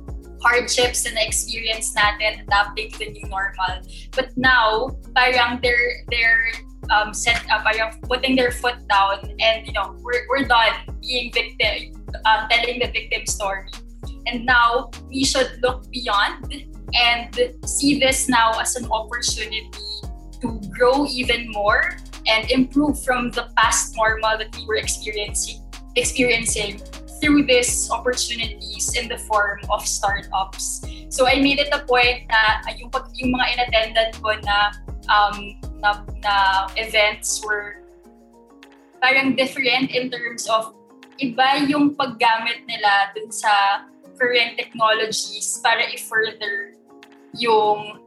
hardships 0.47 1.03
na 1.03 1.19
na-experience 1.19 1.91
natin, 1.99 2.47
adapting 2.47 2.87
to 2.95 2.99
the 3.03 3.11
new 3.11 3.27
normal. 3.27 3.83
But 4.15 4.31
now, 4.39 4.95
parang 5.19 5.59
they're, 5.59 6.07
they're 6.07 6.55
um, 6.95 7.11
set 7.11 7.43
up, 7.51 7.67
parang 7.67 7.99
putting 8.07 8.39
their 8.39 8.55
foot 8.55 8.79
down 8.87 9.27
and, 9.43 9.67
you 9.67 9.75
know, 9.75 9.99
we're, 9.99 10.23
we're 10.31 10.47
done 10.47 10.87
being 11.03 11.35
victim, 11.35 11.99
uh, 12.23 12.47
telling 12.47 12.79
the 12.79 12.87
victim 12.95 13.27
story. 13.27 13.67
And 14.31 14.47
now, 14.47 14.95
we 15.11 15.27
should 15.27 15.59
look 15.63 15.91
beyond 15.91 16.47
and 16.95 17.31
see 17.67 17.99
this 17.99 18.31
now 18.31 18.55
as 18.63 18.79
an 18.79 18.87
opportunity 18.87 19.67
to 20.41 20.61
grow 20.71 21.07
even 21.07 21.51
more 21.51 21.99
and 22.27 22.51
improve 22.51 23.03
from 23.03 23.31
the 23.31 23.51
past 23.57 23.97
normal 23.97 24.39
that 24.39 24.55
we 24.55 24.67
were 24.67 24.77
experiencing 24.77 25.63
experiencing 25.97 26.81
through 27.21 27.45
these 27.47 27.91
opportunities 27.91 28.95
in 28.97 29.09
the 29.09 29.19
form 29.19 29.61
of 29.71 29.87
startups. 29.87 30.85
So 31.09 31.27
I 31.27 31.41
made 31.41 31.59
it 31.59 31.73
a 31.73 31.81
point 31.85 32.29
na 32.29 32.61
yung, 32.77 32.91
pag, 32.91 33.09
yung 33.15 33.33
mga 33.33 33.47
inattended 33.55 34.11
ko 34.21 34.35
na 34.43 34.57
um, 35.09 35.57
na, 35.81 36.03
na 36.23 36.35
events 36.77 37.45
were 37.45 37.83
parang 39.01 39.37
different 39.37 39.93
in 39.93 40.11
terms 40.11 40.49
of 40.49 40.75
iba 41.23 41.65
yung 41.69 41.95
paggamit 41.95 42.65
nila 42.69 43.13
dun 43.15 43.31
sa 43.33 43.85
current 44.17 44.57
technologies 44.57 45.61
para 45.61 45.85
i-further 45.93 46.77
yung 47.37 48.01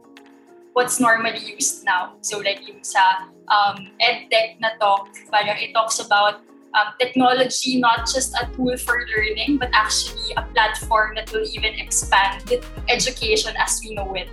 what's 0.74 0.98
normally 0.98 1.40
used 1.42 1.82
now. 1.86 2.14
So 2.22 2.38
like 2.38 2.62
yung 2.66 2.82
sa 2.82 3.30
um, 3.50 3.90
EdTech 3.98 4.58
na 4.62 4.78
talk, 4.78 5.10
parang 5.30 5.58
it 5.58 5.74
talks 5.74 5.98
about 5.98 6.42
um, 6.74 6.94
technology 6.98 7.80
not 7.80 8.06
just 8.06 8.34
a 8.34 8.46
tool 8.54 8.76
for 8.78 9.06
learning, 9.16 9.58
but 9.58 9.70
actually 9.72 10.32
a 10.36 10.42
platform 10.54 11.14
that 11.16 11.32
will 11.32 11.46
even 11.52 11.74
expand 11.74 12.44
education 12.88 13.54
as 13.58 13.80
we 13.84 13.94
know 13.94 14.14
it. 14.14 14.28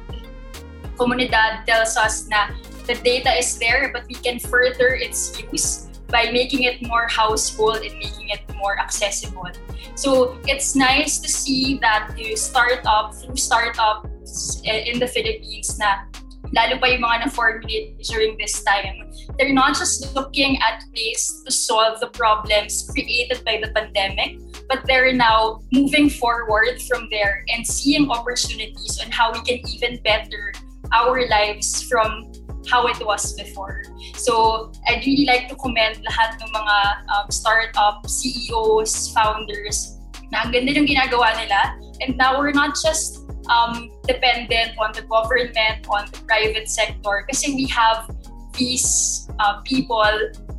Comunidad 0.98 1.66
tells 1.66 1.98
us 1.98 2.28
na 2.28 2.50
the 2.86 2.96
data 2.96 3.30
is 3.38 3.58
there, 3.60 3.92
but 3.94 4.06
we 4.08 4.16
can 4.16 4.40
further 4.40 4.96
its 4.96 5.38
use 5.52 5.88
by 6.08 6.32
making 6.32 6.64
it 6.64 6.82
more 6.88 7.08
household 7.08 7.78
and 7.84 7.94
making 8.00 8.30
it 8.30 8.42
more 8.56 8.80
accessible. 8.80 9.52
So 9.96 10.40
it's 10.46 10.76
nice 10.76 11.20
to 11.20 11.30
see 11.30 11.78
that 11.80 12.16
you 12.18 12.38
startup 12.38 13.14
through 13.14 13.36
startups 13.36 14.62
eh, 14.66 14.88
in 14.88 15.00
the 15.00 15.08
Philippines 15.08 15.78
na 15.78 16.08
lalo 16.54 16.80
pa 16.80 16.88
yung 16.88 17.02
mga 17.02 17.28
na-formulate 17.28 18.00
during 18.08 18.38
this 18.38 18.64
time, 18.64 19.08
they're 19.38 19.54
not 19.54 19.76
just 19.76 20.14
looking 20.16 20.58
at 20.62 20.84
ways 20.96 21.44
to 21.46 21.52
solve 21.52 22.00
the 22.00 22.08
problems 22.08 22.88
created 22.92 23.44
by 23.44 23.60
the 23.62 23.72
pandemic, 23.72 24.40
but 24.70 24.84
they're 24.86 25.14
now 25.14 25.62
moving 25.72 26.10
forward 26.10 26.82
from 26.88 27.08
there 27.12 27.44
and 27.50 27.66
seeing 27.66 28.10
opportunities 28.12 29.00
on 29.04 29.12
how 29.12 29.32
we 29.32 29.42
can 29.44 29.60
even 29.68 30.00
better 30.04 30.54
our 30.94 31.28
lives 31.28 31.84
from 31.84 32.32
how 32.68 32.88
it 32.88 33.00
was 33.06 33.34
before. 33.34 33.84
So, 34.16 34.72
I'd 34.88 35.06
really 35.06 35.26
like 35.26 35.48
to 35.50 35.56
commend 35.56 36.04
lahat 36.04 36.40
ng 36.40 36.52
mga 36.52 36.78
um, 37.12 37.26
startup 37.32 38.04
CEOs, 38.08 39.12
founders, 39.12 39.96
na 40.32 40.44
ang 40.44 40.52
ganda 40.52 40.76
yung 40.76 40.88
ginagawa 40.88 41.32
nila. 41.40 41.80
And 42.04 42.18
now 42.20 42.38
we're 42.38 42.56
not 42.56 42.76
just 42.76 43.27
um, 43.50 43.92
dependent 44.08 44.78
on 44.78 44.92
the 44.94 45.02
government, 45.04 45.88
on 45.90 46.06
the 46.12 46.20
private 46.28 46.70
sector, 46.70 47.26
kasi 47.30 47.56
we 47.56 47.66
have 47.68 48.10
these 48.58 49.30
uh, 49.40 49.62
people 49.62 50.12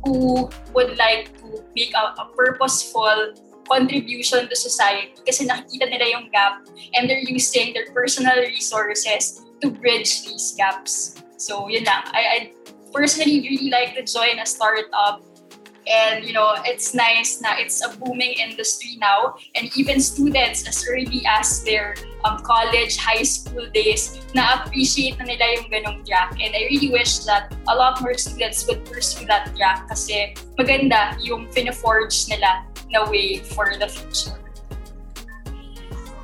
who 0.03 0.49
would 0.73 0.97
like 0.97 1.35
to 1.39 1.63
make 1.75 1.93
a, 1.93 2.15
a 2.21 2.25
purposeful 2.35 3.33
contribution 3.69 4.49
to 4.49 4.55
society 4.55 5.13
kasi 5.21 5.45
nakikita 5.45 5.85
nila 5.93 6.05
yung 6.09 6.25
gap 6.33 6.65
and 6.97 7.05
they're 7.05 7.21
using 7.29 7.69
their 7.77 7.85
personal 7.93 8.33
resources 8.41 9.45
to 9.61 9.69
bridge 9.69 10.25
these 10.25 10.57
gaps. 10.57 11.21
So, 11.37 11.69
yun 11.69 11.85
lang. 11.85 12.03
I, 12.09 12.23
I 12.25 12.37
personally 12.89 13.45
really 13.45 13.69
like 13.69 13.93
to 13.93 14.03
join 14.03 14.41
a 14.41 14.47
startup 14.47 15.21
and 15.87 16.25
you 16.25 16.33
know 16.33 16.55
it's 16.65 16.93
nice 16.93 17.39
na 17.41 17.55
it's 17.55 17.79
a 17.85 17.89
booming 17.97 18.33
industry 18.39 18.97
now 18.99 19.35
and 19.55 19.69
even 19.77 19.99
students 19.99 20.67
as 20.67 20.85
early 20.89 21.23
as 21.25 21.63
their 21.63 21.95
um, 22.25 22.39
college 22.43 22.97
high 22.97 23.23
school 23.23 23.67
days 23.71 24.19
na 24.35 24.63
appreciate 24.63 25.17
na 25.19 25.25
nila 25.25 25.45
yung 25.55 25.67
ganong 25.71 25.99
track 26.03 26.35
and 26.37 26.51
I 26.51 26.67
really 26.67 26.91
wish 26.91 27.23
that 27.29 27.53
a 27.67 27.75
lot 27.75 28.01
more 28.01 28.13
students 28.19 28.67
would 28.67 28.83
pursue 28.85 29.25
that 29.27 29.55
track 29.55 29.87
kasi 29.87 30.35
maganda 30.59 31.15
yung 31.23 31.47
fina-forge 31.51 32.27
nila 32.27 32.67
na 32.89 33.05
way 33.09 33.39
for 33.39 33.77
the 33.77 33.87
future. 33.87 34.35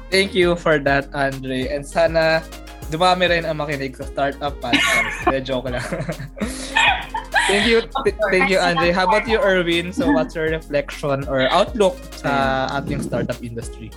Thank 0.09 0.33
you 0.33 0.55
for 0.55 0.77
that, 0.79 1.09
Andre. 1.13 1.67
And 1.69 1.85
sana 1.85 2.45
dumami 2.89 3.29
rin 3.29 3.43
ang 3.45 3.57
makinig 3.57 3.97
sa 3.97 4.05
startup 4.05 4.53
podcast. 4.61 5.27
De, 5.29 5.41
joke 5.47 5.69
lang. 5.69 5.81
thank 7.47 7.65
you, 7.67 7.81
th- 7.81 8.17
thank 8.31 8.49
you, 8.49 8.59
Andre. 8.59 8.91
How 8.91 9.05
about 9.07 9.27
you, 9.27 9.39
Erwin? 9.39 9.93
So, 9.93 10.11
what's 10.11 10.35
your 10.35 10.49
reflection 10.49 11.27
or 11.27 11.47
outlook 11.49 11.97
sa 12.13 12.67
ating 12.81 13.03
startup 13.05 13.39
industry? 13.41 13.89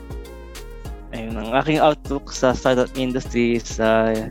Ayun, 1.16 1.40
ang 1.40 1.56
aking 1.56 1.80
outlook 1.80 2.28
sa 2.32 2.52
startup 2.52 2.92
industry 2.94 3.56
is 3.56 3.80
uh, 3.80 4.28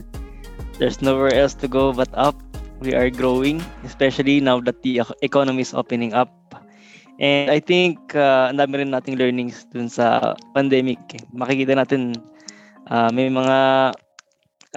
there's 0.78 1.02
nowhere 1.02 1.34
else 1.34 1.58
to 1.58 1.68
go 1.68 1.90
but 1.94 2.10
up. 2.14 2.38
We 2.78 2.94
are 2.94 3.10
growing, 3.10 3.66
especially 3.82 4.38
now 4.38 4.62
that 4.62 4.86
the 4.86 5.02
economy 5.26 5.66
is 5.66 5.74
opening 5.74 6.14
up. 6.14 6.30
And 7.18 7.50
I 7.50 7.58
think 7.58 8.14
uh, 8.14 8.54
ang 8.54 8.62
dami 8.62 8.86
rin 8.86 8.94
nating 8.94 9.18
learnings 9.18 9.66
dun 9.74 9.90
sa 9.90 10.38
pandemic. 10.54 11.02
Makikita 11.34 11.74
natin 11.74 12.22
uh, 12.94 13.10
may 13.10 13.34
mga 13.34 13.58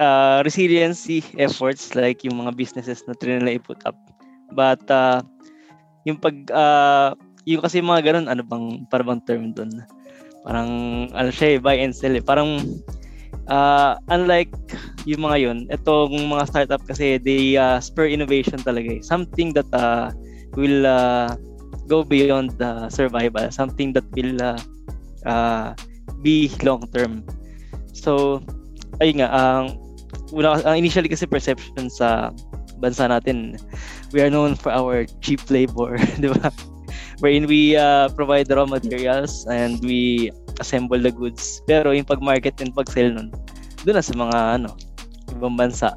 uh, 0.01 0.41
resiliency 0.41 1.21
efforts 1.37 1.93
like 1.93 2.25
yung 2.25 2.41
mga 2.41 2.57
businesses 2.57 3.05
na 3.05 3.13
trinila 3.13 3.53
i-put 3.53 3.77
up. 3.85 3.97
But 4.51 4.83
uh, 4.91 5.23
yung 6.05 6.17
pag 6.19 6.35
uh, 6.51 7.15
yung 7.45 7.61
kasi 7.61 7.81
mga 7.81 8.13
ganun 8.13 8.27
ano 8.29 8.41
bang 8.45 8.85
para 8.89 9.01
bang 9.01 9.21
term 9.25 9.51
doon? 9.55 9.71
Parang 10.45 10.71
ano 11.13 11.29
siya 11.29 11.57
eh, 11.57 11.59
buy 11.61 11.77
and 11.77 11.93
sell 11.93 12.13
eh. 12.13 12.23
Parang 12.23 12.61
uh, 13.49 13.93
unlike 14.09 14.51
yung 15.05 15.25
mga 15.25 15.37
yun, 15.37 15.57
itong 15.69 16.13
mga 16.13 16.47
startup 16.49 16.81
kasi 16.85 17.17
they 17.21 17.57
uh, 17.57 17.77
spur 17.81 18.09
innovation 18.09 18.57
talaga 18.61 18.97
eh. 18.97 19.01
Something 19.01 19.53
that 19.53 19.69
uh, 19.73 20.09
will 20.57 20.85
uh, 20.85 21.33
go 21.85 22.03
beyond 22.05 22.57
the 22.57 22.89
survival, 22.89 23.49
something 23.49 23.93
that 23.93 24.05
will 24.13 24.37
uh, 24.41 24.59
uh, 25.25 25.73
be 26.21 26.49
long 26.65 26.85
term. 26.93 27.25
So 27.93 28.41
ayun 29.01 29.25
nga, 29.25 29.29
ang 29.29 29.77
una, 30.33 30.61
ang 30.63 30.77
initially 30.79 31.09
kasi 31.09 31.27
perception 31.27 31.89
sa 31.89 32.31
bansa 32.81 33.05
natin, 33.05 33.57
we 34.11 34.21
are 34.21 34.29
known 34.29 34.55
for 34.55 34.71
our 34.71 35.05
cheap 35.19 35.41
labor, 35.49 35.97
di 36.21 36.27
ba? 36.27 36.51
Wherein 37.19 37.47
we 37.47 37.77
uh, 37.77 38.09
provide 38.13 38.47
the 38.47 38.57
raw 38.57 38.65
materials 38.65 39.45
and 39.47 39.79
we 39.83 40.31
assemble 40.59 40.99
the 40.99 41.11
goods. 41.11 41.61
Pero 41.65 41.91
yung 41.91 42.05
pag-market 42.05 42.59
and 42.59 42.75
pag-sell 42.75 43.11
nun, 43.13 43.31
doon 43.83 43.95
na 43.95 44.03
sa 44.03 44.13
mga 44.13 44.37
ano, 44.61 44.69
ibang 45.31 45.55
bansa. 45.55 45.93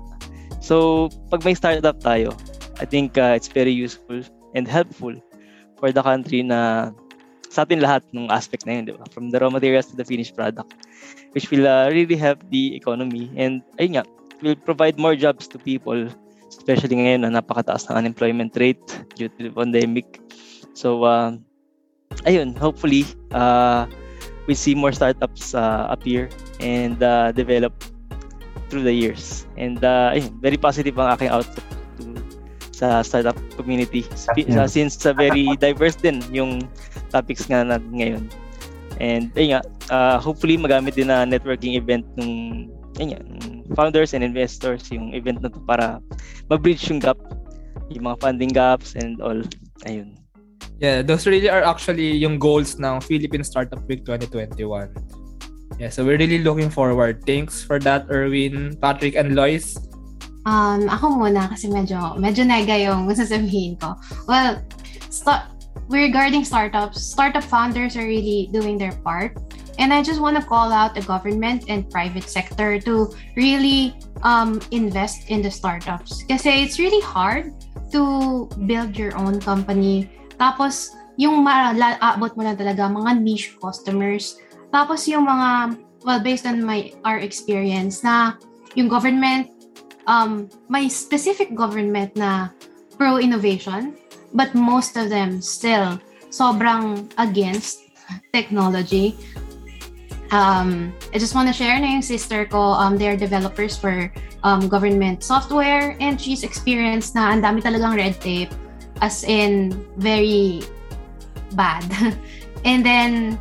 So, 0.61 1.09
pag 1.29 1.45
may 1.45 1.57
startup 1.57 2.01
tayo, 2.01 2.33
I 2.81 2.87
think 2.87 3.19
uh, 3.19 3.37
it's 3.37 3.49
very 3.49 3.73
useful 3.73 4.23
and 4.55 4.69
helpful 4.69 5.12
for 5.77 5.91
the 5.91 6.03
country 6.03 6.43
na 6.43 6.93
sa 7.51 7.62
atin 7.62 7.79
lahat 7.83 8.03
ng 8.11 8.31
aspect 8.31 8.67
na 8.67 8.81
yun, 8.81 8.85
di 8.91 8.95
ba? 8.95 9.07
From 9.11 9.31
the 9.31 9.39
raw 9.39 9.51
materials 9.51 9.91
to 9.93 9.97
the 9.97 10.07
finished 10.07 10.35
product 10.35 10.75
which 11.35 11.51
will 11.51 11.67
uh, 11.67 11.91
really 11.91 12.17
help 12.17 12.39
the 12.51 12.75
economy 12.75 13.31
and 13.35 13.62
ayun 13.79 13.99
nga, 13.99 14.05
will 14.43 14.59
provide 14.67 14.99
more 14.99 15.15
jobs 15.15 15.47
to 15.51 15.59
people 15.59 16.07
especially 16.49 16.97
ngayon 16.97 17.24
na 17.24 17.40
napakataas 17.40 17.88
ng 17.88 17.97
unemployment 18.05 18.53
rate 18.57 18.82
due 19.16 19.28
to 19.28 19.49
the 19.49 19.53
pandemic. 19.53 20.20
So, 20.74 21.05
uh, 21.05 21.38
ayun, 22.26 22.57
hopefully, 22.59 23.07
uh, 23.32 23.86
we 24.47 24.55
see 24.55 24.74
more 24.74 24.92
startups 24.92 25.55
uh, 25.55 25.86
appear 25.88 26.28
and 26.61 27.01
uh, 27.03 27.32
develop 27.32 27.72
through 28.68 28.84
the 28.84 28.92
years. 28.92 29.47
And 29.57 29.82
uh, 29.82 30.14
ayun, 30.14 30.40
very 30.40 30.57
positive 30.57 30.99
ang 30.99 31.14
aking 31.14 31.30
outlook 31.30 31.66
to, 32.01 32.18
sa 32.74 33.03
startup 33.07 33.38
community. 33.55 34.03
Sp- 34.18 34.51
Yeah. 34.51 34.66
since 34.66 34.99
uh, 35.07 35.14
very 35.14 35.47
diverse 35.64 35.95
din 35.95 36.20
yung 36.34 36.66
topics 37.14 37.47
nga 37.47 37.62
natin 37.62 37.92
ngayon. 37.95 38.24
And 39.03 39.30
ayun 39.34 39.59
nga, 39.59 39.62
uh, 39.90 40.16
hopefully 40.22 40.59
magamit 40.59 40.95
din 40.95 41.11
na 41.11 41.26
networking 41.26 41.74
event 41.78 42.07
ng 42.18 42.66
ayun 42.99 43.09
nga, 43.14 43.20
ng 43.22 43.54
founders 43.75 44.14
and 44.14 44.22
investors 44.22 44.91
yung 44.91 45.12
event 45.14 45.43
na 45.43 45.51
to 45.51 45.61
para 45.66 46.01
ma-bridge 46.51 46.89
yung 46.91 46.99
gap, 46.99 47.18
yung 47.91 48.09
mga 48.09 48.18
funding 48.22 48.53
gaps 48.55 48.95
and 48.95 49.20
all. 49.20 49.39
Ayun. 49.87 50.16
Yeah, 50.83 51.03
those 51.03 51.27
really 51.27 51.49
are 51.49 51.62
actually 51.62 52.18
yung 52.18 52.39
goals 52.39 52.79
ng 52.79 53.01
Philippine 53.03 53.45
Startup 53.45 53.79
Week 53.87 54.03
2021. 54.07 54.91
Yeah, 55.79 55.91
so 55.91 56.05
we're 56.05 56.18
really 56.18 56.43
looking 56.43 56.70
forward. 56.70 57.27
Thanks 57.27 57.62
for 57.62 57.79
that, 57.83 58.07
Erwin, 58.11 58.79
Patrick, 58.79 59.14
and 59.14 59.35
Lois. 59.35 59.75
Um, 60.45 60.87
ako 60.93 61.25
muna 61.25 61.49
kasi 61.49 61.72
medyo, 61.72 62.14
medyo 62.20 62.45
nega 62.45 62.77
yung 62.79 63.09
sasabihin 63.16 63.81
ko. 63.81 63.97
Well, 64.29 64.62
sta- 65.09 65.51
regarding 65.89 66.45
startups, 66.45 67.03
startup 67.03 67.43
founders 67.43 67.97
are 67.97 68.07
really 68.07 68.51
doing 68.53 68.79
their 68.79 68.93
part. 69.03 69.35
And 69.79 69.93
I 69.93 70.03
just 70.03 70.20
want 70.20 70.37
to 70.37 70.45
call 70.45 70.70
out 70.70 70.95
the 70.95 71.03
government 71.03 71.66
and 71.68 71.89
private 71.91 72.29
sector 72.31 72.79
to 72.87 73.11
really 73.37 73.99
um, 74.22 74.61
invest 74.70 75.31
in 75.31 75.43
the 75.43 75.51
startups. 75.51 76.22
Kasi 76.25 76.62
it's 76.62 76.79
really 76.79 77.03
hard 77.03 77.53
to 77.91 78.47
build 78.66 78.97
your 78.97 79.16
own 79.18 79.41
company. 79.41 80.11
Tapos, 80.39 80.95
yung 81.18 81.47
maabot 81.47 82.35
mo 82.35 82.43
lang 82.43 82.59
talaga, 82.59 82.91
mga 82.91 83.22
niche 83.22 83.55
customers. 83.62 84.39
Tapos 84.75 85.07
yung 85.07 85.27
mga, 85.27 85.79
well, 86.03 86.18
based 86.18 86.47
on 86.47 86.62
my 86.62 86.91
our 87.07 87.22
experience, 87.22 88.03
na 88.03 88.35
yung 88.75 88.91
government 88.91 89.51
um, 90.07 90.51
may 90.68 90.89
specific 90.89 91.55
government 91.55 92.14
na 92.16 92.51
pro-innovation, 92.99 93.97
but 94.35 94.55
most 94.55 94.97
of 94.97 95.09
them 95.09 95.41
still 95.41 95.99
sobrang 96.31 97.07
against 97.18 97.87
technology. 98.33 99.14
Um, 100.35 100.91
I 101.14 101.22
just 101.22 101.39
want 101.39 101.47
to 101.47 101.55
share 101.55 101.78
na 101.78 101.95
yung 101.95 102.03
sister 102.03 102.43
ko, 102.43 102.74
um, 102.74 102.99
they're 102.99 103.14
developers 103.14 103.78
for 103.78 104.11
um, 104.43 104.66
government 104.66 105.22
software 105.22 105.95
and 106.03 106.18
she's 106.18 106.43
experienced 106.43 107.14
na 107.14 107.30
ang 107.30 107.39
dami 107.39 107.62
talagang 107.62 107.95
red 107.95 108.18
tape 108.18 108.51
as 108.99 109.22
in 109.22 109.70
very 109.95 110.59
bad. 111.55 111.87
and 112.66 112.82
then, 112.82 113.39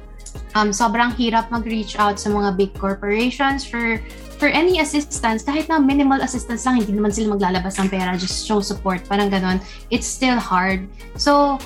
um, 0.54 0.70
sobrang 0.70 1.10
hirap 1.18 1.50
mag-reach 1.50 1.98
out 1.98 2.22
sa 2.22 2.30
mga 2.30 2.62
big 2.62 2.72
corporations 2.78 3.66
for 3.66 3.98
for 4.38 4.54
any 4.54 4.78
assistance, 4.78 5.42
kahit 5.42 5.72
na 5.72 5.80
minimal 5.80 6.20
assistance 6.22 6.68
lang, 6.68 6.78
hindi 6.78 6.94
naman 6.94 7.10
sila 7.10 7.38
maglalabas 7.38 7.80
ng 7.80 7.90
pera, 7.90 8.14
just 8.20 8.46
show 8.46 8.60
support, 8.60 9.02
parang 9.08 9.32
ganon. 9.34 9.58
It's 9.90 10.06
still 10.06 10.36
hard. 10.36 10.86
So, 11.16 11.58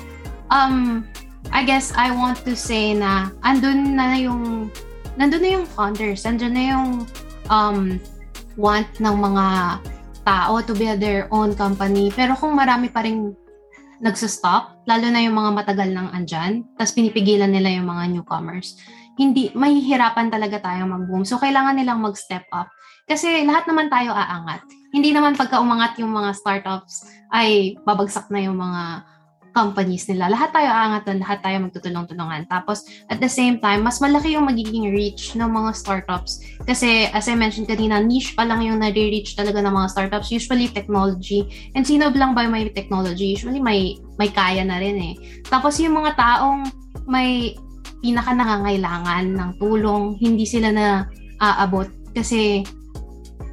um, 0.48 1.04
I 1.50 1.64
guess 1.64 1.92
I 1.96 2.14
want 2.14 2.44
to 2.46 2.54
say 2.54 2.94
na 2.94 3.34
andun 3.42 3.98
na 3.98 4.14
yung 4.14 4.70
nandun 5.18 5.42
na 5.42 5.50
yung 5.58 5.66
founders, 5.66 6.22
andun 6.22 6.54
na 6.54 6.64
yung 6.72 6.88
um, 7.50 7.98
want 8.54 8.88
ng 9.02 9.16
mga 9.18 9.46
tao 10.22 10.62
to 10.62 10.72
build 10.72 11.02
their 11.02 11.26
own 11.34 11.52
company. 11.58 12.14
Pero 12.14 12.38
kung 12.38 12.54
marami 12.54 12.88
pa 12.88 13.02
rin 13.02 13.34
nagsastop, 13.98 14.86
lalo 14.86 15.06
na 15.10 15.20
yung 15.26 15.34
mga 15.34 15.50
matagal 15.58 15.88
nang 15.90 16.08
andyan, 16.14 16.62
tapos 16.78 16.94
pinipigilan 16.94 17.50
nila 17.50 17.74
yung 17.74 17.90
mga 17.90 18.14
newcomers, 18.14 18.78
hindi, 19.18 19.50
mahihirapan 19.50 20.30
talaga 20.30 20.62
tayo 20.62 20.86
mag-boom. 20.86 21.26
So, 21.26 21.42
kailangan 21.42 21.74
nilang 21.74 21.98
mag-step 21.98 22.46
up. 22.54 22.70
Kasi 23.10 23.42
lahat 23.42 23.66
naman 23.66 23.90
tayo 23.90 24.14
aangat. 24.14 24.62
Hindi 24.94 25.10
naman 25.10 25.34
pagka 25.34 25.58
umangat 25.58 25.98
yung 25.98 26.14
mga 26.14 26.38
startups, 26.38 27.10
ay 27.34 27.74
babagsak 27.82 28.30
na 28.30 28.46
yung 28.46 28.54
mga 28.54 29.02
companies 29.58 30.06
nila. 30.06 30.30
Lahat 30.30 30.54
tayo 30.54 30.70
aangat 30.70 31.02
doon, 31.10 31.18
lahat 31.18 31.42
tayo 31.42 31.56
magtutulong-tulungan. 31.66 32.46
Tapos, 32.46 32.86
at 33.10 33.18
the 33.18 33.26
same 33.26 33.58
time, 33.58 33.82
mas 33.82 33.98
malaki 33.98 34.38
yung 34.38 34.46
magiging 34.46 34.94
reach 34.94 35.34
ng 35.34 35.50
mga 35.50 35.74
startups. 35.74 36.38
Kasi, 36.62 37.10
as 37.10 37.26
I 37.26 37.34
mentioned 37.34 37.66
kanina, 37.66 37.98
niche 37.98 38.38
pa 38.38 38.46
lang 38.46 38.62
yung 38.62 38.78
nare-reach 38.78 39.34
talaga 39.34 39.58
ng 39.58 39.74
mga 39.74 39.88
startups. 39.90 40.30
Usually, 40.30 40.70
technology. 40.70 41.50
And 41.74 41.82
sino 41.82 42.06
lang 42.14 42.38
ba 42.38 42.46
may 42.46 42.70
technology? 42.70 43.34
Usually, 43.34 43.58
may, 43.58 43.98
may 44.14 44.30
kaya 44.30 44.62
na 44.62 44.78
rin 44.78 44.94
eh. 45.02 45.14
Tapos, 45.50 45.82
yung 45.82 45.98
mga 45.98 46.14
taong 46.14 46.70
may 47.10 47.58
pinaka 47.98 48.30
nangangailangan 48.30 49.34
ng 49.34 49.50
tulong, 49.58 50.14
hindi 50.22 50.46
sila 50.46 50.70
na 50.70 51.10
aabot 51.42 51.90
kasi 52.14 52.62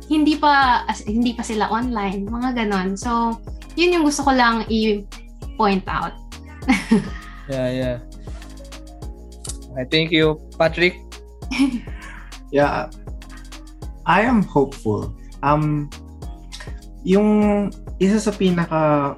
hindi 0.06 0.38
pa 0.38 0.86
as, 0.86 1.02
hindi 1.06 1.34
pa 1.34 1.42
sila 1.42 1.70
online, 1.74 2.30
mga 2.30 2.54
ganon. 2.54 2.94
So, 2.94 3.42
yun 3.74 3.94
yung 3.98 4.06
gusto 4.06 4.22
ko 4.22 4.32
lang 4.34 4.70
i-point 5.56 5.88
out. 5.88 6.14
Yeah, 7.46 7.70
yeah. 7.70 7.98
I 9.78 9.86
thank 9.86 10.12
you, 10.12 10.42
Patrick. 10.60 11.00
Yeah, 12.52 12.88
I 14.06 14.22
am 14.22 14.42
hopeful. 14.42 15.12
Um, 15.44 15.90
yung 17.04 17.70
isa 18.00 18.22
sa 18.22 18.32
pinaka 18.32 19.18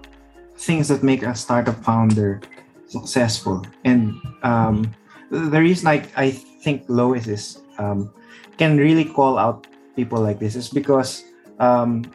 things 0.58 0.90
that 0.90 1.04
make 1.06 1.22
a 1.22 1.36
startup 1.36 1.78
founder 1.86 2.42
successful 2.90 3.62
and 3.86 4.16
um, 4.42 4.90
the 5.30 5.60
reason 5.60 5.86
I, 5.86 6.02
I 6.18 6.32
think 6.66 6.88
Lois 6.90 7.28
is 7.28 7.62
um, 7.78 8.10
can 8.58 8.80
really 8.80 9.06
call 9.06 9.38
out 9.38 9.68
people 9.96 10.18
like 10.20 10.40
this 10.40 10.56
is 10.56 10.68
because 10.68 11.24
um, 11.60 12.10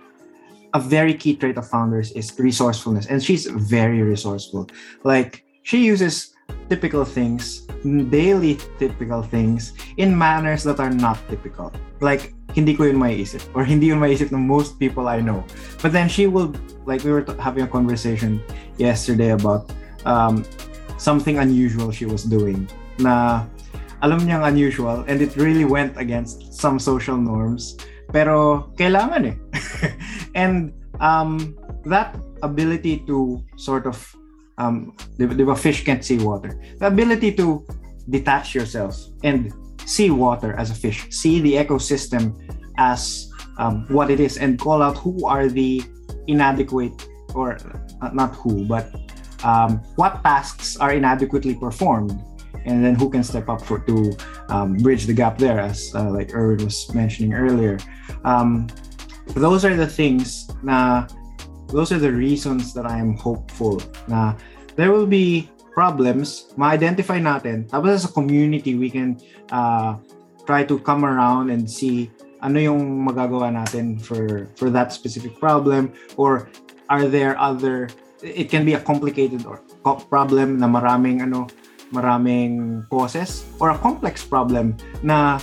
a 0.74 0.80
very 0.80 1.14
key 1.14 1.36
trait 1.36 1.56
of 1.58 1.68
founders 1.68 2.12
is 2.12 2.32
resourcefulness 2.38 3.06
and 3.06 3.22
she's 3.22 3.46
very 3.46 4.02
resourceful. 4.02 4.68
Like 5.04 5.44
she 5.62 5.84
uses 5.84 6.34
typical 6.68 7.04
things 7.04 7.66
daily 8.10 8.58
typical 8.78 9.22
things 9.22 9.72
in 9.96 10.16
manners 10.16 10.62
that 10.64 10.80
are 10.80 10.90
not 10.90 11.18
typical. 11.28 11.72
Like 12.00 12.34
hindi 12.54 12.76
ko 12.76 12.84
yun 12.84 12.96
maiisip 12.96 13.44
or 13.54 13.64
hindi 13.64 13.88
yun 13.88 14.00
maiisip 14.00 14.32
ng 14.32 14.46
most 14.46 14.78
people 14.78 15.08
I 15.08 15.20
know. 15.20 15.44
But 15.80 15.92
then 15.92 16.08
she 16.08 16.26
will 16.26 16.54
like 16.84 17.04
we 17.04 17.12
were 17.12 17.22
t- 17.22 17.36
having 17.40 17.64
a 17.64 17.70
conversation 17.70 18.40
yesterday 18.76 19.30
about 19.30 19.72
um, 20.04 20.44
something 20.96 21.38
unusual 21.38 21.90
she 21.92 22.06
was 22.06 22.24
doing. 22.24 22.68
Na 22.98 23.44
alam 24.02 24.24
niyang 24.24 24.46
unusual 24.46 25.04
and 25.06 25.20
it 25.20 25.36
really 25.36 25.64
went 25.64 25.96
against 25.96 26.52
some 26.54 26.78
social 26.78 27.16
norms 27.16 27.76
pero 28.12 28.68
kailangan 28.76 29.32
eh. 29.32 29.36
And 30.38 30.72
um, 31.00 31.56
that 31.88 32.14
ability 32.42 33.04
to 33.08 33.42
sort 33.56 33.86
of 33.86 33.98
um, 34.58 34.94
ba 35.18 35.56
fish 35.56 35.84
can't 35.84 36.04
see 36.04 36.18
water? 36.18 36.54
The 36.78 36.86
ability 36.86 37.34
to 37.40 37.66
detach 38.08 38.54
yourself 38.54 38.96
and 39.24 39.52
see 39.84 40.10
water 40.10 40.54
as 40.54 40.70
a 40.70 40.76
fish. 40.76 41.08
See 41.10 41.40
the 41.40 41.54
ecosystem 41.56 42.36
as 42.78 43.28
um, 43.58 43.86
what 43.88 44.10
it 44.10 44.20
is 44.20 44.38
and 44.38 44.58
call 44.58 44.82
out 44.82 44.96
who 44.98 45.26
are 45.26 45.48
the 45.48 45.82
inadequate 46.26 47.08
or 47.34 47.56
uh, 48.00 48.10
not 48.12 48.34
who 48.36 48.64
but 48.64 48.88
um, 49.44 49.82
what 49.96 50.22
tasks 50.22 50.76
are 50.76 50.92
inadequately 50.92 51.54
performed 51.54 52.14
and 52.64 52.84
then 52.84 52.94
who 52.94 53.10
can 53.10 53.22
step 53.22 53.48
up 53.48 53.62
for 53.62 53.80
to 53.80 54.16
um, 54.48 54.76
bridge 54.78 55.06
the 55.06 55.12
gap 55.12 55.38
there 55.38 55.60
as 55.60 55.94
uh, 55.94 56.10
like 56.10 56.34
Erwin 56.34 56.64
was 56.64 56.92
mentioning 56.94 57.34
earlier. 57.34 57.78
Um, 58.24 58.68
those 59.34 59.64
are 59.64 59.74
the 59.74 59.86
things 59.86 60.50
na 60.62 61.06
those 61.68 61.92
are 61.92 61.98
the 61.98 62.12
reasons 62.12 62.74
that 62.74 62.84
I 62.86 62.98
am 62.98 63.16
hopeful 63.16 63.80
na 64.08 64.34
there 64.76 64.92
will 64.92 65.06
be 65.06 65.48
problems. 65.72 66.52
Ma-identify 66.56 67.18
natin. 67.18 67.68
Tapos 67.68 68.02
as 68.02 68.04
a 68.04 68.12
community 68.12 68.76
we 68.76 68.90
can 68.90 69.16
uh, 69.50 69.96
try 70.44 70.64
to 70.64 70.78
come 70.80 71.04
around 71.04 71.50
and 71.50 71.64
see 71.64 72.10
ano 72.42 72.58
yung 72.58 73.06
magagawa 73.06 73.48
natin 73.54 73.96
for 73.96 74.50
for 74.58 74.68
that 74.68 74.92
specific 74.92 75.38
problem. 75.40 75.92
Or 76.20 76.50
are 76.90 77.08
there 77.08 77.38
other 77.40 77.88
it 78.22 78.50
can 78.50 78.64
be 78.64 78.74
a 78.74 78.82
complicated 78.82 79.46
or 79.46 79.60
problem 80.06 80.62
na 80.62 80.70
maraming 80.70 81.22
ano 81.22 81.50
maraming 81.92 82.82
causes 82.88 83.44
or 83.60 83.70
a 83.70 83.78
complex 83.78 84.24
problem 84.24 84.76
na 85.04 85.38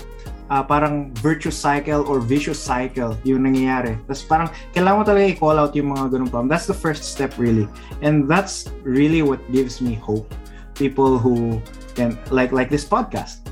ah, 0.49 0.65
parang 0.65 1.13
virtuous 1.21 1.55
cycle 1.55 2.03
or 2.09 2.19
vicious 2.19 2.57
cycle 2.57 3.15
yung 3.23 3.45
nangyayari. 3.45 3.95
Tapos 4.09 4.25
parang 4.25 4.49
kailangan 4.73 4.97
mo 4.97 5.05
talaga 5.05 5.25
i-call 5.29 5.57
out 5.61 5.73
yung 5.77 5.93
mga 5.93 6.17
ganung 6.17 6.29
problem. 6.33 6.49
That's 6.49 6.65
the 6.65 6.75
first 6.75 7.05
step 7.05 7.37
really. 7.37 7.69
And 8.01 8.25
that's 8.25 8.67
really 8.81 9.21
what 9.21 9.39
gives 9.53 9.79
me 9.79 9.95
hope. 9.95 10.33
People 10.73 11.21
who 11.21 11.61
can 11.93 12.17
like 12.33 12.51
like 12.51 12.73
this 12.73 12.83
podcast. 12.83 13.45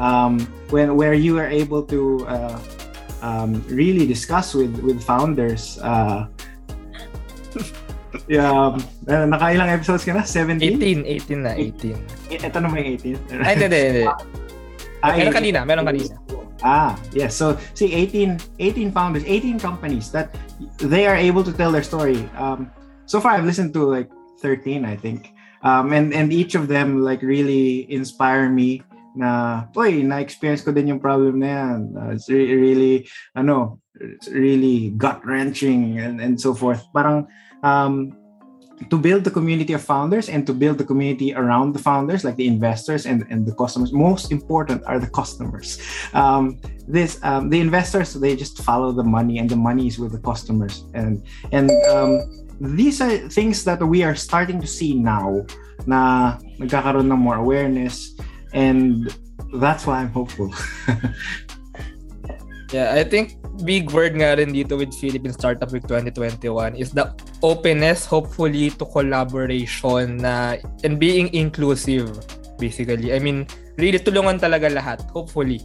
Um, 0.00 0.40
when 0.72 0.96
where 0.96 1.12
you 1.12 1.36
are 1.36 1.48
able 1.48 1.84
to 1.88 2.26
uh, 2.28 2.58
um, 3.22 3.62
really 3.68 4.04
discuss 4.04 4.52
with 4.52 4.72
with 4.82 5.00
founders 5.00 5.78
uh, 5.80 6.26
yeah, 8.28 8.50
um, 8.50 8.78
uh, 9.08 9.26
nakailang 9.26 9.70
episodes 9.70 10.04
ka 10.04 10.12
na? 10.14 10.22
17? 10.22 11.04
18, 11.04 11.06
18 11.06 11.46
na, 11.46 11.52
18. 11.54 12.46
Ito 12.46 12.58
na 12.62 12.68
may 12.68 12.98
18. 12.98 13.42
Ay, 13.42 13.54
hindi, 13.56 13.66
hindi, 13.66 13.78
hindi. 13.80 14.04
Ah, 15.02 15.18
Meron 15.18 15.34
18. 15.34 15.38
kanina, 15.38 15.58
meron 15.66 15.84
kanina. 15.86 16.14
Ah, 16.62 16.94
yes. 17.10 17.34
So, 17.34 17.58
see, 17.74 17.90
18, 17.90 18.38
18 18.62 18.94
founders, 18.94 19.26
18 19.26 19.58
companies 19.58 20.14
that 20.14 20.30
they 20.78 21.10
are 21.10 21.18
able 21.18 21.42
to 21.42 21.50
tell 21.50 21.74
their 21.74 21.82
story. 21.82 22.22
Um, 22.38 22.70
so 23.06 23.18
far, 23.18 23.34
I've 23.34 23.44
listened 23.44 23.74
to 23.74 23.82
like 23.82 24.08
13, 24.38 24.86
I 24.86 24.94
think. 24.94 25.34
Um, 25.62 25.92
and, 25.92 26.14
and 26.14 26.32
each 26.32 26.54
of 26.54 26.68
them 26.68 27.02
like 27.02 27.22
really 27.22 27.90
inspire 27.90 28.48
me 28.48 28.82
na, 29.14 29.66
oy, 29.76 30.02
na-experience 30.02 30.62
ko 30.62 30.70
din 30.70 30.86
yung 30.86 31.02
problem 31.02 31.42
na 31.42 31.46
yan. 31.46 31.78
Uh, 31.98 32.10
it's 32.14 32.30
re- 32.30 32.54
really, 32.54 33.10
ano, 33.34 33.81
really 34.30 34.90
gut-wrenching 34.90 35.98
and, 35.98 36.20
and 36.20 36.40
so 36.40 36.54
forth. 36.54 36.84
Parang, 36.92 37.26
um, 37.62 38.16
to 38.90 38.98
build 38.98 39.24
the 39.24 39.30
community 39.30 39.72
of 39.72 39.82
founders 39.82 40.28
and 40.28 40.46
to 40.46 40.52
build 40.52 40.78
the 40.78 40.84
community 40.84 41.34
around 41.34 41.72
the 41.72 41.78
founders, 41.78 42.24
like 42.24 42.36
the 42.36 42.46
investors 42.46 43.06
and, 43.06 43.24
and 43.30 43.46
the 43.46 43.54
customers. 43.54 43.92
Most 43.92 44.32
important 44.32 44.82
are 44.84 44.98
the 44.98 45.10
customers. 45.10 45.80
Um, 46.14 46.60
this 46.88 47.18
um, 47.22 47.50
the 47.50 47.60
investors 47.60 48.14
they 48.14 48.34
just 48.36 48.62
follow 48.62 48.92
the 48.92 49.04
money, 49.04 49.38
and 49.38 49.48
the 49.48 49.56
money 49.56 49.86
is 49.86 49.98
with 49.98 50.12
the 50.12 50.18
customers. 50.18 50.84
And 50.94 51.24
and 51.52 51.70
um, 51.90 52.22
these 52.60 53.00
are 53.00 53.28
things 53.28 53.64
that 53.64 53.82
we 53.82 54.02
are 54.02 54.14
starting 54.14 54.60
to 54.60 54.66
see 54.66 54.94
now. 54.94 55.46
Na 55.86 56.38
nagkakaroon 56.58 57.10
ng 57.10 57.18
more 57.18 57.36
awareness, 57.36 58.14
and 58.52 59.10
that's 59.54 59.86
why 59.86 60.00
I'm 60.00 60.10
hopeful. 60.10 60.54
Yeah, 62.72 62.96
I 62.96 63.04
think 63.04 63.36
big 63.68 63.92
word 63.92 64.16
nga 64.16 64.40
rin 64.40 64.56
dito 64.56 64.80
with 64.80 64.96
Philippine 64.96 65.36
Startup 65.36 65.68
Week 65.68 65.84
2021 65.84 66.72
is 66.80 66.88
the 66.96 67.12
openness 67.44 68.08
hopefully 68.08 68.72
to 68.80 68.84
collaboration 68.88 70.24
na 70.24 70.56
and 70.80 70.96
being 70.96 71.28
inclusive 71.36 72.08
basically. 72.56 73.12
I 73.12 73.20
mean, 73.20 73.44
really 73.76 74.00
tulungan 74.00 74.40
talaga 74.40 74.72
lahat 74.72 75.04
hopefully. 75.12 75.60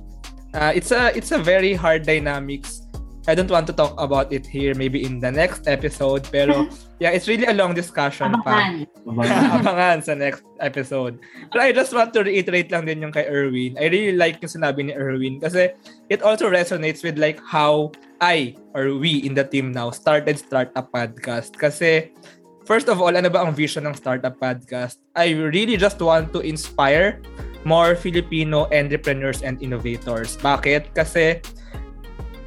Uh, 0.51 0.75
it's 0.75 0.91
a 0.91 1.15
it's 1.15 1.31
a 1.31 1.39
very 1.39 1.71
hard 1.71 2.03
dynamics. 2.03 2.86
I 3.27 3.35
don't 3.35 3.51
want 3.51 3.67
to 3.67 3.75
talk 3.75 3.93
about 3.99 4.31
it 4.31 4.47
here 4.47 4.71
maybe 4.71 5.03
in 5.03 5.19
the 5.19 5.27
next 5.27 5.67
episode 5.67 6.23
pero 6.31 6.71
yeah, 7.03 7.11
it's 7.11 7.27
really 7.27 7.45
a 7.45 7.53
long 7.53 7.75
discussion 7.75 8.31
pa. 8.41 8.71
Abangan. 9.03 9.61
Abangan 9.61 9.99
sa 9.99 10.15
next 10.15 10.47
episode. 10.63 11.19
But 11.51 11.61
I 11.61 11.75
just 11.75 11.91
want 11.91 12.15
to 12.15 12.23
reiterate 12.23 12.71
lang 12.71 12.87
din 12.87 13.03
yung 13.03 13.11
kay 13.11 13.27
Erwin. 13.27 13.75
I 13.75 13.91
really 13.91 14.15
like 14.15 14.39
yung 14.39 14.49
sinabi 14.51 14.87
ni 14.87 14.93
Erwin 14.95 15.43
kasi 15.43 15.75
it 16.07 16.23
also 16.23 16.47
resonates 16.47 17.03
with 17.03 17.19
like 17.19 17.37
how 17.43 17.91
I 18.23 18.55
or 18.73 18.95
we 18.95 19.21
in 19.21 19.35
the 19.35 19.43
team 19.43 19.75
now 19.75 19.91
started 19.91 20.39
Startup 20.39 20.87
Podcast. 20.87 21.59
Kasi 21.59 22.15
first 22.63 22.87
of 22.87 23.03
all, 23.03 23.11
ano 23.11 23.27
ba 23.27 23.43
ang 23.43 23.53
vision 23.53 23.85
ng 23.85 23.95
Startup 23.95 24.33
Podcast? 24.33 25.03
I 25.19 25.35
really 25.35 25.75
just 25.75 25.99
want 25.99 26.31
to 26.31 26.39
inspire 26.41 27.19
more 27.67 27.95
Filipino 27.99 28.71
entrepreneurs 28.71 29.43
and 29.43 29.59
innovators. 29.59 30.39
Bakit? 30.39 30.95
Kasi 30.95 31.43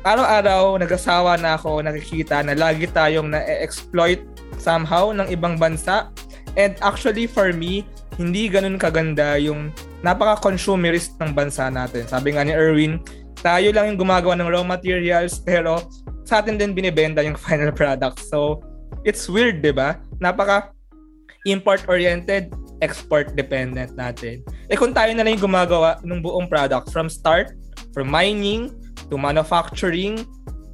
araw-araw 0.00 0.80
nagasawa 0.80 1.36
na 1.36 1.60
ako 1.60 1.84
nakikita 1.84 2.40
na 2.40 2.56
lagi 2.56 2.88
tayong 2.88 3.36
na-exploit 3.36 4.24
somehow 4.56 5.12
ng 5.12 5.28
ibang 5.28 5.60
bansa. 5.60 6.08
And 6.56 6.76
actually 6.80 7.28
for 7.28 7.52
me, 7.52 7.84
hindi 8.16 8.48
ganun 8.48 8.80
kaganda 8.80 9.36
yung 9.36 9.72
napaka-consumerist 10.00 11.20
ng 11.20 11.36
bansa 11.36 11.68
natin. 11.68 12.08
Sabi 12.08 12.32
nga 12.32 12.44
ni 12.44 12.56
Erwin, 12.56 13.00
tayo 13.44 13.68
lang 13.76 13.92
yung 13.92 14.08
gumagawa 14.08 14.36
ng 14.40 14.48
raw 14.48 14.64
materials 14.64 15.40
pero 15.48 15.84
sa 16.24 16.40
atin 16.40 16.56
din 16.56 16.72
binibenta 16.72 17.20
yung 17.20 17.36
final 17.36 17.72
product. 17.72 18.24
So, 18.24 18.64
it's 19.04 19.28
weird, 19.28 19.60
di 19.60 19.72
ba? 19.72 20.00
Napaka 20.16 20.72
import-oriented, 21.48 22.52
export-dependent 22.80 23.96
natin. 23.96 24.44
Eh 24.68 24.76
kung 24.76 24.96
tayo 24.96 25.12
na 25.12 25.24
lang 25.24 25.36
yung 25.36 25.48
gumagawa 25.48 26.00
ng 26.04 26.20
buong 26.24 26.48
product 26.48 26.88
from 26.88 27.08
start, 27.08 27.52
from 27.92 28.08
mining, 28.08 28.72
to 29.10 29.18
manufacturing, 29.18 30.24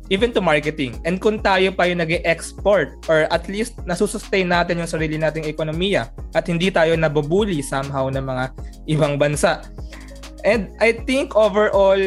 even 0.08 0.30
to 0.32 0.40
marketing. 0.40 1.00
And 1.02 1.18
kung 1.18 1.42
tayo 1.42 1.74
pa 1.74 1.90
yung 1.90 1.98
nag 1.98 2.22
export 2.22 2.94
or 3.10 3.26
at 3.32 3.48
least 3.50 3.80
nasusustain 3.88 4.52
natin 4.52 4.78
yung 4.78 4.90
sarili 4.90 5.18
nating 5.18 5.48
ekonomiya 5.48 6.12
at 6.36 6.46
hindi 6.46 6.70
tayo 6.70 6.94
nabubuli 6.94 7.58
somehow 7.64 8.06
ng 8.12 8.22
mga 8.22 8.44
ibang 8.86 9.18
bansa. 9.18 9.66
And 10.46 10.70
I 10.78 10.94
think 10.94 11.34
overall, 11.34 11.98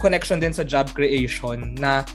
connection 0.00 0.40
din 0.40 0.56
sa 0.56 0.64
job 0.64 0.94
creation 0.96 1.76
na 1.76 2.06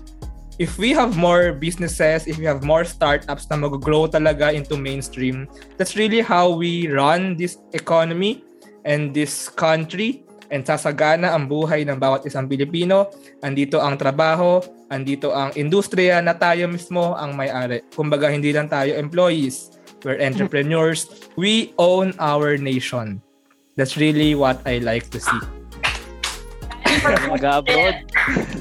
if 0.57 0.79
we 0.79 0.89
have 0.91 1.13
more 1.19 1.53
businesses, 1.53 2.25
if 2.25 2.41
we 2.41 2.45
have 2.49 2.63
more 2.65 2.83
startups 2.87 3.45
na 3.51 3.61
mag-grow 3.61 4.09
talaga 4.09 4.49
into 4.55 4.79
mainstream, 4.79 5.45
that's 5.77 5.95
really 5.95 6.23
how 6.23 6.49
we 6.49 6.89
run 6.89 7.37
this 7.37 7.61
economy 7.77 8.41
and 8.87 9.13
this 9.13 9.49
country 9.49 10.24
and 10.49 10.65
sasagana 10.65 11.33
ang 11.33 11.49
buhay 11.49 11.85
ng 11.85 11.97
bawat 11.97 12.25
isang 12.25 12.45
Pilipino. 12.49 13.09
Andito 13.41 13.81
ang 13.81 13.97
trabaho, 13.97 14.61
andito 14.89 15.33
ang 15.33 15.53
industriya 15.57 16.21
na 16.21 16.37
tayo 16.37 16.69
mismo 16.69 17.13
ang 17.17 17.33
may-ari. 17.33 17.81
Kumbaga, 17.93 18.29
hindi 18.29 18.51
lang 18.53 18.69
tayo 18.69 18.93
employees. 18.93 19.73
We're 20.05 20.21
entrepreneurs. 20.21 21.09
We 21.39 21.73
own 21.81 22.13
our 22.21 22.61
nation. 22.61 23.25
That's 23.75 23.97
really 23.97 24.37
what 24.37 24.61
I 24.63 24.79
like 24.79 25.09
to 25.11 25.19
see. 25.19 25.41
Mag-abroad. 27.31 28.05